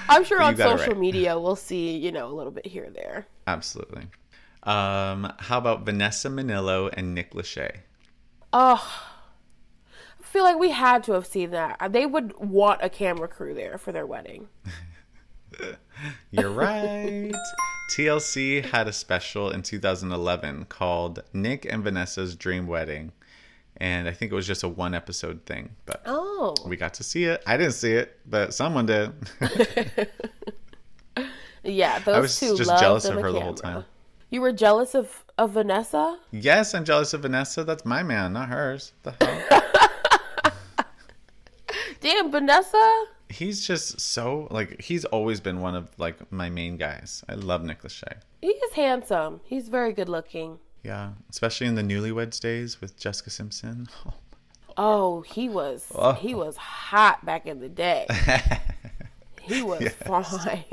I'm 0.09 0.23
sure 0.23 0.41
on 0.41 0.57
social 0.57 0.93
right. 0.93 0.97
media 0.97 1.39
we'll 1.39 1.55
see, 1.55 1.95
you 1.95 2.11
know, 2.11 2.27
a 2.27 2.33
little 2.33 2.51
bit 2.51 2.65
here 2.65 2.85
or 2.85 2.89
there. 2.89 3.27
absolutely. 3.45 4.07
Um, 4.63 5.31
how 5.39 5.57
about 5.57 5.85
Vanessa 5.85 6.29
Minnillo 6.29 6.89
and 6.93 7.15
Nick 7.15 7.33
Lachey? 7.33 7.77
Oh, 8.51 9.05
I 10.19 10.23
feel 10.23 10.43
like 10.43 10.59
we 10.59 10.71
had 10.71 11.03
to 11.05 11.13
have 11.13 11.25
seen 11.25 11.51
that. 11.51 11.91
They 11.91 12.05
would 12.05 12.37
want 12.37 12.81
a 12.83 12.89
camera 12.89 13.27
crew 13.27 13.53
there 13.53 13.77
for 13.77 13.91
their 13.91 14.05
wedding. 14.05 14.47
You're 16.31 16.51
right. 16.51 17.33
TLC 17.91 18.63
had 18.63 18.87
a 18.87 18.93
special 18.93 19.49
in 19.49 19.63
2011 19.63 20.65
called 20.65 21.23
Nick 21.33 21.65
and 21.65 21.83
Vanessa's 21.83 22.35
Dream 22.35 22.67
Wedding. 22.67 23.11
And 23.77 24.07
I 24.07 24.11
think 24.11 24.31
it 24.31 24.35
was 24.35 24.45
just 24.45 24.63
a 24.63 24.67
one 24.67 24.93
episode 24.93 25.45
thing, 25.45 25.71
but 25.85 26.03
Oh, 26.05 26.53
we 26.65 26.75
got 26.75 26.93
to 26.95 27.03
see 27.03 27.23
it. 27.23 27.41
I 27.47 27.55
didn't 27.57 27.73
see 27.73 27.93
it, 27.93 28.19
but 28.25 28.53
someone 28.53 28.85
did. 28.85 29.11
yeah, 31.63 31.99
those 32.05 32.21
was 32.21 32.39
two 32.39 32.57
just 32.57 32.69
jealous 32.79 33.05
of 33.05 33.21
her 33.21 33.31
the 33.31 33.39
whole 33.39 33.53
time. 33.53 33.85
You 34.29 34.41
were 34.41 34.51
jealous 34.51 34.93
of 34.95 35.23
of 35.37 35.51
Vanessa? 35.51 36.19
yes, 36.31 36.73
I'm 36.75 36.83
jealous 36.85 37.13
of 37.13 37.21
Vanessa. 37.21 37.63
That's 37.63 37.85
my 37.85 38.03
man, 38.03 38.33
not 38.33 38.49
hers. 38.49 38.93
The 39.03 39.13
hell? 39.21 40.51
Damn, 42.01 42.31
Vanessa. 42.31 43.05
he's 43.29 43.65
just 43.67 43.99
so 43.99 44.47
like 44.51 44.81
he's 44.81 45.05
always 45.05 45.39
been 45.39 45.59
one 45.61 45.75
of 45.75 45.89
like 45.97 46.31
my 46.31 46.49
main 46.49 46.77
guys. 46.77 47.23
I 47.27 47.33
love 47.35 47.63
Nick 47.63 47.81
Lachey. 47.83 48.17
He 48.41 48.47
is 48.47 48.73
handsome. 48.73 49.41
He's 49.43 49.67
very 49.69 49.91
good 49.93 50.07
looking. 50.09 50.59
Yeah, 50.83 51.11
especially 51.29 51.67
in 51.67 51.75
the 51.75 51.81
newlyweds 51.83 52.39
days 52.39 52.79
with 52.81 52.97
Jessica 52.97 53.29
Simpson. 53.29 53.87
Oh, 54.81 55.17
oh, 55.17 55.21
he 55.21 55.49
was 55.49 55.91
Oh. 55.93 56.13
he 56.13 56.33
was 56.33 56.55
hot 56.55 57.25
back 57.25 57.45
in 57.45 57.59
the 57.59 57.67
day. 57.67 58.07
he 59.41 59.61
was 59.61 59.89
fine. 60.05 60.63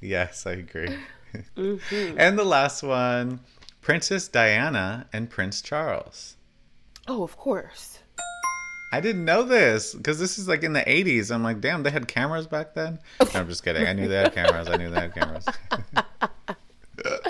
yes, 0.00 0.44
I 0.46 0.52
agree. 0.52 0.96
Mm-hmm. 1.56 2.16
and 2.18 2.38
the 2.38 2.44
last 2.44 2.82
one, 2.82 3.40
Princess 3.80 4.28
Diana 4.28 5.06
and 5.12 5.30
Prince 5.30 5.62
Charles. 5.62 6.36
Oh, 7.06 7.22
of 7.22 7.36
course. 7.36 7.98
I 8.92 9.00
didn't 9.00 9.24
know 9.24 9.42
this 9.42 9.94
because 9.94 10.18
this 10.20 10.38
is 10.38 10.46
like 10.46 10.62
in 10.62 10.72
the 10.72 10.80
80s. 10.82 11.32
I'm 11.34 11.42
like, 11.42 11.60
damn, 11.60 11.82
they 11.82 11.90
had 11.90 12.06
cameras 12.06 12.46
back 12.46 12.74
then. 12.74 13.00
No, 13.20 13.28
I'm 13.40 13.48
just 13.48 13.64
kidding. 13.64 13.86
I 13.86 13.92
knew 13.92 14.06
they 14.06 14.16
had 14.16 14.34
cameras. 14.34 14.68
I 14.68 14.76
knew 14.76 14.90
they 14.90 15.00
had 15.00 15.14
cameras. 15.14 15.46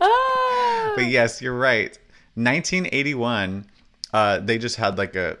Ah, 0.00 0.92
but 0.94 1.06
yes, 1.06 1.42
you're 1.42 1.58
right. 1.58 1.98
1981, 2.34 3.66
uh, 4.12 4.38
they 4.38 4.58
just 4.58 4.76
had 4.76 4.96
like 4.96 5.16
a 5.16 5.36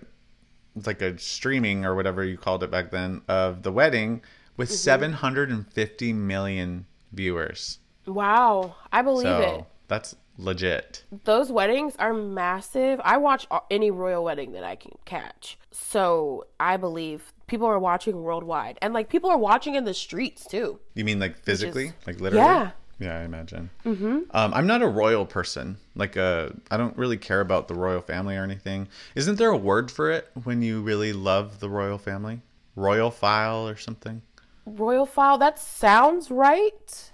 like 0.84 1.00
a 1.00 1.16
streaming 1.18 1.84
or 1.84 1.94
whatever 1.94 2.24
you 2.24 2.36
called 2.36 2.62
it 2.62 2.70
back 2.70 2.90
then 2.90 3.22
of 3.28 3.62
the 3.62 3.70
wedding 3.72 4.20
with 4.56 4.70
750 4.70 6.12
million 6.12 6.86
viewers. 7.12 7.78
Wow, 8.08 8.74
I 8.92 9.02
believe 9.02 9.26
So 9.28 9.40
it. 9.40 9.64
that's 9.88 10.16
legit. 10.36 11.04
Those 11.24 11.50
weddings 11.52 11.94
are 11.98 12.12
massive. 12.14 13.00
I 13.04 13.16
watch 13.16 13.46
any 13.70 13.90
royal 13.90 14.24
wedding 14.24 14.52
that 14.52 14.64
I 14.64 14.76
can 14.76 14.92
catch. 15.04 15.58
So 15.70 16.46
I 16.60 16.76
believe 16.76 17.32
people 17.46 17.66
are 17.66 17.78
watching 17.78 18.22
worldwide, 18.22 18.78
and 18.82 18.94
like 18.94 19.08
people 19.08 19.30
are 19.30 19.38
watching 19.38 19.74
in 19.74 19.84
the 19.84 19.94
streets 19.94 20.46
too. 20.46 20.78
You 20.94 21.04
mean 21.04 21.18
like 21.20 21.38
physically, 21.38 21.92
like 22.06 22.20
literally? 22.20 22.44
Yeah. 22.46 22.70
Yeah, 23.00 23.16
I 23.16 23.22
imagine. 23.22 23.70
Mm-hmm. 23.84 24.18
Um, 24.32 24.54
I'm 24.54 24.66
not 24.66 24.82
a 24.82 24.88
royal 24.88 25.24
person. 25.24 25.76
Like, 25.94 26.16
uh, 26.16 26.48
I 26.68 26.76
don't 26.76 26.96
really 26.96 27.16
care 27.16 27.40
about 27.40 27.68
the 27.68 27.76
royal 27.76 28.00
family 28.00 28.36
or 28.36 28.42
anything. 28.42 28.88
Isn't 29.14 29.36
there 29.36 29.50
a 29.50 29.56
word 29.56 29.88
for 29.88 30.10
it 30.10 30.28
when 30.42 30.62
you 30.62 30.82
really 30.82 31.12
love 31.12 31.60
the 31.60 31.70
royal 31.70 31.98
family? 31.98 32.40
Royal 32.74 33.12
file 33.12 33.68
or 33.68 33.76
something? 33.76 34.22
royal 34.66 35.06
file 35.06 35.38
that 35.38 35.58
sounds 35.58 36.30
right 36.30 37.10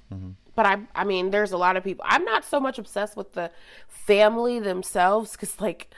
but 0.54 0.66
i 0.66 0.78
i 0.94 1.04
mean 1.04 1.30
there's 1.30 1.52
a 1.52 1.56
lot 1.56 1.76
of 1.76 1.84
people 1.84 2.04
i'm 2.08 2.24
not 2.24 2.44
so 2.44 2.60
much 2.60 2.78
obsessed 2.78 3.16
with 3.16 3.32
the 3.32 3.50
family 3.88 4.58
themselves 4.58 5.32
because 5.32 5.60
like 5.60 5.90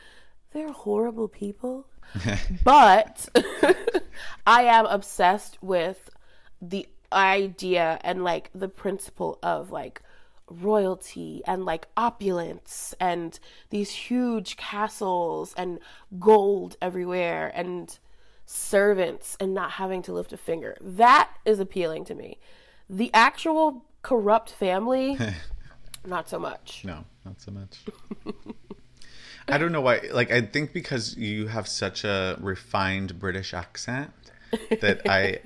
they're 0.52 0.72
horrible 0.72 1.28
people 1.28 1.86
but 2.64 3.28
i 4.46 4.62
am 4.62 4.86
obsessed 4.86 5.58
with 5.62 6.10
the 6.60 6.86
idea 7.12 7.98
and 8.02 8.24
like 8.24 8.50
the 8.54 8.68
principle 8.68 9.38
of 9.42 9.70
like 9.70 10.02
royalty 10.48 11.42
and 11.46 11.64
like 11.64 11.88
opulence 11.96 12.94
and 13.00 13.38
these 13.70 13.90
huge 13.90 14.56
castles 14.56 15.54
and 15.56 15.78
gold 16.18 16.76
everywhere 16.80 17.50
and 17.54 17.98
servants 18.44 19.36
and 19.40 19.52
not 19.52 19.72
having 19.72 20.02
to 20.02 20.12
lift 20.12 20.32
a 20.32 20.36
finger. 20.36 20.76
That 20.80 21.30
is 21.44 21.58
appealing 21.58 22.04
to 22.06 22.14
me. 22.14 22.38
The 22.88 23.10
actual 23.12 23.84
corrupt 24.06 24.52
family, 24.52 25.18
not 26.06 26.28
so 26.28 26.38
much. 26.38 26.82
No, 26.84 27.04
not 27.24 27.40
so 27.40 27.50
much. 27.50 27.80
I 29.48 29.58
don't 29.58 29.72
know 29.72 29.80
why. 29.80 30.00
Like, 30.12 30.30
I 30.30 30.42
think 30.42 30.72
because 30.72 31.16
you 31.16 31.48
have 31.48 31.66
such 31.66 32.04
a 32.04 32.36
refined 32.40 33.18
British 33.18 33.52
accent 33.52 34.12
that 34.80 35.00
I, 35.08 35.40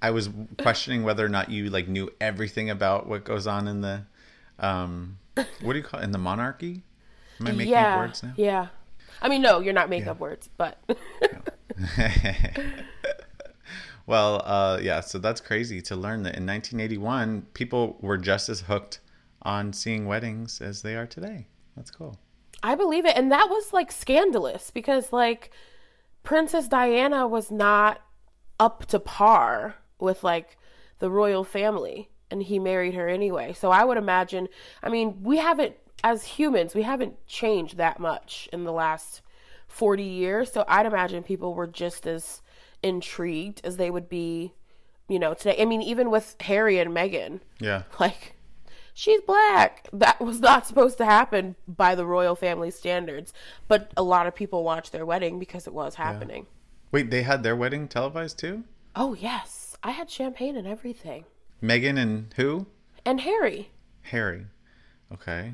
I 0.00 0.12
was 0.12 0.30
questioning 0.58 1.02
whether 1.02 1.26
or 1.26 1.28
not 1.28 1.50
you 1.50 1.68
like 1.68 1.88
knew 1.88 2.10
everything 2.18 2.70
about 2.70 3.06
what 3.06 3.24
goes 3.24 3.46
on 3.46 3.68
in 3.68 3.82
the, 3.82 4.04
um, 4.60 5.18
what 5.34 5.74
do 5.74 5.76
you 5.76 5.82
call 5.82 6.00
it? 6.00 6.04
in 6.04 6.12
the 6.12 6.18
monarchy? 6.18 6.84
Am 7.38 7.48
I 7.48 7.52
making 7.52 7.74
up 7.74 7.98
words 7.98 8.22
now? 8.22 8.32
yeah. 8.38 8.68
I 9.20 9.28
mean, 9.28 9.42
no, 9.42 9.60
you're 9.60 9.74
not 9.74 9.90
making 9.90 10.08
up 10.08 10.20
words, 10.20 10.48
but 10.56 10.78
well, 14.06 14.42
uh, 14.44 14.78
yeah, 14.80 15.00
so 15.00 15.18
that's 15.18 15.40
crazy 15.40 15.82
to 15.82 15.96
learn 15.96 16.22
that 16.22 16.36
in 16.36 16.46
1981, 16.46 17.46
people 17.54 17.98
were 18.00 18.16
just 18.16 18.48
as 18.48 18.60
hooked 18.62 19.00
on 19.42 19.72
seeing 19.72 20.06
weddings 20.06 20.60
as 20.60 20.82
they 20.82 20.96
are 20.96 21.06
today. 21.06 21.46
That's 21.76 21.90
cool. 21.90 22.16
I 22.62 22.74
believe 22.74 23.04
it. 23.04 23.16
And 23.16 23.30
that 23.32 23.48
was 23.50 23.72
like 23.72 23.92
scandalous 23.92 24.70
because 24.70 25.12
like 25.12 25.50
Princess 26.22 26.68
Diana 26.68 27.26
was 27.28 27.50
not 27.50 28.00
up 28.58 28.86
to 28.86 28.98
par 28.98 29.76
with 29.98 30.24
like 30.24 30.56
the 30.98 31.10
royal 31.10 31.44
family 31.44 32.10
and 32.30 32.42
he 32.42 32.58
married 32.58 32.94
her 32.94 33.08
anyway. 33.08 33.52
So 33.52 33.70
I 33.70 33.84
would 33.84 33.98
imagine, 33.98 34.48
I 34.82 34.88
mean, 34.88 35.22
we 35.22 35.38
haven't 35.38 35.76
as 36.02 36.24
humans, 36.24 36.74
we 36.74 36.82
haven't 36.82 37.26
changed 37.26 37.76
that 37.76 37.98
much 37.98 38.48
in 38.52 38.64
the 38.64 38.72
last 38.72 39.22
40 39.68 40.02
years. 40.02 40.52
So 40.52 40.64
I'd 40.68 40.86
imagine 40.86 41.22
people 41.22 41.54
were 41.54 41.66
just 41.66 42.06
as 42.06 42.42
intrigued 42.86 43.60
as 43.64 43.76
they 43.76 43.90
would 43.90 44.08
be, 44.08 44.54
you 45.08 45.18
know, 45.18 45.34
today. 45.34 45.56
I 45.60 45.64
mean, 45.64 45.82
even 45.82 46.10
with 46.10 46.36
Harry 46.40 46.78
and 46.78 46.90
Meghan, 46.94 47.40
Yeah. 47.60 47.82
like 48.00 48.34
she's 48.94 49.20
black 49.22 49.88
that 49.92 50.18
was 50.20 50.40
not 50.40 50.66
supposed 50.66 50.96
to 50.98 51.04
happen 51.04 51.54
by 51.68 51.94
the 51.94 52.06
royal 52.06 52.34
family 52.34 52.70
standards 52.70 53.30
but 53.68 53.90
a 53.94 54.02
lot 54.02 54.26
of 54.26 54.34
people 54.34 54.64
watched 54.64 54.90
their 54.90 55.04
wedding 55.04 55.38
because 55.38 55.66
it 55.66 55.72
was 55.74 55.96
happening 55.96 56.46
Wait, 56.92 57.10
they 57.10 57.22
had 57.22 57.42
their 57.42 57.54
wedding 57.54 57.88
televised 57.88 58.38
too? 58.38 58.64
oh 58.94 59.12
yes 59.12 59.76
i 59.82 59.90
had 59.90 60.08
champagne 60.10 60.56
and 60.56 60.66
everything 60.66 61.26
Megan 61.60 61.98
and 61.98 62.32
who? 62.36 62.66
and 63.04 63.20
harry 63.20 63.68
Harry. 64.04 64.46
Okay. 65.12 65.52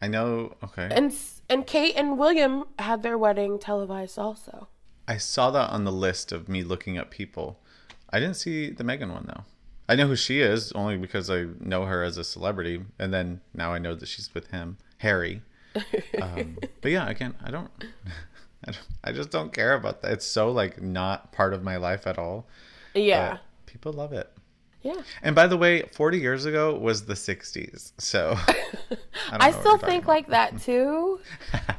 I 0.00 0.06
know. 0.06 0.54
Okay. 0.62 0.88
and 0.92 1.12
and 1.50 1.66
kate 1.66 1.96
and 1.96 2.16
william 2.16 2.64
had 2.78 3.02
their 3.02 3.18
wedding 3.18 3.58
televised 3.58 4.20
also 4.20 4.68
I 5.06 5.16
saw 5.18 5.50
that 5.50 5.70
on 5.70 5.84
the 5.84 5.92
list 5.92 6.32
of 6.32 6.48
me 6.48 6.62
looking 6.62 6.98
up 6.98 7.10
people. 7.10 7.58
I 8.10 8.20
didn't 8.20 8.36
see 8.36 8.70
the 8.70 8.84
Megan 8.84 9.12
one 9.12 9.26
though. 9.26 9.44
I 9.88 9.96
know 9.96 10.06
who 10.06 10.16
she 10.16 10.40
is 10.40 10.72
only 10.72 10.96
because 10.96 11.28
I 11.28 11.46
know 11.60 11.84
her 11.84 12.02
as 12.02 12.16
a 12.16 12.24
celebrity, 12.24 12.82
and 12.98 13.12
then 13.12 13.40
now 13.52 13.72
I 13.72 13.78
know 13.78 13.94
that 13.94 14.08
she's 14.08 14.32
with 14.32 14.50
him, 14.50 14.78
Harry. 14.98 15.42
Um, 16.20 16.56
but 16.80 16.90
yeah, 16.90 17.08
again, 17.08 17.34
I 17.44 17.50
don't, 17.50 17.70
I 18.66 18.70
don't, 18.70 18.88
I 19.04 19.12
just 19.12 19.30
don't 19.30 19.52
care 19.52 19.74
about 19.74 20.00
that. 20.00 20.12
It's 20.12 20.26
so 20.26 20.50
like 20.50 20.80
not 20.80 21.32
part 21.32 21.52
of 21.52 21.62
my 21.62 21.76
life 21.76 22.06
at 22.06 22.18
all. 22.18 22.46
yeah 22.94 23.38
people 23.74 23.92
love 23.92 24.12
it. 24.12 24.30
Yeah 24.84 25.02
And 25.22 25.34
by 25.34 25.46
the 25.48 25.56
way, 25.56 25.82
40 25.82 26.18
years 26.18 26.44
ago 26.44 26.78
was 26.78 27.06
the 27.06 27.14
60s, 27.14 27.92
so 27.98 28.34
I, 28.38 28.94
don't 29.30 29.42
I 29.42 29.50
still 29.50 29.78
think 29.78 30.06
like 30.06 30.28
that 30.28 30.60
too, 30.62 31.18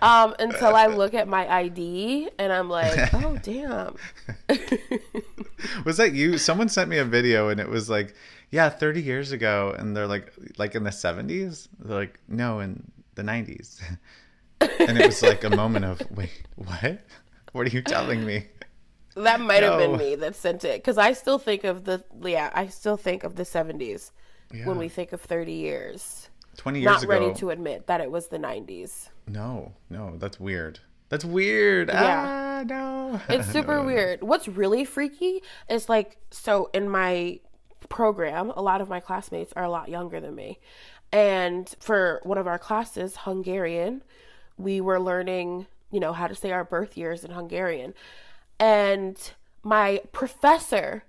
um, 0.02 0.36
until 0.40 0.76
I 0.76 0.88
look 0.88 1.14
at 1.14 1.28
my 1.28 1.48
ID 1.48 2.30
and 2.38 2.52
I'm 2.52 2.70
like, 2.70 3.14
oh 3.14 3.38
damn. 3.42 3.96
Was 5.86 5.98
that 5.98 6.14
you? 6.14 6.38
Someone 6.38 6.68
sent 6.68 6.90
me 6.90 6.98
a 6.98 7.06
video 7.06 7.50
and 7.50 7.60
it 7.60 7.70
was 7.70 7.90
like, 7.90 8.16
yeah, 8.52 8.70
30 8.70 9.02
years 9.02 9.32
ago. 9.32 9.76
And 9.78 9.96
they're 9.96 10.08
like, 10.08 10.34
like 10.58 10.76
in 10.76 10.84
the 10.84 10.90
70s? 10.90 11.68
They're 11.80 11.98
like, 11.98 12.20
no, 12.28 12.60
in 12.60 12.92
the 13.16 13.22
90s. 13.24 13.82
and 14.62 14.98
it 14.98 15.06
was 15.06 15.22
like 15.22 15.44
a 15.44 15.50
moment 15.50 15.86
of, 15.86 16.02
wait, 16.12 16.44
what? 16.56 17.00
What 17.52 17.68
are 17.68 17.70
you 17.70 17.82
telling 17.82 18.26
me? 18.26 18.46
That 19.16 19.40
might 19.40 19.64
have 19.64 19.80
No. 19.80 19.88
been 19.90 19.98
me 19.98 20.16
that 20.16 20.36
sent 20.36 20.64
it 20.64 20.82
because 20.82 20.98
I 20.98 21.14
still 21.14 21.40
think 21.40 21.64
of 21.64 21.86
the 21.86 22.04
yeah 22.22 22.52
I 22.54 22.68
still 22.68 22.98
think 22.98 23.24
of 23.24 23.36
the 23.36 23.46
seventies 23.46 24.12
Yeah. 24.54 24.66
when 24.68 24.78
we 24.78 24.90
think 24.90 25.14
of 25.14 25.22
thirty 25.22 25.54
years. 25.54 26.30
20 26.58 26.80
years 26.80 26.86
Not 26.86 27.04
ago. 27.04 27.12
ready 27.12 27.34
to 27.34 27.50
admit 27.50 27.88
that 27.88 28.00
it 28.00 28.10
was 28.10 28.28
the 28.28 28.40
nineties. 28.40 29.10
No, 29.28 29.74
no, 29.90 30.16
that's 30.18 30.40
weird. 30.40 30.80
That's 31.10 31.26
weird. 31.26 31.90
Yeah. 31.90 32.62
Ah, 32.62 32.64
no. 32.66 33.20
It's 33.28 33.52
super 33.52 33.84
weird. 33.84 34.22
What's 34.24 34.48
really 34.48 34.86
freaky 34.86 35.44
is 35.70 35.90
like 35.90 36.18
so 36.32 36.70
in 36.74 36.88
my 36.90 37.40
program, 37.90 38.52
a 38.52 38.62
lot 38.62 38.80
of 38.82 38.88
my 38.90 39.00
classmates 39.02 39.52
are 39.56 39.64
a 39.64 39.70
lot 39.70 39.90
younger 39.90 40.20
than 40.20 40.34
me, 40.36 40.60
and 41.12 41.74
for 41.80 42.20
one 42.24 42.38
of 42.38 42.48
our 42.48 42.58
classes, 42.60 43.18
Hungarian, 43.18 44.02
we 44.58 44.82
were 44.82 45.00
learning 45.00 45.68
you 45.92 46.00
know 46.00 46.14
how 46.14 46.28
to 46.28 46.36
say 46.36 46.52
our 46.52 46.64
birth 46.64 46.98
years 46.98 47.24
in 47.24 47.32
Hungarian, 47.32 47.94
and 48.60 49.18
my 49.64 50.02
professor 50.12 51.04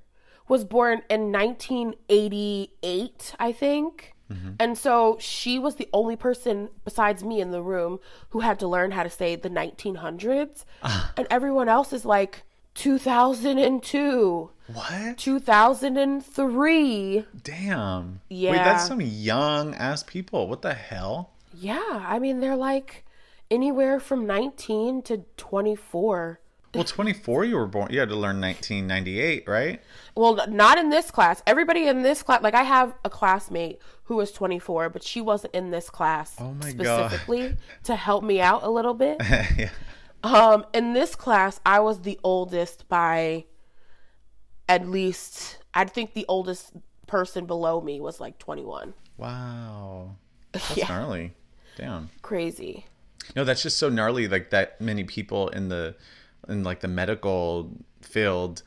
was 0.48 0.64
born 0.64 1.02
in 1.10 1.32
1988, 1.32 3.34
I 3.38 3.52
think. 3.52 4.14
Mm-hmm. 4.32 4.50
And 4.58 4.76
so 4.76 5.16
she 5.20 5.58
was 5.58 5.76
the 5.76 5.88
only 5.92 6.16
person 6.16 6.68
besides 6.84 7.22
me 7.22 7.40
in 7.40 7.52
the 7.52 7.62
room 7.62 8.00
who 8.30 8.40
had 8.40 8.58
to 8.58 8.66
learn 8.66 8.90
how 8.90 9.04
to 9.04 9.10
say 9.10 9.36
the 9.36 9.48
1900s. 9.50 10.64
Ah. 10.82 11.12
and 11.16 11.26
everyone 11.30 11.68
else 11.68 11.92
is 11.92 12.04
like 12.04 12.42
2002, 12.74 14.50
What? 14.72 15.16
2003. 15.16 17.24
Damn. 17.42 18.20
Yeah. 18.28 18.50
Wait, 18.50 18.56
that's 18.58 18.86
some 18.86 19.00
young 19.00 19.74
ass 19.74 20.02
people. 20.02 20.48
What 20.48 20.62
the 20.62 20.74
hell? 20.74 21.30
Yeah, 21.54 22.04
I 22.06 22.18
mean, 22.18 22.40
they're 22.40 22.56
like 22.56 23.04
anywhere 23.50 24.00
from 24.00 24.26
19 24.26 25.02
to 25.02 25.18
24. 25.36 26.40
Well, 26.76 26.84
24 26.84 27.44
you 27.44 27.56
were 27.56 27.66
born. 27.66 27.92
You 27.92 28.00
had 28.00 28.08
to 28.10 28.14
learn 28.16 28.40
1998, 28.40 29.48
right? 29.48 29.82
Well, 30.14 30.46
not 30.48 30.78
in 30.78 30.90
this 30.90 31.10
class. 31.10 31.42
Everybody 31.46 31.86
in 31.88 32.02
this 32.02 32.22
class, 32.22 32.42
like 32.42 32.54
I 32.54 32.62
have 32.62 32.94
a 33.04 33.10
classmate 33.10 33.80
who 34.04 34.16
was 34.16 34.30
24, 34.32 34.90
but 34.90 35.02
she 35.02 35.20
wasn't 35.20 35.54
in 35.54 35.70
this 35.70 35.90
class 35.90 36.34
Oh 36.38 36.52
my 36.54 36.72
God. 36.72 37.10
specifically 37.10 37.56
to 37.84 37.96
help 37.96 38.22
me 38.24 38.40
out 38.40 38.62
a 38.62 38.70
little 38.70 38.94
bit. 38.94 39.16
yeah. 39.20 39.70
Um, 40.22 40.64
in 40.72 40.92
this 40.92 41.14
class, 41.14 41.60
I 41.66 41.80
was 41.80 42.02
the 42.02 42.18
oldest 42.24 42.88
by 42.88 43.44
at 44.68 44.88
least, 44.88 45.58
I 45.74 45.84
think 45.84 46.14
the 46.14 46.24
oldest 46.28 46.72
person 47.06 47.46
below 47.46 47.80
me 47.80 48.00
was 48.00 48.20
like 48.20 48.38
21. 48.38 48.94
Wow. 49.16 50.16
That's 50.52 50.76
Yeah. 50.76 50.88
gnarly. 50.88 51.34
Damn. 51.76 52.10
Crazy. 52.22 52.86
No, 53.34 53.44
that's 53.44 53.62
just 53.62 53.76
so 53.78 53.88
gnarly. 53.88 54.28
Like 54.28 54.50
that 54.50 54.80
many 54.80 55.04
people 55.04 55.48
in 55.48 55.68
the 55.68 55.94
in 56.48 56.64
like 56.64 56.80
the 56.80 56.88
medical 56.88 57.70
field 58.02 58.62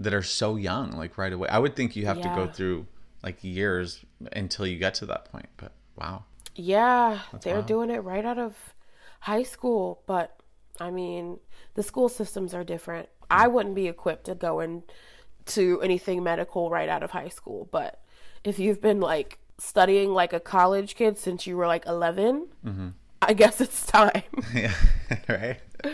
that 0.00 0.14
are 0.14 0.22
so 0.22 0.56
young, 0.56 0.92
like 0.92 1.18
right 1.18 1.32
away. 1.32 1.48
I 1.48 1.58
would 1.58 1.76
think 1.76 1.96
you 1.96 2.06
have 2.06 2.20
to 2.20 2.28
go 2.28 2.46
through 2.46 2.86
like 3.22 3.42
years 3.42 4.04
until 4.32 4.66
you 4.66 4.78
get 4.78 4.94
to 4.94 5.06
that 5.06 5.30
point. 5.30 5.48
But 5.56 5.72
wow. 5.96 6.24
Yeah, 6.54 7.20
they're 7.42 7.56
wild. 7.56 7.66
doing 7.66 7.90
it 7.90 7.98
right 7.98 8.24
out 8.24 8.38
of 8.38 8.74
high 9.20 9.42
school, 9.42 10.02
but 10.06 10.36
I 10.80 10.90
mean, 10.90 11.38
the 11.74 11.82
school 11.82 12.08
systems 12.08 12.54
are 12.54 12.64
different. 12.64 13.08
I 13.30 13.48
wouldn't 13.48 13.74
be 13.74 13.88
equipped 13.88 14.24
to 14.24 14.34
go 14.34 14.60
into 14.60 15.80
anything 15.80 16.22
medical 16.22 16.70
right 16.70 16.88
out 16.88 17.02
of 17.02 17.12
high 17.12 17.28
school, 17.28 17.68
but 17.70 18.02
if 18.44 18.58
you've 18.58 18.80
been 18.80 19.00
like 19.00 19.38
studying 19.58 20.12
like 20.12 20.32
a 20.32 20.40
college 20.40 20.96
kid 20.96 21.18
since 21.18 21.46
you 21.46 21.56
were 21.56 21.66
like 21.66 21.86
11, 21.86 22.48
mm-hmm. 22.66 22.88
I 23.22 23.32
guess 23.32 23.60
it's 23.60 23.86
time. 23.86 24.22
Yeah. 24.54 24.74
right. 25.28 25.60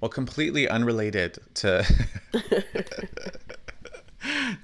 Well, 0.00 0.08
completely 0.08 0.68
unrelated 0.68 1.38
to 1.54 1.84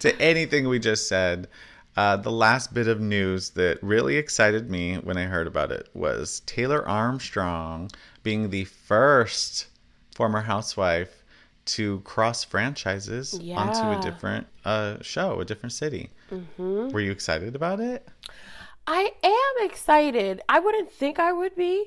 to 0.01 0.21
anything 0.21 0.69
we 0.69 0.79
just 0.79 1.09
said. 1.09 1.49
Uh, 1.97 2.17
the 2.17 2.31
last 2.31 2.73
bit 2.73 2.87
of 2.87 3.01
news 3.01 3.51
that 3.51 3.79
really 3.83 4.17
excited 4.17 4.71
me 4.71 4.95
when 4.97 5.19
I 5.19 5.25
heard 5.25 5.49
about 5.49 5.73
it 5.73 5.89
was 5.95 6.41
Taylor 6.47 6.87
Armstrong 6.89 7.91
being 8.23 8.51
the 8.51 8.65
first 8.65 9.67
former 10.15 10.43
housewife 10.43 11.25
to 11.65 12.01
cross 12.01 12.45
franchises 12.45 13.35
onto 13.59 13.99
a 13.99 14.01
different 14.01 14.47
uh, 14.65 14.97
show, 15.03 15.41
a 15.41 15.45
different 15.45 15.73
city. 15.73 16.11
Were 16.93 17.01
you 17.01 17.11
excited 17.11 17.57
about 17.57 17.81
it? 17.81 18.07
I 18.87 19.11
am 19.23 19.67
excited. 19.69 20.41
I 20.49 20.61
wouldn't 20.61 20.91
think 20.91 21.19
I 21.19 21.33
would 21.33 21.55
be, 21.57 21.87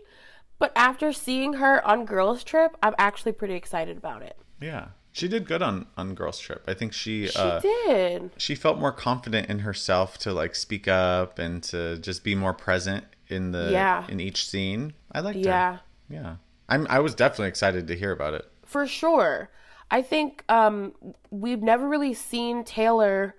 but 0.62 0.72
after 0.78 1.12
seeing 1.12 1.53
her 1.53 1.86
on 1.86 2.05
Girls 2.05 2.43
Trip, 2.45 2.78
I'm 2.82 2.95
actually 2.97 3.34
pretty 3.34 3.55
excited 3.55 3.97
about 3.97 4.22
it. 4.22 4.38
Yeah, 4.62 4.89
she 5.12 5.28
did 5.28 5.45
good 5.45 5.62
on 5.62 5.88
on 5.97 6.16
Girls 6.16 6.39
Trip. 6.39 6.64
I 6.68 6.74
think 6.74 6.93
she 6.93 7.28
She 7.28 7.38
uh, 7.38 7.59
did. 7.59 8.32
she 8.38 8.55
felt 8.55 8.80
more 8.80 8.93
confident 8.93 9.49
in 9.49 9.59
herself 9.59 10.18
to 10.20 10.32
like 10.32 10.55
speak 10.55 10.88
up 10.88 11.38
and 11.39 11.62
to 11.64 11.97
just 11.97 12.24
be 12.24 12.36
more 12.36 12.53
present 12.53 13.03
in 13.28 13.51
the 13.51 13.70
Yeah. 13.72 14.05
in 14.07 14.20
each 14.22 14.47
scene. 14.47 14.93
I 15.12 15.20
liked 15.20 15.39
Yeah. 15.39 15.74
her. 15.74 15.82
Yeah. 16.09 16.22
Yeah. 16.22 16.36
I'm 16.70 16.88
I 16.89 16.99
was 16.99 17.14
definitely 17.16 17.49
excited 17.49 17.88
to 17.88 17.95
hear 17.97 18.12
about 18.12 18.34
it. 18.36 18.45
For 18.66 18.88
sure. 18.88 19.49
I 19.93 20.01
think 20.01 20.45
um, 20.47 20.93
we've 21.32 21.62
never 21.62 21.86
really 21.89 22.14
seen 22.14 22.64
Taylor 22.64 23.36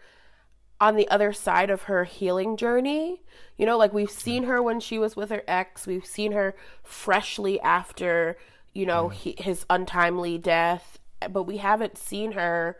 on 0.82 0.96
the 0.96 1.08
other 1.10 1.32
side 1.32 1.70
of 1.70 1.82
her 1.82 2.02
healing 2.02 2.56
journey. 2.56 3.22
You 3.56 3.66
know, 3.66 3.78
like 3.78 3.92
we've 3.92 4.10
seen 4.10 4.42
her 4.44 4.60
when 4.60 4.80
she 4.80 4.98
was 4.98 5.14
with 5.14 5.30
her 5.30 5.44
ex, 5.46 5.86
we've 5.86 6.04
seen 6.04 6.32
her 6.32 6.56
freshly 6.82 7.60
after, 7.60 8.36
you 8.74 8.84
know, 8.84 9.08
he, 9.08 9.36
his 9.38 9.64
untimely 9.70 10.38
death, 10.38 10.98
but 11.30 11.44
we 11.44 11.58
haven't 11.58 11.96
seen 11.96 12.32
her, 12.32 12.78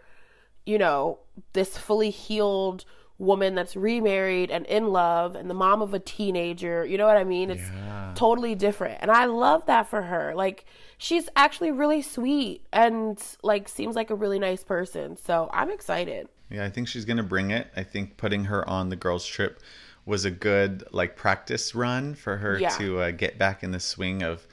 you 0.66 0.78
know, 0.78 1.20
this 1.52 1.78
fully 1.78 2.10
healed 2.10 2.84
woman 3.18 3.54
that's 3.54 3.76
remarried 3.76 4.50
and 4.50 4.66
in 4.66 4.88
love 4.88 5.36
and 5.36 5.48
the 5.48 5.54
mom 5.54 5.80
of 5.80 5.94
a 5.94 6.00
teenager. 6.00 6.84
You 6.84 6.98
know 6.98 7.06
what 7.06 7.16
I 7.16 7.22
mean? 7.22 7.50
It's 7.50 7.62
Yeah. 7.70 8.10
totally 8.16 8.56
different. 8.56 8.98
And 9.00 9.12
I 9.12 9.26
love 9.26 9.66
that 9.66 9.86
for 9.88 10.02
her. 10.02 10.34
Like 10.34 10.64
she's 10.98 11.28
actually 11.36 11.70
really 11.70 12.02
sweet 12.02 12.66
and 12.72 13.22
like 13.44 13.68
seems 13.68 13.94
like 13.94 14.10
a 14.10 14.16
really 14.16 14.40
nice 14.40 14.64
person. 14.64 15.16
So 15.16 15.48
I'm 15.52 15.70
excited. 15.70 16.28
Yeah, 16.52 16.64
I 16.64 16.70
think 16.70 16.86
she's 16.88 17.04
gonna 17.04 17.22
bring 17.22 17.50
it. 17.50 17.68
I 17.76 17.82
think 17.82 18.16
putting 18.16 18.44
her 18.44 18.68
on 18.68 18.88
the 18.90 18.96
girls 18.96 19.26
trip 19.26 19.60
was 20.04 20.24
a 20.24 20.30
good 20.30 20.84
like 20.92 21.16
practice 21.16 21.74
run 21.74 22.14
for 22.14 22.36
her 22.36 22.58
Yeah. 22.58 22.68
to 22.78 23.00
uh, 23.00 23.10
get 23.12 23.38
back 23.38 23.62
in 23.62 23.70
the 23.70 23.80
swing 23.80 24.22
of 24.22 24.46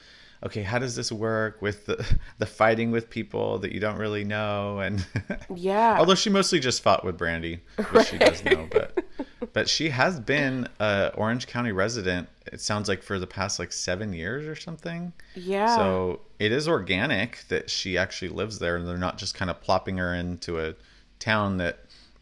okay 0.45 0.62
how 0.64 0.78
does 0.80 0.95
this 0.95 1.12
work 1.12 1.62
with 1.62 1.86
the 1.88 2.06
the 2.38 2.45
fighting 2.45 2.91
with 2.91 3.10
people 3.10 3.58
that 3.60 3.72
you 3.74 3.80
don't 3.80 3.97
really 3.97 4.24
know 4.24 4.80
and 4.80 5.06
Yeah. 5.54 5.97
although 6.00 6.16
she 6.16 6.30
mostly 6.30 6.60
just 6.62 6.82
fought 6.84 7.04
with 7.04 7.18
Brandi 7.18 7.60
which 7.91 8.08
she 8.08 8.18
does 8.20 8.45
know 8.45 8.68
but 8.72 9.04
but 9.54 9.68
she 9.68 9.89
has 9.89 10.18
been 10.20 10.68
a 10.80 11.12
orange 11.16 11.47
county 11.47 11.72
resident 11.74 12.30
it 12.54 12.62
sounds 12.62 12.88
like 12.88 13.02
for 13.04 13.20
the 13.20 13.28
past 13.28 13.58
like 13.60 13.74
seven 13.74 14.14
years 14.14 14.45
or 14.47 14.56
something 14.56 15.12
Yeah. 15.36 15.76
so 15.76 16.22
it 16.38 16.52
is 16.54 16.68
organic 16.70 17.43
that 17.50 17.70
she 17.70 17.97
actually 17.97 18.30
lives 18.30 18.60
there 18.60 18.78
and 18.78 18.88
they're 18.88 18.97
not 18.97 19.18
just 19.18 19.34
kind 19.36 19.50
of 19.52 19.60
plopping 19.60 19.97
her 19.97 20.14
into 20.14 20.60
a 20.60 20.76
town 21.20 21.58
that 21.58 21.80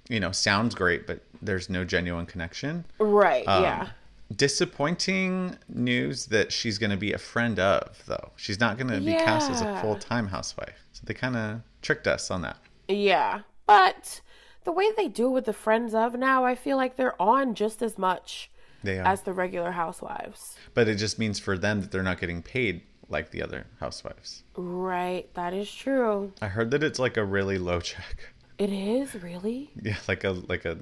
you 0.09 0.19
know 0.19 0.31
sounds 0.31 0.73
great 0.75 1.05
but 1.07 1.21
there's 1.41 1.69
no 1.69 1.83
genuine 1.83 2.25
connection 2.25 2.85
right. 2.99 3.47
Um, 3.47 3.63
yeah. 3.63 3.87
disappointing 4.35 5.57
news 5.69 6.25
that 6.27 6.51
she's 6.51 6.77
going 6.77 6.89
to 6.91 6.97
be 6.97 7.13
a 7.13 7.17
friend 7.17 7.59
of 7.59 8.03
though 8.07 8.31
she's 8.35 8.59
not 8.59 8.77
going 8.77 8.89
to 8.89 8.99
be 8.99 9.13
cast 9.13 9.49
as 9.51 9.61
a 9.61 9.79
full-time 9.81 10.27
housewife 10.27 10.85
so 10.93 11.01
they 11.05 11.13
kind 11.13 11.35
of 11.35 11.61
tricked 11.81 12.07
us 12.07 12.31
on 12.31 12.41
that 12.41 12.57
Yeah. 12.87 13.41
But 13.65 14.21
the 14.63 14.71
way 14.71 14.89
they 14.95 15.07
do 15.09 15.29
with 15.29 15.43
the 15.45 15.53
friends 15.53 15.93
of 15.93 16.13
now, 16.15 16.43
I 16.45 16.55
feel 16.55 16.77
like 16.77 16.95
they're 16.95 17.21
on 17.21 17.53
just 17.53 17.81
as 17.81 17.97
much 17.97 18.49
they 18.83 18.97
are 18.99 19.05
as 19.05 19.21
the 19.23 19.33
regular 19.33 19.71
housewives. 19.71 20.55
but 20.73 20.87
it 20.87 20.95
just 20.95 21.19
means 21.19 21.37
for 21.39 21.57
them 21.57 21.81
that 21.81 21.91
they're 21.91 22.03
not 22.03 22.19
getting 22.19 22.41
paid 22.41 22.81
like 23.09 23.31
the 23.31 23.41
other 23.43 23.65
housewives 23.79 24.43
Right. 24.55 25.33
That 25.35 25.53
is 25.53 25.71
true. 25.71 26.31
i 26.41 26.47
heard 26.47 26.71
that 26.71 26.83
it's 26.83 26.99
like 26.99 27.17
a 27.17 27.23
really 27.25 27.57
low 27.57 27.79
check 27.81 28.33
It 28.57 28.71
is 28.71 29.15
really. 29.15 29.71
yeah 29.81 29.97
like 30.07 30.23
a 30.23 30.31
like 30.31 30.65
a 30.65 30.77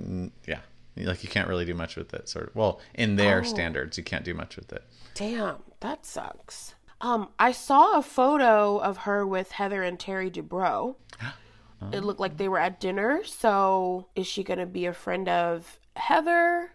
yeah 0.48 0.60
like 0.98 1.24
you 1.24 1.30
can't 1.30 1.48
really 1.50 1.66
do 1.66 1.74
much 1.74 1.96
with 1.98 2.14
it 2.14 2.30
sort 2.30 2.48
of 2.48 2.56
well 2.56 2.80
in 2.94 3.18
their 3.18 3.40
Oh. 3.42 3.44
standards 3.44 3.98
you 3.98 4.04
can't 4.04 4.24
do 4.24 4.34
much 4.34 4.56
with 4.56 4.72
it 4.72 4.84
Damn, 5.14 5.58
that 5.80 6.06
sucks. 6.06 6.76
Um, 7.02 7.30
I 7.40 7.52
saw 7.54 7.98
a 7.98 8.02
photo 8.02 8.78
of 8.78 8.98
her 9.00 9.26
with 9.26 9.52
Heather 9.52 9.82
and 9.84 9.98
Terry 10.00 10.30
Dubrow. 10.32 10.96
It 11.92 12.04
looked 12.04 12.20
like 12.20 12.38
they 12.38 12.48
were 12.50 12.58
at 12.58 12.80
dinner. 12.80 13.24
So, 13.26 14.08
is 14.16 14.26
she 14.26 14.44
gonna 14.44 14.66
be 14.66 14.86
a 14.88 14.94
friend 14.94 15.30
of 15.30 15.80
Heather? 15.96 16.72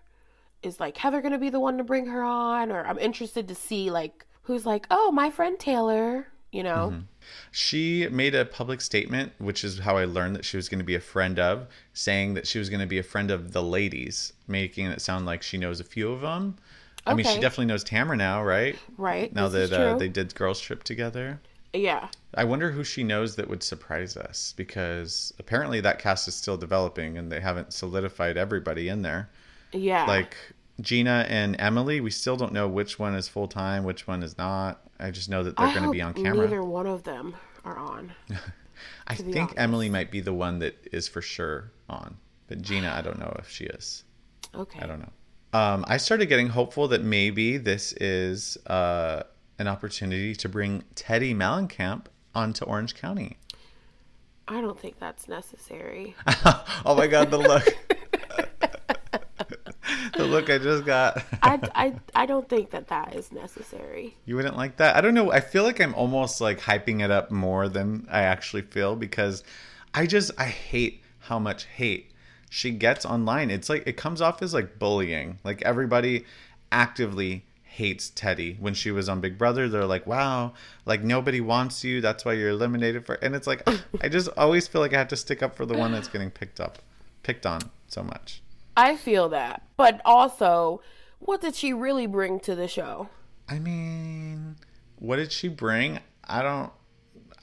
Is 0.63 0.79
like 0.79 0.97
Heather 0.99 1.21
gonna 1.21 1.39
be 1.39 1.51
the 1.51 1.59
one 1.59 1.79
to 1.79 1.85
bring 1.85 2.07
her 2.07 2.23
on? 2.23 2.71
Or 2.71 2.87
I'm 2.87 2.99
interested 2.99 3.49
to 3.49 3.55
see 3.55 3.91
like 3.91 4.25
who's 4.43 4.65
like, 4.67 4.87
oh, 4.91 5.11
my 5.11 5.31
friend 5.31 5.59
Taylor. 5.59 6.29
You 6.53 6.63
know? 6.63 7.03
She 7.51 8.09
made 8.09 8.35
a 8.35 8.45
public 8.45 8.81
statement, 8.81 9.33
which 9.39 9.65
is 9.65 9.81
how 9.81 9.97
I 9.97 10.05
learned 10.05 10.37
that 10.37 10.45
she 10.45 10.57
was 10.57 10.69
going 10.69 10.79
to 10.79 10.85
be 10.85 10.95
a 10.95 11.01
friend 11.01 11.39
of, 11.39 11.67
saying 11.93 12.35
that 12.35 12.47
she 12.47 12.59
was 12.59 12.69
going 12.69 12.81
to 12.81 12.87
be 12.87 12.99
a 12.99 13.03
friend 13.03 13.31
of 13.31 13.53
the 13.53 13.63
ladies, 13.63 14.33
making 14.49 14.87
it 14.87 15.01
sound 15.01 15.27
like 15.27 15.43
she 15.43 15.59
knows 15.59 15.81
a 15.81 15.85
few 15.85 16.11
of 16.13 16.21
them. 16.21 16.57
I 17.07 17.15
mean, 17.15 17.27
she 17.27 17.41
definitely 17.41 17.67
knows 17.67 17.85
Tamra 17.85 18.17
now, 18.17 18.43
right? 18.43 18.77
Right. 18.99 19.33
Now 19.35 19.49
that 19.49 19.73
uh, 19.73 19.97
they 19.97 20.09
did 20.09 20.35
girls 20.35 20.61
trip 20.61 20.85
together. 20.85 21.41
yeah. 21.73 22.09
I 22.35 22.45
wonder 22.45 22.71
who 22.71 22.85
she 22.85 23.03
knows 23.03 23.35
that 23.37 23.49
would 23.49 23.63
surprise 23.63 24.17
us 24.17 24.55
because 24.57 25.33
apparently 25.41 25.81
that 25.81 25.99
cast 25.99 26.29
is 26.29 26.35
still 26.37 26.57
developing 26.57 27.19
and 27.19 27.33
they 27.33 27.41
haven't 27.41 27.73
solidified 27.73 28.37
everybody 28.37 28.89
in 28.89 29.03
there. 29.03 29.29
Yeah. 29.73 30.05
Like 30.07 30.37
Gina 30.81 31.27
and 31.29 31.57
Emily, 31.59 32.01
we 32.01 32.11
still 32.11 32.37
don't 32.37 32.53
know 32.53 32.69
which 32.69 32.99
one 32.99 33.15
is 33.15 33.29
full 33.29 33.49
time, 33.49 33.83
which 33.85 34.07
one 34.07 34.23
is 34.23 34.39
not. 34.39 34.81
I 35.01 35.11
just 35.11 35.29
know 35.29 35.43
that 35.43 35.57
they're 35.57 35.73
going 35.73 35.85
to 35.85 35.91
be 35.91 36.03
on 36.03 36.15
camera. 36.15 36.45
Neither 36.45 36.63
one 36.63 36.87
of 36.87 37.03
them 37.03 37.35
are 37.65 37.79
on. 37.79 38.13
I 39.07 39.15
think 39.15 39.37
honest. 39.37 39.59
Emily 39.59 39.89
might 39.89 40.11
be 40.11 40.21
the 40.21 40.33
one 40.33 40.59
that 40.61 40.77
is 40.93 41.09
for 41.09 41.21
sure 41.21 41.71
on, 41.89 42.17
but 42.47 42.63
Gina, 42.63 42.93
I 42.97 43.03
don't 43.03 43.19
know 43.19 43.35
if 43.39 43.49
she 43.51 43.65
is. 43.65 44.05
Okay. 44.55 44.81
I 44.81 44.87
don't 44.87 45.01
know. 45.01 45.13
Um, 45.53 45.85
I 45.89 45.97
started 45.97 46.27
getting 46.27 46.49
hopeful 46.49 46.89
that 46.89 47.03
maybe 47.03 47.57
this 47.57 47.93
is 47.95 48.57
uh, 48.67 49.25
an 49.59 49.67
opportunity 49.67 50.35
to 50.37 50.49
bring 50.49 50.85
Teddi 50.95 51.35
Mellencamp 51.35 52.07
onto 52.35 52.65
Orange 52.65 52.95
County. 52.95 53.37
I 54.47 54.61
don't 54.61 54.79
think 54.79 54.99
that's 54.99 55.29
necessary. 55.29 56.15
oh 56.85 56.95
my 56.97 57.07
God, 57.07 57.31
the 57.31 57.39
look! 57.39 57.77
the 60.13 60.25
look 60.25 60.51
I 60.51 60.59
just 60.59 60.85
got. 60.85 61.23
I, 61.43 61.61
I, 61.75 61.95
I 62.15 62.27
don't 62.27 62.49
think 62.49 62.71
that 62.71 62.89
that 62.89 63.15
is 63.15 63.33
necessary. 63.33 64.17
You 64.25 64.37
wouldn't 64.37 64.57
like 64.57 64.77
that? 64.77 64.97
I 64.97 65.01
don't 65.01 65.15
know. 65.15 65.33
I 65.33 65.41
feel 65.41 65.63
like 65.63 65.81
I'm 65.81 65.95
almost 65.95 66.41
like 66.41 66.61
hyping 66.61 67.03
it 67.03 67.11
up 67.11 67.31
more 67.31 67.69
than 67.69 68.07
I 68.11 68.23
actually 68.23 68.63
feel 68.63 68.97
because 68.97 69.43
I 69.95 70.07
just 70.07 70.31
I 70.39 70.47
hate 70.47 71.03
how 71.21 71.39
much 71.39 71.65
hate 71.65 72.11
she 72.51 72.73
gets 72.73 73.07
online. 73.07 73.51
It's 73.51 73.69
like 73.69 73.87
it 73.87 73.97
comes 73.97 74.21
off 74.21 74.43
as 74.43 74.53
like 74.53 74.79
bullying. 74.79 75.39
Like 75.45 75.63
everybody 75.63 76.25
actively 76.73 77.45
hates 77.63 78.11
Teddi. 78.11 78.59
When 78.59 78.75
she 78.75 78.91
was 78.91 79.09
on 79.09 79.21
Big 79.21 79.39
Brother, 79.39 79.69
they're 79.69 79.87
like, 79.87 80.07
"Wow, 80.07 80.55
like 80.85 81.03
nobody 81.03 81.41
wants 81.41 81.85
you. 81.85 82.01
That's 82.01 82.25
why 82.25 82.35
you're 82.35 82.51
eliminated 82.51 83.07
for." 83.07 83.15
And 83.15 83.35
it's 83.35 83.47
like, 83.47 83.63
I 84.03 84.09
just 84.09 84.29
always 84.37 84.67
feel 84.67 84.81
like 84.81 84.93
I 84.93 84.99
have 84.99 85.09
to 85.09 85.17
stick 85.17 85.43
up 85.43 85.55
for 85.57 85.65
the 85.65 85.79
one 85.79 85.93
that's 85.93 86.09
getting 86.09 86.31
picked 86.31 86.61
up, 86.61 86.79
picked 87.23 87.47
on 87.47 87.61
so 87.89 88.03
much. 88.03 88.43
I 88.81 88.97
feel 88.97 89.29
that. 89.29 89.63
But 89.77 90.01
also, 90.07 90.81
what 91.19 91.43
did 91.43 91.55
she 91.55 91.75
really 91.75 92.07
bring 92.07 92.41
to 92.41 92.55
the 92.55 92.67
show? 92.67 93.11
I 93.47 93.59
mean, 93.59 94.57
what 94.97 95.17
did 95.17 95.33
she 95.33 95.49
bring? 95.49 96.01
I 96.25 96.43
don't 96.43 96.73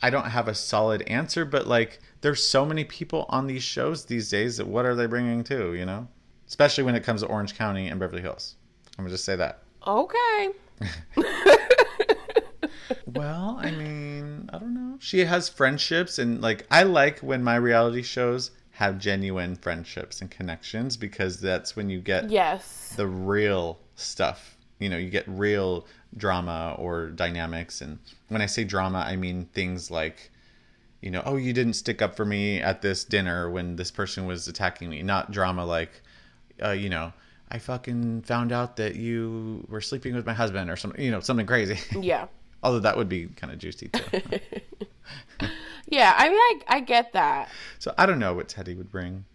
I 0.01 0.09
don't 0.09 0.31
have 0.31 0.47
a 0.47 0.55
solid 0.55 1.03
answer, 1.03 1.45
but 1.45 1.67
like 1.67 1.99
there's 2.21 2.43
so 2.43 2.65
many 2.65 2.85
people 2.85 3.27
on 3.29 3.45
these 3.45 3.61
shows 3.61 4.05
these 4.05 4.31
days 4.31 4.57
that 4.57 4.67
what 4.67 4.85
are 4.85 4.95
they 4.95 5.05
bringing 5.05 5.43
to, 5.43 5.75
you 5.75 5.85
know? 5.85 6.07
Especially 6.47 6.83
when 6.83 6.95
it 6.95 7.03
comes 7.03 7.21
to 7.21 7.27
Orange 7.27 7.55
County 7.55 7.87
and 7.87 7.99
Beverly 7.99 8.23
Hills. 8.23 8.55
I'm 8.97 9.03
going 9.03 9.09
to 9.09 9.13
just 9.13 9.25
say 9.25 9.35
that. 9.35 9.61
Okay. 9.85 10.49
well, 13.05 13.57
I 13.59 13.69
mean, 13.69 14.49
I 14.51 14.57
don't 14.57 14.73
know. 14.73 14.97
She 14.99 15.19
has 15.19 15.49
friendships 15.49 16.17
and 16.17 16.41
like 16.41 16.65
I 16.71 16.81
like 16.81 17.19
when 17.19 17.43
my 17.43 17.57
reality 17.57 18.01
shows 18.01 18.49
have 18.77 18.99
genuine 18.99 19.55
friendships 19.55 20.21
and 20.21 20.29
connections 20.29 20.95
because 20.97 21.41
that's 21.41 21.75
when 21.75 21.89
you 21.89 21.99
get 21.99 22.29
yes. 22.29 22.93
the 22.95 23.07
real 23.07 23.79
stuff. 23.95 24.55
You 24.77 24.87
know, 24.87 24.97
you 24.97 25.09
get 25.09 25.27
real 25.27 25.87
drama 26.15 26.75
or 26.77 27.07
dynamics 27.07 27.81
and 27.81 27.97
when 28.27 28.39
I 28.39 28.45
say 28.45 28.63
drama, 28.63 28.99
I 28.99 29.15
mean 29.15 29.45
things 29.45 29.89
like 29.89 30.29
you 31.01 31.09
know, 31.09 31.23
oh, 31.25 31.37
you 31.37 31.53
didn't 31.53 31.73
stick 31.73 32.03
up 32.03 32.15
for 32.15 32.23
me 32.23 32.59
at 32.59 32.83
this 32.83 33.03
dinner 33.03 33.49
when 33.49 33.77
this 33.77 33.89
person 33.89 34.27
was 34.27 34.47
attacking 34.47 34.91
me. 34.91 35.01
Not 35.01 35.31
drama 35.31 35.65
like 35.65 36.03
uh, 36.63 36.69
you 36.69 36.89
know, 36.89 37.13
I 37.49 37.57
fucking 37.57 38.21
found 38.21 38.51
out 38.51 38.75
that 38.75 38.93
you 38.95 39.65
were 39.67 39.81
sleeping 39.81 40.13
with 40.13 40.27
my 40.27 40.33
husband 40.33 40.69
or 40.69 40.75
something, 40.75 41.03
you 41.03 41.09
know, 41.09 41.19
something 41.19 41.47
crazy. 41.47 41.79
Yeah. 41.99 42.27
Although 42.63 42.81
that 42.81 42.95
would 42.95 43.09
be 43.09 43.25
kind 43.25 43.51
of 43.51 43.57
juicy 43.57 43.87
too. 43.87 44.21
yeah, 45.87 46.13
I 46.17 46.29
mean, 46.29 46.37
I, 46.37 46.59
I 46.77 46.79
get 46.81 47.13
that. 47.13 47.49
so 47.79 47.93
I 47.97 48.05
don't 48.05 48.19
know 48.19 48.33
what 48.33 48.47
Teddi 48.47 48.77
would 48.77 48.91
bring. 48.91 49.25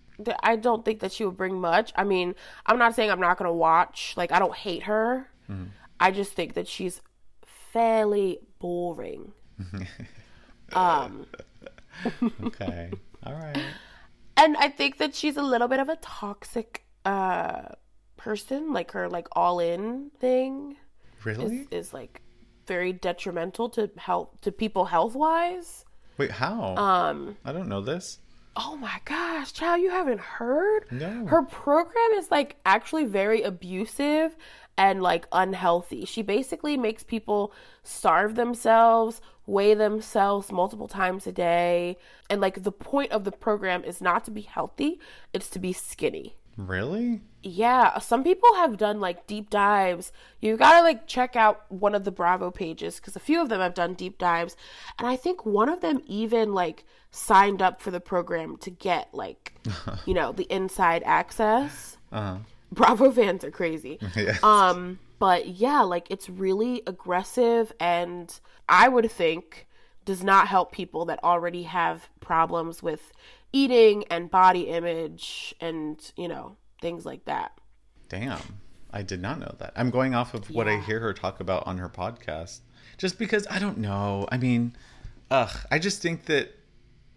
I 0.43 0.57
don't 0.57 0.85
think 0.85 1.01
that 1.01 1.11
she 1.13 1.25
would 1.25 1.37
bring 1.37 1.61
much. 1.61 1.93
I 1.97 2.05
mean, 2.05 2.35
I'm 2.67 2.79
not 2.79 2.95
saying 2.95 3.11
I'm 3.11 3.19
not 3.21 3.39
going 3.39 3.49
to 3.49 3.53
watch. 3.53 4.15
Like, 4.17 4.31
I 4.31 4.39
don't 4.39 4.55
hate 4.55 4.85
her. 4.85 5.29
I 5.99 6.11
just 6.11 6.33
think 6.33 6.55
that 6.55 6.67
she's 6.69 7.01
fairly 7.45 8.39
boring. 8.59 9.33
um, 10.73 11.27
Okay. 12.45 12.91
All 13.25 13.35
right. 13.35 13.59
and 14.37 14.57
I 14.57 14.69
think 14.69 14.99
that 14.99 15.15
she's 15.15 15.37
a 15.37 15.43
little 15.43 15.69
bit 15.69 15.79
of 15.81 15.89
a 15.89 15.97
toxic 15.97 16.85
uh 17.05 17.69
person. 18.17 18.73
Like 18.73 18.93
her 18.93 19.09
like 19.09 19.29
all 19.33 19.61
in 19.61 20.11
thing 20.19 20.77
Really? 21.25 21.57
is, 21.61 21.67
is 21.71 21.93
like 21.93 22.23
very 22.67 22.93
detrimental 22.93 23.69
to 23.71 23.91
health 23.97 24.31
to 24.43 24.53
people 24.53 24.87
health 24.87 25.15
wise. 25.15 25.85
Wait, 26.19 26.31
how? 26.31 26.77
Um, 26.77 27.37
I 27.45 27.53
don't 27.53 27.69
know 27.69 27.81
this. 27.81 28.19
Oh 28.55 28.77
my 28.77 29.01
gosh, 29.07 29.53
child, 29.53 29.81
you 29.81 29.91
haven't 29.91 30.21
heard? 30.21 30.85
No. 30.91 31.25
Her 31.27 31.43
program 31.43 32.11
is 32.17 32.31
like 32.31 32.57
actually 32.67 33.05
very 33.05 33.43
abusive 33.43 34.37
and 34.77 35.03
like 35.03 35.27
unhealthy. 35.33 36.05
She 36.05 36.23
basically 36.23 36.77
makes 36.77 37.03
people 37.03 37.53
starve 37.83 38.35
themselves, 38.35 39.23
weigh 39.47 39.75
themselves 39.75 40.53
multiple 40.53 40.89
times 40.89 41.27
a 41.27 41.33
day. 41.33 41.97
And 42.29 42.43
like 42.43 42.63
the 42.63 42.73
point 42.73 43.13
of 43.13 43.25
the 43.25 43.33
program 43.33 43.85
is 43.85 44.03
not 44.03 44.25
to 44.27 44.31
be 44.31 44.43
healthy, 44.43 45.01
it's 45.33 45.49
to 45.51 45.59
be 45.59 45.73
skinny. 45.73 46.37
Really? 46.57 47.21
Yeah, 47.43 47.99
some 47.99 48.23
people 48.23 48.55
have 48.55 48.77
done 48.77 49.01
like 49.01 49.27
deep 49.27 49.51
dives. 49.51 50.13
You've 50.41 50.59
gotta 50.59 50.83
like 50.83 51.07
check 51.07 51.35
out 51.35 51.65
one 51.71 51.95
of 51.95 52.05
the 52.05 52.13
Bravo 52.13 52.51
pages 52.51 52.97
because 52.97 53.17
a 53.17 53.21
few 53.21 53.41
of 53.41 53.49
them 53.49 53.61
have 53.61 53.75
done 53.75 53.95
deep 53.95 54.19
dives, 54.19 54.57
and 54.99 55.09
I 55.09 55.17
think 55.17 55.45
one 55.45 55.69
of 55.69 55.81
them 55.81 56.03
even 56.07 56.53
like 56.53 56.85
signed 57.11 57.61
up 57.61 57.81
for 57.81 57.91
the 57.91 58.01
program 58.01 58.57
to 58.59 58.71
get 58.71 59.13
like, 59.13 59.55
you 60.07 60.15
know, 60.15 60.33
the 60.33 60.45
inside 60.45 61.03
access. 61.05 61.97
Uh-huh. 62.13 62.39
Bravo 62.71 63.11
fans 63.11 63.45
are 63.45 63.51
crazy. 63.51 63.99
Yes. 64.17 64.43
Um, 64.43 64.99
but 65.19 65.49
yeah, 65.49 65.83
like 65.83 66.11
it's 66.11 66.29
really 66.29 66.83
aggressive, 66.87 67.73
and 67.81 68.39
I 68.69 68.89
would 68.89 69.11
think 69.11 69.67
does 70.05 70.23
not 70.23 70.49
help 70.49 70.73
people 70.73 71.05
that 71.07 71.23
already 71.23 71.63
have 71.65 72.09
problems 72.21 72.83
with 72.83 73.13
eating 73.53 74.05
and 74.11 74.31
body 74.31 74.63
image 74.63 75.55
and 75.61 76.13
you 76.17 76.29
know 76.29 76.57
things 76.81 77.05
like 77.07 77.25
that. 77.27 77.53
Damn. 78.09 78.41
I 78.95 79.01
did 79.03 79.23
not 79.23 79.39
know 79.39 79.55
that. 79.59 79.73
I'm 79.75 79.89
going 79.89 80.15
off 80.15 80.35
of 80.35 80.51
what 80.51 80.69
I 80.69 80.79
hear 80.81 81.01
her 81.01 81.15
talk 81.15 81.41
about 81.41 81.67
on 81.67 81.79
her 81.79 81.89
podcast. 81.89 82.61
Just 82.99 83.19
because 83.19 83.47
I 83.51 83.59
don't 83.59 83.79
know. 83.79 84.27
I 84.31 84.37
mean, 84.37 84.77
ugh, 85.31 85.51
I 85.71 85.79
just 85.79 86.03
think 86.03 86.27
that 86.27 86.55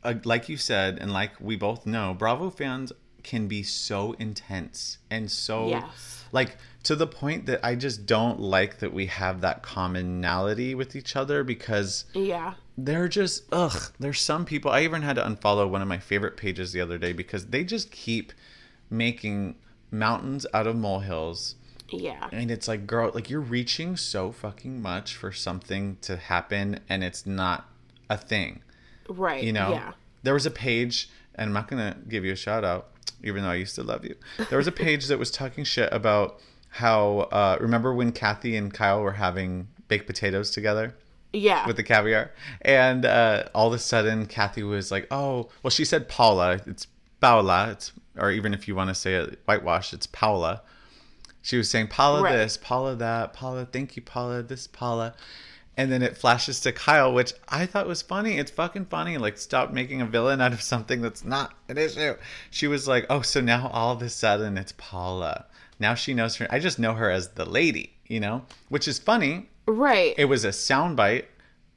uh, 0.01 0.13
like 0.23 0.47
you 0.47 0.55
said 0.55 0.99
and 0.99 1.11
like 1.11 1.31
we 1.41 1.57
both 1.57 1.85
know, 1.85 2.13
Bravo 2.17 2.49
fans 2.49 2.93
can 3.23 3.47
be 3.49 3.61
so 3.63 4.13
intense 4.19 4.99
and 5.09 5.29
so 5.29 5.67
Yes. 5.67 6.23
like 6.31 6.57
to 6.83 6.95
the 6.95 7.07
point 7.07 7.47
that 7.47 7.59
I 7.65 7.75
just 7.75 8.05
don't 8.05 8.39
like 8.39 8.77
that 8.79 8.93
we 8.93 9.07
have 9.07 9.41
that 9.41 9.63
commonality 9.63 10.75
with 10.75 10.95
each 10.95 11.15
other 11.15 11.43
because 11.43 12.05
Yeah. 12.13 12.53
They're 12.77 13.07
just 13.07 13.43
ugh 13.53 13.91
there's 13.99 14.19
some 14.19 14.43
people 14.45 14.69
i 14.71 14.81
even 14.81 15.01
had 15.01 15.15
to 15.15 15.21
unfollow 15.23 15.69
one 15.69 15.81
of 15.81 15.87
my 15.87 15.97
favorite 15.97 16.35
pages 16.35 16.73
the 16.73 16.81
other 16.81 16.97
day 16.97 17.13
because 17.13 17.47
they 17.47 17.63
just 17.63 17.89
keep 17.91 18.33
making 18.89 19.55
mountains 19.91 20.45
out 20.53 20.67
of 20.67 20.75
molehills 20.75 21.55
Yeah. 21.89 22.27
and 22.31 22.51
it's 22.51 22.67
like 22.67 22.85
girl 22.85 23.11
like 23.13 23.29
you're 23.29 23.39
reaching 23.39 23.95
so 23.97 24.31
fucking 24.31 24.81
much 24.81 25.15
for 25.15 25.31
something 25.31 25.97
to 26.01 26.17
happen 26.17 26.79
and 26.89 27.03
it's 27.03 27.25
not 27.25 27.69
a 28.09 28.17
thing 28.17 28.61
Right. 29.07 29.43
you 29.43 29.53
know 29.53 29.71
Yeah. 29.71 29.93
there 30.23 30.33
was 30.33 30.45
a 30.45 30.51
page 30.51 31.09
and 31.35 31.47
i'm 31.49 31.53
not 31.53 31.67
gonna 31.69 31.95
give 32.09 32.25
you 32.25 32.33
a 32.33 32.37
shout 32.37 32.63
out 32.65 32.89
even 33.23 33.43
though 33.43 33.49
i 33.49 33.55
used 33.55 33.75
to 33.75 33.83
love 33.83 34.03
you 34.03 34.15
there 34.49 34.57
was 34.57 34.67
a 34.67 34.71
page 34.71 35.07
that 35.07 35.17
was 35.17 35.31
talking 35.31 35.63
shit 35.63 35.89
about 35.93 36.39
how 36.69 37.19
uh 37.31 37.57
remember 37.61 37.93
when 37.93 38.11
kathy 38.11 38.55
and 38.57 38.73
kyle 38.73 39.01
were 39.01 39.13
having 39.13 39.67
baked 39.87 40.07
potatoes 40.07 40.51
together 40.51 40.93
Yeah. 41.35 41.67
with 41.67 41.75
the 41.75 41.83
caviar. 41.83 42.31
And 42.61 43.05
uh, 43.05 43.43
all 43.53 43.67
of 43.67 43.73
a 43.73 43.79
sudden, 43.79 44.25
Kathy 44.25 44.63
was 44.63 44.91
like, 44.91 45.07
"Oh, 45.11 45.49
well." 45.63 45.71
She 45.71 45.85
said 45.85 46.07
Paula. 46.07 46.59
It's 46.65 46.87
Paula. 47.19 47.69
It's 47.71 47.91
or 48.17 48.31
even 48.31 48.53
if 48.53 48.67
you 48.67 48.75
want 48.75 48.89
to 48.89 48.95
say 48.95 49.15
it 49.15 49.39
whitewash, 49.45 49.93
it's 49.93 50.07
Paula. 50.07 50.61
She 51.41 51.57
was 51.57 51.69
saying 51.69 51.87
Paula 51.89 52.23
Right. 52.23 52.31
this, 52.35 52.57
Paula 52.57 52.95
that, 52.95 53.33
Paula. 53.33 53.65
Thank 53.71 53.95
you, 53.95 54.01
Paula. 54.01 54.41
This 54.41 54.67
Paula. 54.67 55.13
And 55.77 55.91
then 55.91 56.01
it 56.01 56.15
flashes 56.17 56.61
to 56.61 56.71
Kyle, 56.71 57.13
which 57.13 57.33
I 57.49 57.65
thought 57.65 57.85
was 57.87 58.01
funny. 58.01 58.37
It's 58.37 58.49
fucking 58.49 58.85
funny. 58.85 59.17
Like, 59.17 59.37
stop 59.37 59.73
making 59.73 60.01
a 60.01 60.05
villain 60.05 60.39
out 60.39 60.53
of 60.53 60.61
something 60.61 61.01
that's 61.01 61.25
not 61.25 61.53
an 61.67 61.77
issue. 61.77 62.15
She 62.49 62.67
was 62.67 62.87
like, 62.87 63.05
oh, 63.09 63.21
so 63.21 63.41
now 63.41 63.67
all 63.73 63.91
of 63.93 64.01
a 64.01 64.07
sudden 64.09 64.57
it's 64.57 64.73
Paula. 64.77 65.45
Now 65.77 65.93
she 65.93 66.13
knows 66.13 66.37
her. 66.37 66.47
I 66.49 66.59
just 66.59 66.79
know 66.79 66.93
her 66.93 67.11
as 67.11 67.29
the 67.29 67.43
lady, 67.43 67.91
you 68.07 68.21
know, 68.21 68.43
which 68.69 68.87
is 68.87 68.99
funny 68.99 69.49
right. 69.65 70.13
it 70.17 70.25
was 70.25 70.45
a 70.45 70.49
soundbite. 70.49 71.25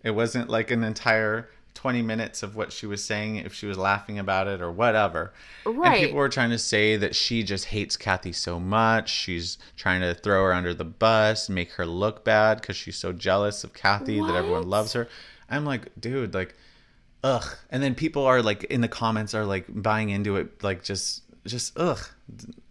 It 0.03 0.13
wasn't 0.13 0.49
like 0.49 0.71
an 0.71 0.85
entire 0.85 1.49
20 1.79 2.03
minutes 2.03 2.43
of 2.43 2.57
what 2.57 2.73
she 2.73 2.87
was 2.87 3.05
saying 3.05 3.37
if 3.37 3.55
she 3.55 3.65
was 3.65 3.79
laughing 3.79 4.19
about 4.19 4.49
it 4.49 4.61
or 4.61 4.73
whatever. 4.73 5.33
Right. 5.65 5.87
And 5.87 6.01
people 6.01 6.19
were 6.19 6.29
trying 6.29 6.51
to 6.51 6.59
say 6.59 6.97
that 6.97 7.15
she 7.15 7.45
just 7.45 7.67
hates 7.67 7.97
Kathy 7.97 8.33
so 8.33 8.59
much. 8.59 9.09
She's 9.09 9.59
trying 9.77 10.01
to 10.01 10.13
throw 10.13 10.43
her 10.47 10.53
under 10.53 10.75
the 10.75 10.85
bus, 10.85 11.49
make 11.49 11.71
her 11.75 11.87
look 11.87 12.25
bad 12.25 12.61
because 12.61 12.75
she's 12.75 12.97
so 12.97 13.13
jealous 13.13 13.63
of 13.63 13.75
Kathy 13.75 14.21
that 14.21 14.35
everyone 14.35 14.69
loves 14.69 14.93
her. 14.95 15.07
I'm 15.49 15.65
like, 15.65 15.93
dude, 16.01 16.35
like, 16.35 16.57
ugh. 17.23 17.47
And 17.71 17.81
then 17.81 17.95
people 17.95 18.25
are 18.25 18.43
like 18.43 18.65
in 18.65 18.81
the 18.81 18.89
comments 18.89 19.33
are 19.33 19.45
like 19.45 19.67
buying 19.69 20.11
into 20.11 20.35
it, 20.35 20.65
like 20.65 20.83
just, 20.83 21.23
just 21.47 21.79
ugh. 21.79 22.01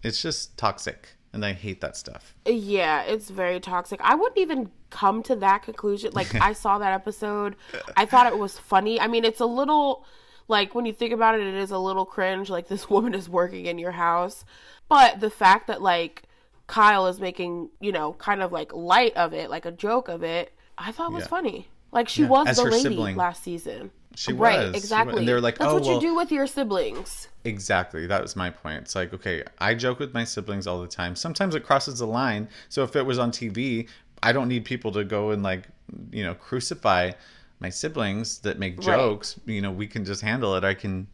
It's 0.03 0.22
just 0.22 0.57
toxic. 0.57 1.07
And 1.34 1.45
I 1.45 1.53
hate 1.53 1.82
that 1.82 1.95
stuff. 1.97 2.34
Yeah, 2.45 3.01
it's 3.03 3.30
very 3.30 3.59
toxic. 3.59 3.99
I 4.03 4.15
wouldn't 4.15 4.38
even 4.39 4.71
come 4.89 5.21
to 5.23 5.36
that 5.38 5.63
conclusion. 5.63 6.11
Like 6.13 6.34
I 6.36 6.53
saw 6.53 6.80
that 6.80 6.93
episode. 6.93 7.55
I 7.95 8.05
thought 8.05 8.28
it 8.28 8.38
was 8.39 8.57
funny. 8.57 8.99
I 8.99 9.07
mean, 9.07 9.25
it's 9.25 9.41
a 9.41 9.45
little 9.45 10.05
like 10.47 10.73
when 10.73 10.86
you 10.86 10.93
think 10.93 11.11
about 11.13 11.36
it, 11.36 11.45
it 11.45 11.53
is 11.55 11.71
a 11.71 11.78
little 11.78 12.05
cringe 12.05 12.49
like 12.49 12.67
this 12.69 12.89
woman 12.89 13.13
is 13.13 13.30
working 13.30 13.65
in 13.65 13.78
your 13.78 13.91
house. 13.91 14.45
But 14.89 15.19
the 15.19 15.30
fact 15.30 15.67
that 15.67 15.82
like 15.82 16.23
Kyle 16.67 17.07
is 17.07 17.19
making, 17.19 17.69
you 17.82 17.91
know, 17.91 18.13
kind 18.13 18.41
of 18.41 18.51
like 18.51 18.73
light 18.73 19.15
of 19.15 19.34
it, 19.34 19.49
like 19.49 19.65
a 19.65 19.71
joke 19.71 20.07
of 20.07 20.23
it, 20.23 20.53
I 20.78 20.91
thought 20.91 21.11
was 21.11 21.23
Yeah. 21.23 21.30
funny. 21.30 21.67
Like 21.91 22.07
she 22.09 22.23
Yeah, 22.23 22.30
was 22.30 22.47
as 22.47 22.57
the 22.57 22.63
lady 22.65 22.82
sibling. 22.82 23.15
last 23.17 23.43
season. 23.43 23.91
She 24.18 24.34
right, 24.34 24.57
was. 24.59 24.74
Was. 24.74 24.84
exactly. 24.84 25.20
And 25.20 25.28
they 25.28 25.34
were 25.34 25.41
like, 25.41 25.59
That's 25.59 25.70
"Oh, 25.72 25.76
what 25.76 25.84
well- 25.84 25.93
you 25.95 26.01
do 26.01 26.15
with 26.15 26.32
your 26.32 26.47
siblings. 26.47 27.28
Exactly. 27.43 28.07
That 28.07 28.22
was 28.22 28.36
my 28.36 28.49
point. 28.49 28.80
It's 28.80 28.95
like, 28.95 29.13
okay, 29.13 29.43
I 29.59 29.74
joke 29.76 29.99
with 29.99 30.13
my 30.13 30.24
siblings 30.24 30.65
all 30.68 30.82
the 30.82 30.88
time. 30.88 31.15
Sometimes 31.15 31.55
it 31.55 31.63
crosses 31.63 31.99
the 31.99 32.07
line. 32.07 32.49
So 32.68 32.84
if 32.84 32.95
it 32.95 33.05
was 33.05 33.20
on 33.20 33.32
TV, 33.32 33.88
I 34.24 34.34
don't 34.34 34.47
need 34.49 34.65
people 34.65 34.91
to 34.93 35.03
go 35.05 35.32
and 35.32 35.43
like, 35.43 35.63
you 36.11 36.24
know, 36.24 36.34
crucify 36.34 37.11
my 37.59 37.70
siblings 37.70 38.39
that 38.39 38.59
make 38.59 38.78
Right. 38.78 38.86
jokes. 38.86 39.39
You 39.45 39.61
know, 39.61 39.72
we 39.72 39.88
can 39.88 40.03
just 40.03 40.22
handle 40.22 40.55
it. 40.55 40.63
I 40.63 40.74
can 40.74 41.07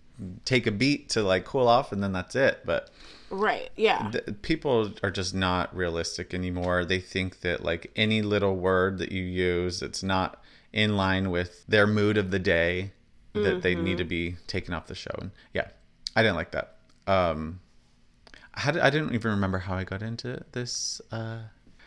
take 0.45 0.66
a 0.66 0.72
beat 0.72 1.10
to 1.10 1.24
like 1.24 1.43
cool 1.45 1.68
off 1.68 1.91
and 1.91 2.01
then 2.01 2.14
that's 2.14 2.36
it. 2.36 2.62
But 2.66 2.89
Right. 3.30 3.70
Yeah. 3.76 4.10
th- 4.12 4.41
people 4.41 4.91
are 5.04 5.12
just 5.12 5.36
not 5.36 5.76
realistic 5.76 6.34
anymore. 6.34 6.86
They 6.86 6.99
think 6.99 7.41
that 7.41 7.64
like 7.64 7.91
any 7.95 8.22
little 8.22 8.56
word 8.56 8.97
that 8.99 9.12
you 9.12 9.24
use 9.24 9.82
it's 9.82 10.01
not 10.04 10.41
in 10.74 10.97
line 10.97 11.30
with 11.30 11.65
their 11.67 11.86
mood 11.88 12.17
of 12.17 12.32
the 12.32 12.39
day 12.39 12.91
that 13.34 13.61
they 13.61 13.74
need 13.76 13.97
to 13.97 14.03
be 14.03 14.36
taken 14.47 14.74
off 14.74 14.88
the 14.88 14.95
show. 14.95 15.15
And 15.19 15.32
yeah, 15.53 15.67
I 16.15 16.21
didn't 16.21 16.36
like 16.36 16.51
that. 16.51 16.76
Um, 17.07 17.59
how 18.51 18.71
did, 18.71 18.82
I 18.82 18.89
didn't 18.89 19.13
even 19.13 19.32
remember 19.32 19.57
how 19.59 19.76
I 19.76 19.84
got 19.84 20.01
into 20.03 20.43
this 20.51 21.01
uh, 21.11 21.39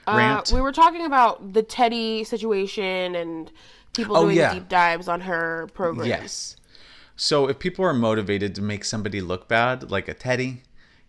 Uh, 0.08 0.14
rant. 0.16 0.52
we 0.52 0.60
were 0.60 0.72
talking 0.72 1.04
about 1.04 1.52
the 1.52 1.62
Teddi 1.62 2.26
situation 2.26 3.14
and 3.14 3.52
people 3.92 4.16
Oh, 4.16 4.22
doing 4.24 4.36
yeah. 4.36 4.54
deep 4.54 4.68
dives 4.68 5.06
on 5.08 5.20
her 5.22 5.68
program. 5.74 6.06
Yes. 6.08 6.56
So 7.14 7.48
if 7.48 7.58
people 7.58 7.84
are 7.84 7.94
motivated 7.94 8.54
to 8.56 8.62
make 8.62 8.84
somebody 8.84 9.20
look 9.20 9.48
bad, 9.48 9.90
like 9.90 10.08
a 10.08 10.14
Teddi, 10.14 10.58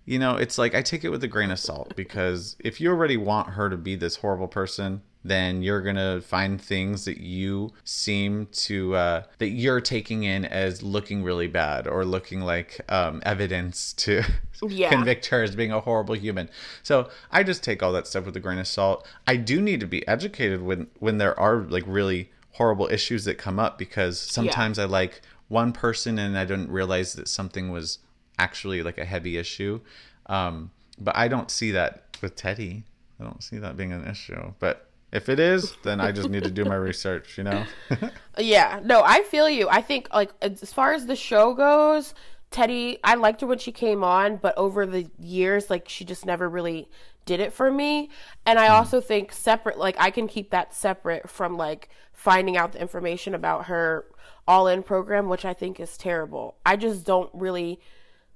you 0.06 0.20
know, 0.20 0.36
it's 0.38 0.58
like 0.58 0.74
I 0.74 0.82
take 0.82 1.04
it 1.04 1.10
with 1.10 1.24
a 1.24 1.28
grain 1.28 1.52
of 1.52 1.60
salt 1.60 1.94
because 1.96 2.56
if 2.60 2.80
you 2.80 2.90
already 2.90 3.18
want 3.18 3.50
her 3.50 3.70
to 3.70 3.76
be 3.78 3.96
this 3.96 4.18
horrible 4.18 4.48
person, 4.48 5.02
then 5.28 5.62
you're 5.62 5.82
gonna 5.82 6.22
find 6.22 6.62
things 6.62 7.06
that 7.06 7.18
you 7.20 7.74
seem 7.84 8.48
to 8.54 8.96
uh, 8.96 9.24
that 9.40 9.50
you're 9.50 9.82
taking 9.82 10.24
in 10.24 10.46
as 10.46 10.82
looking 10.84 11.24
really 11.24 11.48
bad 11.48 11.88
or 11.88 12.06
looking 12.06 12.42
like 12.42 12.80
um, 12.90 13.22
evidence 13.26 13.94
to 13.94 14.24
Yeah. 14.68 14.90
convict 14.90 15.28
her 15.28 15.44
as 15.44 15.56
being 15.56 15.72
a 15.72 15.80
horrible 15.80 16.16
human. 16.16 16.50
So 16.84 17.10
I 17.32 17.44
just 17.44 17.64
take 17.64 17.84
all 17.84 17.92
that 17.94 18.08
stuff 18.08 18.26
with 18.26 18.36
a 18.36 18.40
grain 18.40 18.58
of 18.58 18.68
salt. 18.68 19.08
I 19.28 19.36
do 19.36 19.62
need 19.62 19.80
to 19.82 19.88
be 19.88 20.08
educated 20.08 20.62
when 20.62 20.88
when 21.00 21.18
there 21.18 21.40
are 21.40 21.58
like 21.58 21.84
really 21.86 22.32
horrible 22.54 22.88
issues 22.92 23.26
that 23.26 23.38
come 23.38 23.60
up 23.60 23.78
because 23.78 24.20
sometimes 24.20 24.80
I 24.80 24.86
like 24.86 25.22
one 25.48 25.72
person 25.72 26.18
and 26.18 26.38
I 26.38 26.44
didn't 26.44 26.72
realize 26.72 27.14
that 27.14 27.28
something 27.28 27.72
was 27.72 28.00
actually 28.40 28.82
like 28.84 28.98
a 28.98 29.06
heavy 29.06 29.38
issue. 29.38 29.80
Um, 30.26 30.72
but 31.00 31.16
I 31.16 31.28
don't 31.28 31.52
see 31.52 31.72
that 31.72 32.18
with 32.22 32.36
Teddi. 32.36 32.84
I 33.20 33.24
don't 33.24 33.44
see 33.44 33.58
that 33.60 33.78
being 33.78 33.94
an 33.94 34.08
issue. 34.08 34.54
But 34.60 34.87
if 35.12 35.30
it 35.30 35.40
is, 35.40 35.76
then 35.84 36.02
I 36.02 36.12
just 36.12 36.30
need 36.30 36.44
to 36.44 36.52
do 36.52 36.66
my 36.66 36.76
research, 36.76 37.38
you 37.38 37.44
know? 37.44 37.66
Yeah, 38.40 38.80
no, 38.84 39.02
I 39.04 39.24
feel 39.24 39.50
you. 39.50 39.68
I 39.68 39.82
think 39.82 40.14
like 40.14 40.32
as 40.44 40.72
far 40.72 40.94
as 40.94 41.08
the 41.08 41.16
show 41.16 41.56
goes, 41.56 42.14
Teddi, 42.52 43.00
I 43.04 43.16
liked 43.16 43.42
her 43.42 43.48
when 43.48 43.58
she 43.58 43.72
came 43.72 44.04
on, 44.04 44.38
but 44.38 44.56
over 44.58 44.86
the 44.86 45.10
years, 45.20 45.72
like 45.72 45.90
she 45.90 46.06
just 46.06 46.24
never 46.24 46.48
really 46.48 46.88
did 47.26 47.40
it 47.40 47.52
for 47.52 47.72
me. 47.72 48.10
And 48.46 48.60
I 48.60 48.68
hmm. 48.68 48.74
also 48.74 49.02
think 49.02 49.32
separate, 49.32 49.80
like 49.80 49.96
I 50.00 50.12
can 50.12 50.28
keep 50.28 50.52
that 50.52 50.74
separate 50.74 51.30
from 51.30 51.58
like 51.58 51.90
finding 52.14 52.58
out 52.58 52.74
the 52.74 52.82
information 52.82 53.34
about 53.34 53.66
her 53.66 54.06
all 54.48 54.68
in 54.68 54.84
program, 54.84 55.30
which 55.30 55.44
I 55.46 55.54
think 55.54 55.80
is 55.80 55.98
terrible. 55.98 56.58
I 56.66 56.76
just 56.76 57.06
don't 57.06 57.30
really 57.34 57.80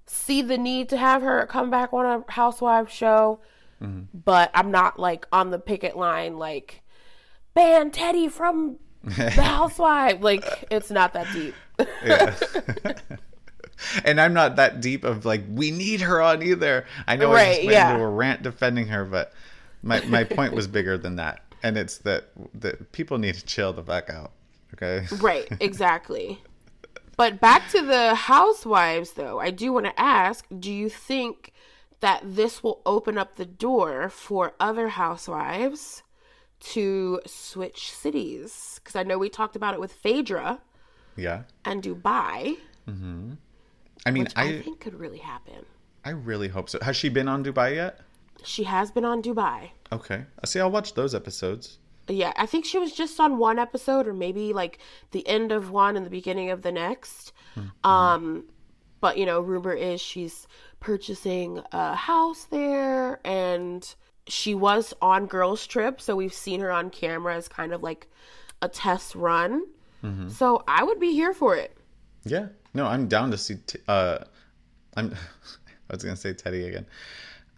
see 0.05 0.41
the 0.41 0.57
need 0.57 0.89
to 0.89 0.97
have 0.97 1.21
her 1.21 1.45
come 1.45 1.69
back 1.69 1.93
on 1.93 2.05
a 2.05 2.31
housewife 2.31 2.91
show, 2.91 3.39
Mm-hmm. 3.81 4.17
but 4.25 4.51
I'm 4.53 4.69
not 4.71 4.99
like 4.99 5.25
on 5.31 5.49
the 5.49 5.59
picket 5.59 5.97
line, 5.97 6.37
like 6.37 6.81
ban 7.55 7.91
Teddi 7.91 8.31
from 8.31 8.77
the 9.03 9.31
housewife. 9.41 10.21
Like 10.21 10.65
it's 10.69 10.91
not 10.91 11.13
that 11.13 11.27
deep. 11.33 11.55
Yeah. 12.05 12.35
and 14.05 14.21
I'm 14.21 14.33
not 14.33 14.57
that 14.57 14.81
deep 14.81 15.03
of 15.03 15.25
like 15.25 15.43
we 15.49 15.71
need 15.71 16.01
her 16.01 16.21
on 16.21 16.43
either. 16.43 16.85
I 17.07 17.15
know 17.15 17.31
I 17.31 17.33
Right, 17.33 17.47
just 17.55 17.65
went 17.65 17.71
yeah. 17.73 17.91
into 17.93 18.03
a 18.03 18.09
rant 18.09 18.43
defending 18.43 18.87
her, 18.87 19.03
but 19.05 19.33
my 19.81 20.01
my 20.05 20.23
point 20.23 20.53
was 20.53 20.67
bigger 20.67 20.97
than 20.97 21.15
that, 21.15 21.41
and 21.63 21.77
it's 21.77 21.97
that 21.99 22.25
that 22.53 22.91
people 22.91 23.17
need 23.17 23.35
to 23.35 23.45
chill 23.45 23.73
the 23.73 23.81
fuck 23.83 24.09
out. 24.09 24.31
Okay. 24.75 25.05
right, 25.17 25.47
exactly. 25.59 26.39
But 27.17 27.39
back 27.41 27.69
to 27.71 27.81
the 27.81 28.15
housewives 28.15 29.13
though, 29.13 29.39
I 29.39 29.51
do 29.51 29.73
want 29.73 29.85
to 29.87 29.99
ask, 29.99 30.45
do 30.59 30.71
you 30.71 30.89
think 30.89 31.51
that 32.01 32.21
this 32.23 32.61
will 32.63 32.81
open 32.85 33.17
up 33.17 33.35
the 33.35 33.45
door 33.45 34.09
for 34.09 34.53
other 34.59 34.89
housewives 34.89 36.03
to 36.73 37.21
switch 37.25 37.91
cities? 37.91 38.79
Cuz 38.83 38.95
I 38.95 39.03
know 39.03 39.17
we 39.17 39.29
talked 39.29 39.55
about 39.55 39.73
it 39.73 39.79
with 39.79 39.93
Phaedra 39.93 40.59
Yeah. 41.15 41.43
and 41.65 41.81
Dubai, 41.83 42.57
Mm-hmm. 42.87 43.33
I 44.05 44.11
mean, 44.11 44.23
which 44.23 44.33
I, 44.35 44.45
I 44.45 44.61
think 44.63 44.79
could 44.79 44.99
really 44.99 45.19
happen. 45.19 45.65
I 46.03 46.09
really 46.09 46.47
hope 46.47 46.67
so. 46.69 46.79
Has 46.81 46.95
she 46.97 47.09
been 47.09 47.27
on 47.27 47.43
Dubai 47.45 47.75
yet? 47.75 47.99
She 48.43 48.63
has 48.63 48.89
been 48.89 49.05
on 49.05 49.21
Dubai. 49.21 49.69
Okay. 49.91 50.25
I 50.43 50.45
see. 50.47 50.59
I'll 50.59 50.71
watch 50.71 50.95
those 50.95 51.13
episodes. 51.13 51.77
Yeah, 52.07 52.33
I 52.35 52.47
think 52.47 52.65
she 52.65 52.79
was 52.79 52.91
just 52.91 53.19
on 53.19 53.37
one 53.37 53.59
episode 53.59 54.07
or 54.07 54.13
maybe 54.13 54.51
like 54.53 54.79
the 55.11 55.25
end 55.27 55.51
of 55.51 55.69
one 55.69 55.95
and 55.95 56.03
the 56.05 56.09
beginning 56.09 56.49
of 56.49 56.63
the 56.63 56.71
next. 56.71 57.31
Um 57.83 58.45
but 58.99 59.17
you 59.19 59.25
know, 59.27 59.39
rumor 59.41 59.73
is 59.73 60.01
she's 60.01 60.47
purchasing 60.81 61.61
a 61.71 61.95
house 61.95 62.43
there 62.51 63.21
and 63.25 63.95
she 64.27 64.53
was 64.53 64.93
on 65.01 65.25
girls 65.27 65.65
trip, 65.65 66.01
so 66.01 66.15
we've 66.15 66.33
seen 66.33 66.59
her 66.59 66.71
on 66.71 66.89
camera 66.89 67.35
as 67.35 67.47
kind 67.47 67.73
of 67.73 67.81
like 67.81 68.07
a 68.61 68.67
test 68.67 69.15
run. 69.15 69.63
So 70.29 70.63
I 70.67 70.83
would 70.83 70.99
be 70.99 71.13
here 71.13 71.31
for 71.31 71.55
it. 71.55 71.77
Yeah. 72.25 72.47
No, 72.73 72.87
I'm 72.87 73.07
down 73.07 73.29
to 73.31 73.37
see. 73.37 73.57
T- 73.67 73.77
uh, 73.87 74.19
I'm. 74.97 75.11
I 75.89 75.93
was 75.93 76.03
gonna 76.03 76.15
say 76.15 76.33
Teddi 76.33 76.67
again. 76.67 76.87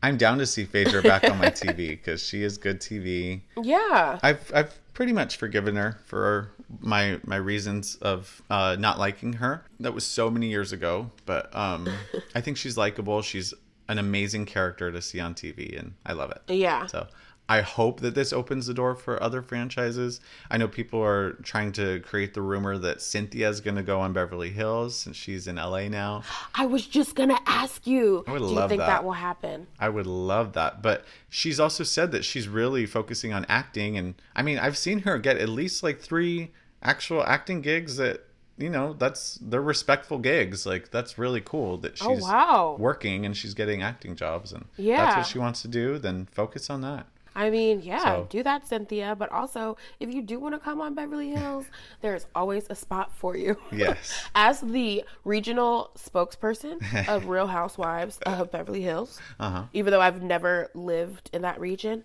I'm 0.02 0.18
down 0.18 0.40
to 0.40 0.46
see 0.46 0.66
Phaedra 0.66 1.04
back 1.04 1.24
on 1.30 1.38
my 1.38 1.46
TV 1.46 1.90
because 1.92 2.22
she 2.22 2.44
is 2.44 2.58
good 2.58 2.82
TV. 2.82 3.44
Yeah. 3.64 4.20
I've 4.22 4.52
I've 4.54 4.94
pretty 4.94 5.14
much 5.14 5.38
forgiven 5.38 5.78
her 5.78 6.00
for 6.06 6.52
my 6.82 7.20
my 7.26 7.36
reasons 7.36 7.96
of 7.98 8.42
uh, 8.50 8.76
not 8.80 9.00
liking 9.00 9.34
her. 9.34 9.66
That 9.80 9.94
was 9.94 10.06
so 10.06 10.30
many 10.30 10.48
years 10.48 10.72
ago, 10.72 11.12
but 11.26 11.56
um, 11.56 11.90
I 12.36 12.42
think 12.42 12.58
she's 12.58 12.78
likable. 12.78 13.22
She's 13.22 13.54
an 13.90 14.00
amazing 14.00 14.46
character 14.46 14.92
to 14.92 15.02
see 15.02 15.20
on 15.20 15.34
TV, 15.34 15.78
and 15.78 15.94
I 16.06 16.14
love 16.14 16.32
it. 16.32 16.42
Yeah. 16.54 16.86
So 16.88 17.08
I 17.50 17.62
hope 17.62 18.00
that 18.00 18.16
this 18.16 18.32
opens 18.32 18.68
the 18.68 18.74
door 18.74 18.96
for 18.96 19.22
other 19.22 19.42
franchises. 19.42 20.22
I 20.50 20.58
know 20.58 20.68
people 20.68 21.04
are 21.04 21.34
trying 21.44 21.74
to 21.74 22.00
create 22.00 22.34
the 22.34 22.42
rumor 22.42 22.78
that 22.78 23.02
Cynthia 23.02 23.50
is 23.50 23.60
going 23.60 23.76
to 23.76 23.84
go 23.84 24.00
on 24.00 24.14
Beverly 24.14 24.50
Hills 24.50 24.98
since 24.98 25.18
she's 25.18 25.46
in 25.48 25.58
LA 25.58 25.90
now. 25.90 26.24
I 26.56 26.66
was 26.66 26.86
just 26.86 27.16
going 27.16 27.30
to 27.30 27.40
ask 27.46 27.86
you, 27.86 28.24
would 28.28 28.40
do 28.40 28.46
you 28.46 28.68
think 28.68 28.80
that. 28.80 28.88
that. 28.88 29.04
will 29.04 29.12
happen? 29.12 29.68
I 29.78 29.90
would 29.90 30.08
love 30.08 30.54
that. 30.54 30.82
But 30.82 31.04
she's 31.30 31.60
also 31.60 31.84
said 31.84 32.12
that 32.14 32.24
she's 32.24 32.48
really 32.48 32.86
focusing 32.86 33.34
on 33.34 33.46
acting. 33.50 33.98
And 33.98 34.16
I 34.36 34.42
mean, 34.42 34.58
I've 34.58 34.78
seen 34.78 35.00
her 35.00 35.18
get 35.18 35.38
at 35.38 35.50
least 35.50 35.84
like 35.84 36.00
three 36.00 36.52
actual 36.84 37.24
acting 37.24 37.62
gigs 37.62 37.98
that, 37.98 38.26
you 38.58 38.70
know, 38.70 38.94
that's 38.94 39.40
they're 39.42 39.62
respectful 39.62 40.20
gigs. 40.20 40.66
Like, 40.66 40.92
that's 40.92 41.18
really 41.18 41.42
cool 41.42 41.78
that 41.78 42.00
oh, 42.02 42.16
she's 42.16 42.24
Oh, 42.24 42.28
wow. 42.28 42.76
working 42.80 43.26
and 43.26 43.36
she's 43.36 43.54
getting 43.54 43.82
acting 43.82 44.16
jobs. 44.16 44.52
And 44.52 44.66
yeah. 44.78 44.98
that's 45.06 45.18
what 45.18 45.28
she 45.28 45.40
wants 45.40 45.62
to 45.64 45.68
do. 45.68 45.98
Then 45.98 46.28
focus 46.32 46.70
on 46.70 46.82
that. 46.82 47.08
I 47.36 47.50
mean, 47.50 47.82
yeah, 47.82 48.04
So- 48.04 48.28
do 48.30 48.44
that, 48.44 48.68
Cynthia. 48.68 49.16
But 49.18 49.32
also, 49.32 49.78
if 50.00 50.14
you 50.14 50.22
do 50.22 50.40
want 50.40 50.56
to 50.56 50.60
come 50.60 50.80
on 50.82 50.94
Beverly 50.94 51.32
Hills, 51.32 51.66
there's 52.02 52.26
always 52.36 52.68
a 52.70 52.76
spot 52.76 53.12
for 53.16 53.36
you. 53.38 53.58
Yes. 53.72 54.14
As 54.36 54.62
the 54.62 55.04
regional 55.26 55.92
spokesperson 55.98 57.08
of 57.08 57.26
Real 57.36 57.48
Housewives 57.48 58.20
of 58.26 58.52
Beverly 58.52 58.82
Hills, 58.82 59.20
Uh-huh. 59.40 59.64
even 59.74 59.92
though 59.92 60.02
I've 60.02 60.22
never 60.22 60.70
lived 60.74 61.30
in 61.34 61.42
that 61.42 61.60
region, 61.60 62.04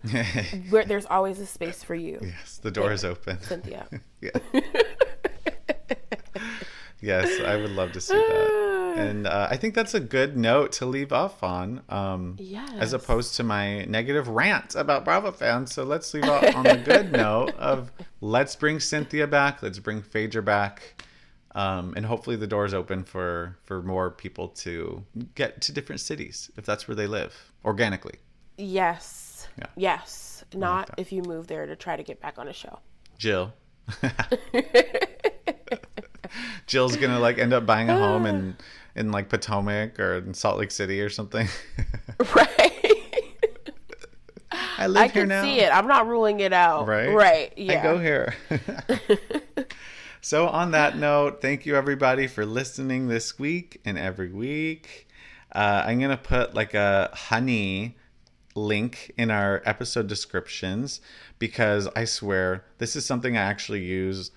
where 0.71 0.85
there's 0.85 1.07
always 1.07 1.39
a 1.41 1.47
space 1.47 1.83
for 1.85 1.95
you, 1.95 2.19
Yes, 2.23 2.59
the 2.63 2.71
door 2.71 2.93
is 2.93 3.05
open. 3.05 3.41
Cynthia. 3.43 3.87
Yeah. 4.21 4.31
Yes, 7.01 7.41
I 7.41 7.57
would 7.57 7.71
love 7.71 7.93
to 7.93 8.01
see 8.01 8.15
that. 8.15 8.65
And 8.99 9.29
uh, 9.29 9.47
I 9.49 9.57
think 9.57 9.75
that's 9.75 9.95
a 9.95 10.01
good 10.01 10.37
note 10.37 10.73
to 10.73 10.87
leave 10.87 11.13
off 11.13 11.45
on, 11.45 11.83
um, 11.89 12.37
as 12.79 12.93
opposed 12.93 13.37
to 13.37 13.45
my 13.45 13.85
negative 13.85 14.27
rant 14.27 14.75
about 14.75 15.05
Bravo 15.05 15.31
fans. 15.31 15.73
So 15.73 15.85
let's 15.85 16.13
leave 16.15 16.25
off 16.25 16.57
on 16.57 16.65
the 16.65 16.77
good 16.85 17.13
note 17.13 17.55
of 17.59 17.93
let's 18.21 18.57
bring 18.57 18.81
Cynthia 18.81 19.29
back, 19.29 19.63
let's 19.63 19.79
bring 19.79 20.03
Phaedra 20.03 20.43
back, 20.43 21.05
um, 21.55 21.95
and 21.97 22.05
hopefully 22.05 22.35
the 22.35 22.49
doors 22.49 22.75
open 22.75 23.05
for 23.05 23.57
for 23.63 23.83
more 23.83 24.11
people 24.11 24.49
to 24.49 25.05
get 25.37 25.61
to 25.63 25.73
different 25.73 26.01
cities 26.01 26.51
if 26.57 26.65
that's 26.65 26.89
where 26.89 26.97
they 26.97 27.07
live 27.07 27.53
organically. 27.65 28.17
Yes. 28.57 29.49
Yeah. 29.59 29.67
Yes. 29.77 30.45
Not 30.55 30.91
if 30.97 31.13
you 31.13 31.23
move 31.23 31.47
there 31.47 31.67
to 31.67 31.77
try 31.77 31.97
to 31.97 32.03
get 32.03 32.21
back 32.21 32.39
on 32.39 32.49
a 32.49 32.53
show. 32.53 32.81
Jill. 33.17 33.53
Jill's 36.69 36.97
gonna 36.97 37.19
like 37.19 37.39
end 37.39 37.53
up 37.53 37.67
buying 37.67 37.91
a 37.91 37.99
home 37.99 38.27
in 38.27 38.57
in 38.95 39.11
like 39.11 39.29
Potomac 39.29 39.99
or 39.99 40.19
in 40.19 40.35
Salt 40.35 40.59
Lake 40.59 40.71
City 40.71 41.01
or 41.01 41.09
something. 41.09 41.49
Right. 42.35 42.75
I 44.77 44.87
live 44.87 45.03
I 45.03 45.09
here 45.09 45.27
can 45.27 45.45
see 45.45 45.61
it. 45.61 45.71
I'm 45.73 45.87
not 45.87 46.09
ruling 46.09 46.41
it 46.41 46.53
out. 46.53 46.87
Right? 46.87 47.13
Right. 47.13 47.53
Yeah. 47.57 47.81
I 47.81 47.83
go 47.83 47.99
here. 47.99 48.35
so 50.21 50.49
on 50.49 50.73
that 50.73 50.97
note, 50.97 51.41
thank 51.41 51.65
you 51.65 51.77
everybody 51.77 52.27
for 52.27 52.45
listening 52.45 53.07
this 53.07 53.39
week 53.39 53.81
and 53.85 53.97
every 53.99 54.33
week. 54.33 55.09
Uh, 55.53 55.85
I'm 55.87 56.01
gonna 56.01 56.17
put 56.17 56.55
like 56.55 56.75
a 56.75 57.11
honey 57.13 57.97
link 58.55 59.13
in 59.17 59.31
our 59.31 59.63
episode 59.65 60.09
descriptions 60.09 61.01
because 61.39 61.89
I 61.95 62.05
swear 62.05 62.65
this 62.79 62.97
is 62.97 63.07
something 63.07 63.37
I 63.37 63.43
actually 63.43 63.85
use. 63.85 64.33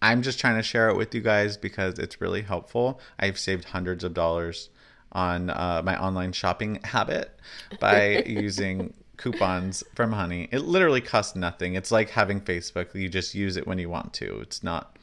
I'm 0.00 0.22
just 0.22 0.38
trying 0.38 0.56
to 0.56 0.62
share 0.62 0.88
it 0.88 0.96
with 0.96 1.14
you 1.14 1.20
guys 1.20 1.56
because 1.56 1.98
it's 1.98 2.20
really 2.20 2.42
helpful. 2.42 3.00
I've 3.18 3.38
saved 3.38 3.64
hundreds 3.64 4.04
of 4.04 4.14
dollars 4.14 4.70
on 5.12 5.50
uh, 5.50 5.82
my 5.84 6.00
online 6.00 6.32
shopping 6.32 6.80
habit 6.84 7.38
by 7.80 8.22
using 8.26 8.92
coupons 9.16 9.82
from 9.94 10.12
Honey. 10.12 10.48
It 10.52 10.60
literally 10.60 11.00
costs 11.00 11.34
nothing. 11.34 11.74
It's 11.74 11.90
like 11.90 12.10
having 12.10 12.40
Facebook. 12.40 12.94
You 12.94 13.08
just 13.08 13.34
use 13.34 13.56
it 13.56 13.66
when 13.66 13.78
you 13.78 13.90
want 13.90 14.12
to. 14.14 14.40
It's 14.40 14.62
not 14.62 14.96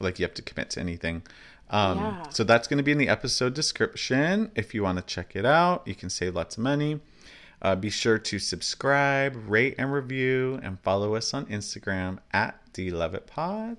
like 0.00 0.18
you 0.18 0.24
have 0.24 0.34
to 0.34 0.42
commit 0.42 0.70
to 0.70 0.80
anything. 0.80 1.22
Um, 1.70 1.98
Yeah. 1.98 2.28
So 2.30 2.44
that's 2.44 2.66
going 2.66 2.78
to 2.78 2.82
be 2.84 2.92
in 2.92 2.98
the 2.98 3.08
episode 3.08 3.54
description. 3.54 4.50
If 4.54 4.74
you 4.74 4.82
want 4.82 4.98
to 4.98 5.04
check 5.04 5.36
it 5.36 5.44
out, 5.44 5.86
you 5.86 5.94
can 5.94 6.08
save 6.08 6.34
lots 6.34 6.56
of 6.56 6.62
money. 6.62 7.00
Uh, 7.60 7.74
be 7.74 7.90
sure 7.90 8.18
to 8.18 8.38
subscribe, 8.38 9.36
rate, 9.48 9.74
and 9.78 9.92
review, 9.92 10.60
and 10.62 10.78
follow 10.80 11.14
us 11.16 11.34
on 11.34 11.44
Instagram 11.46 12.18
at 12.32 12.56
DLoveItPod. 12.72 13.78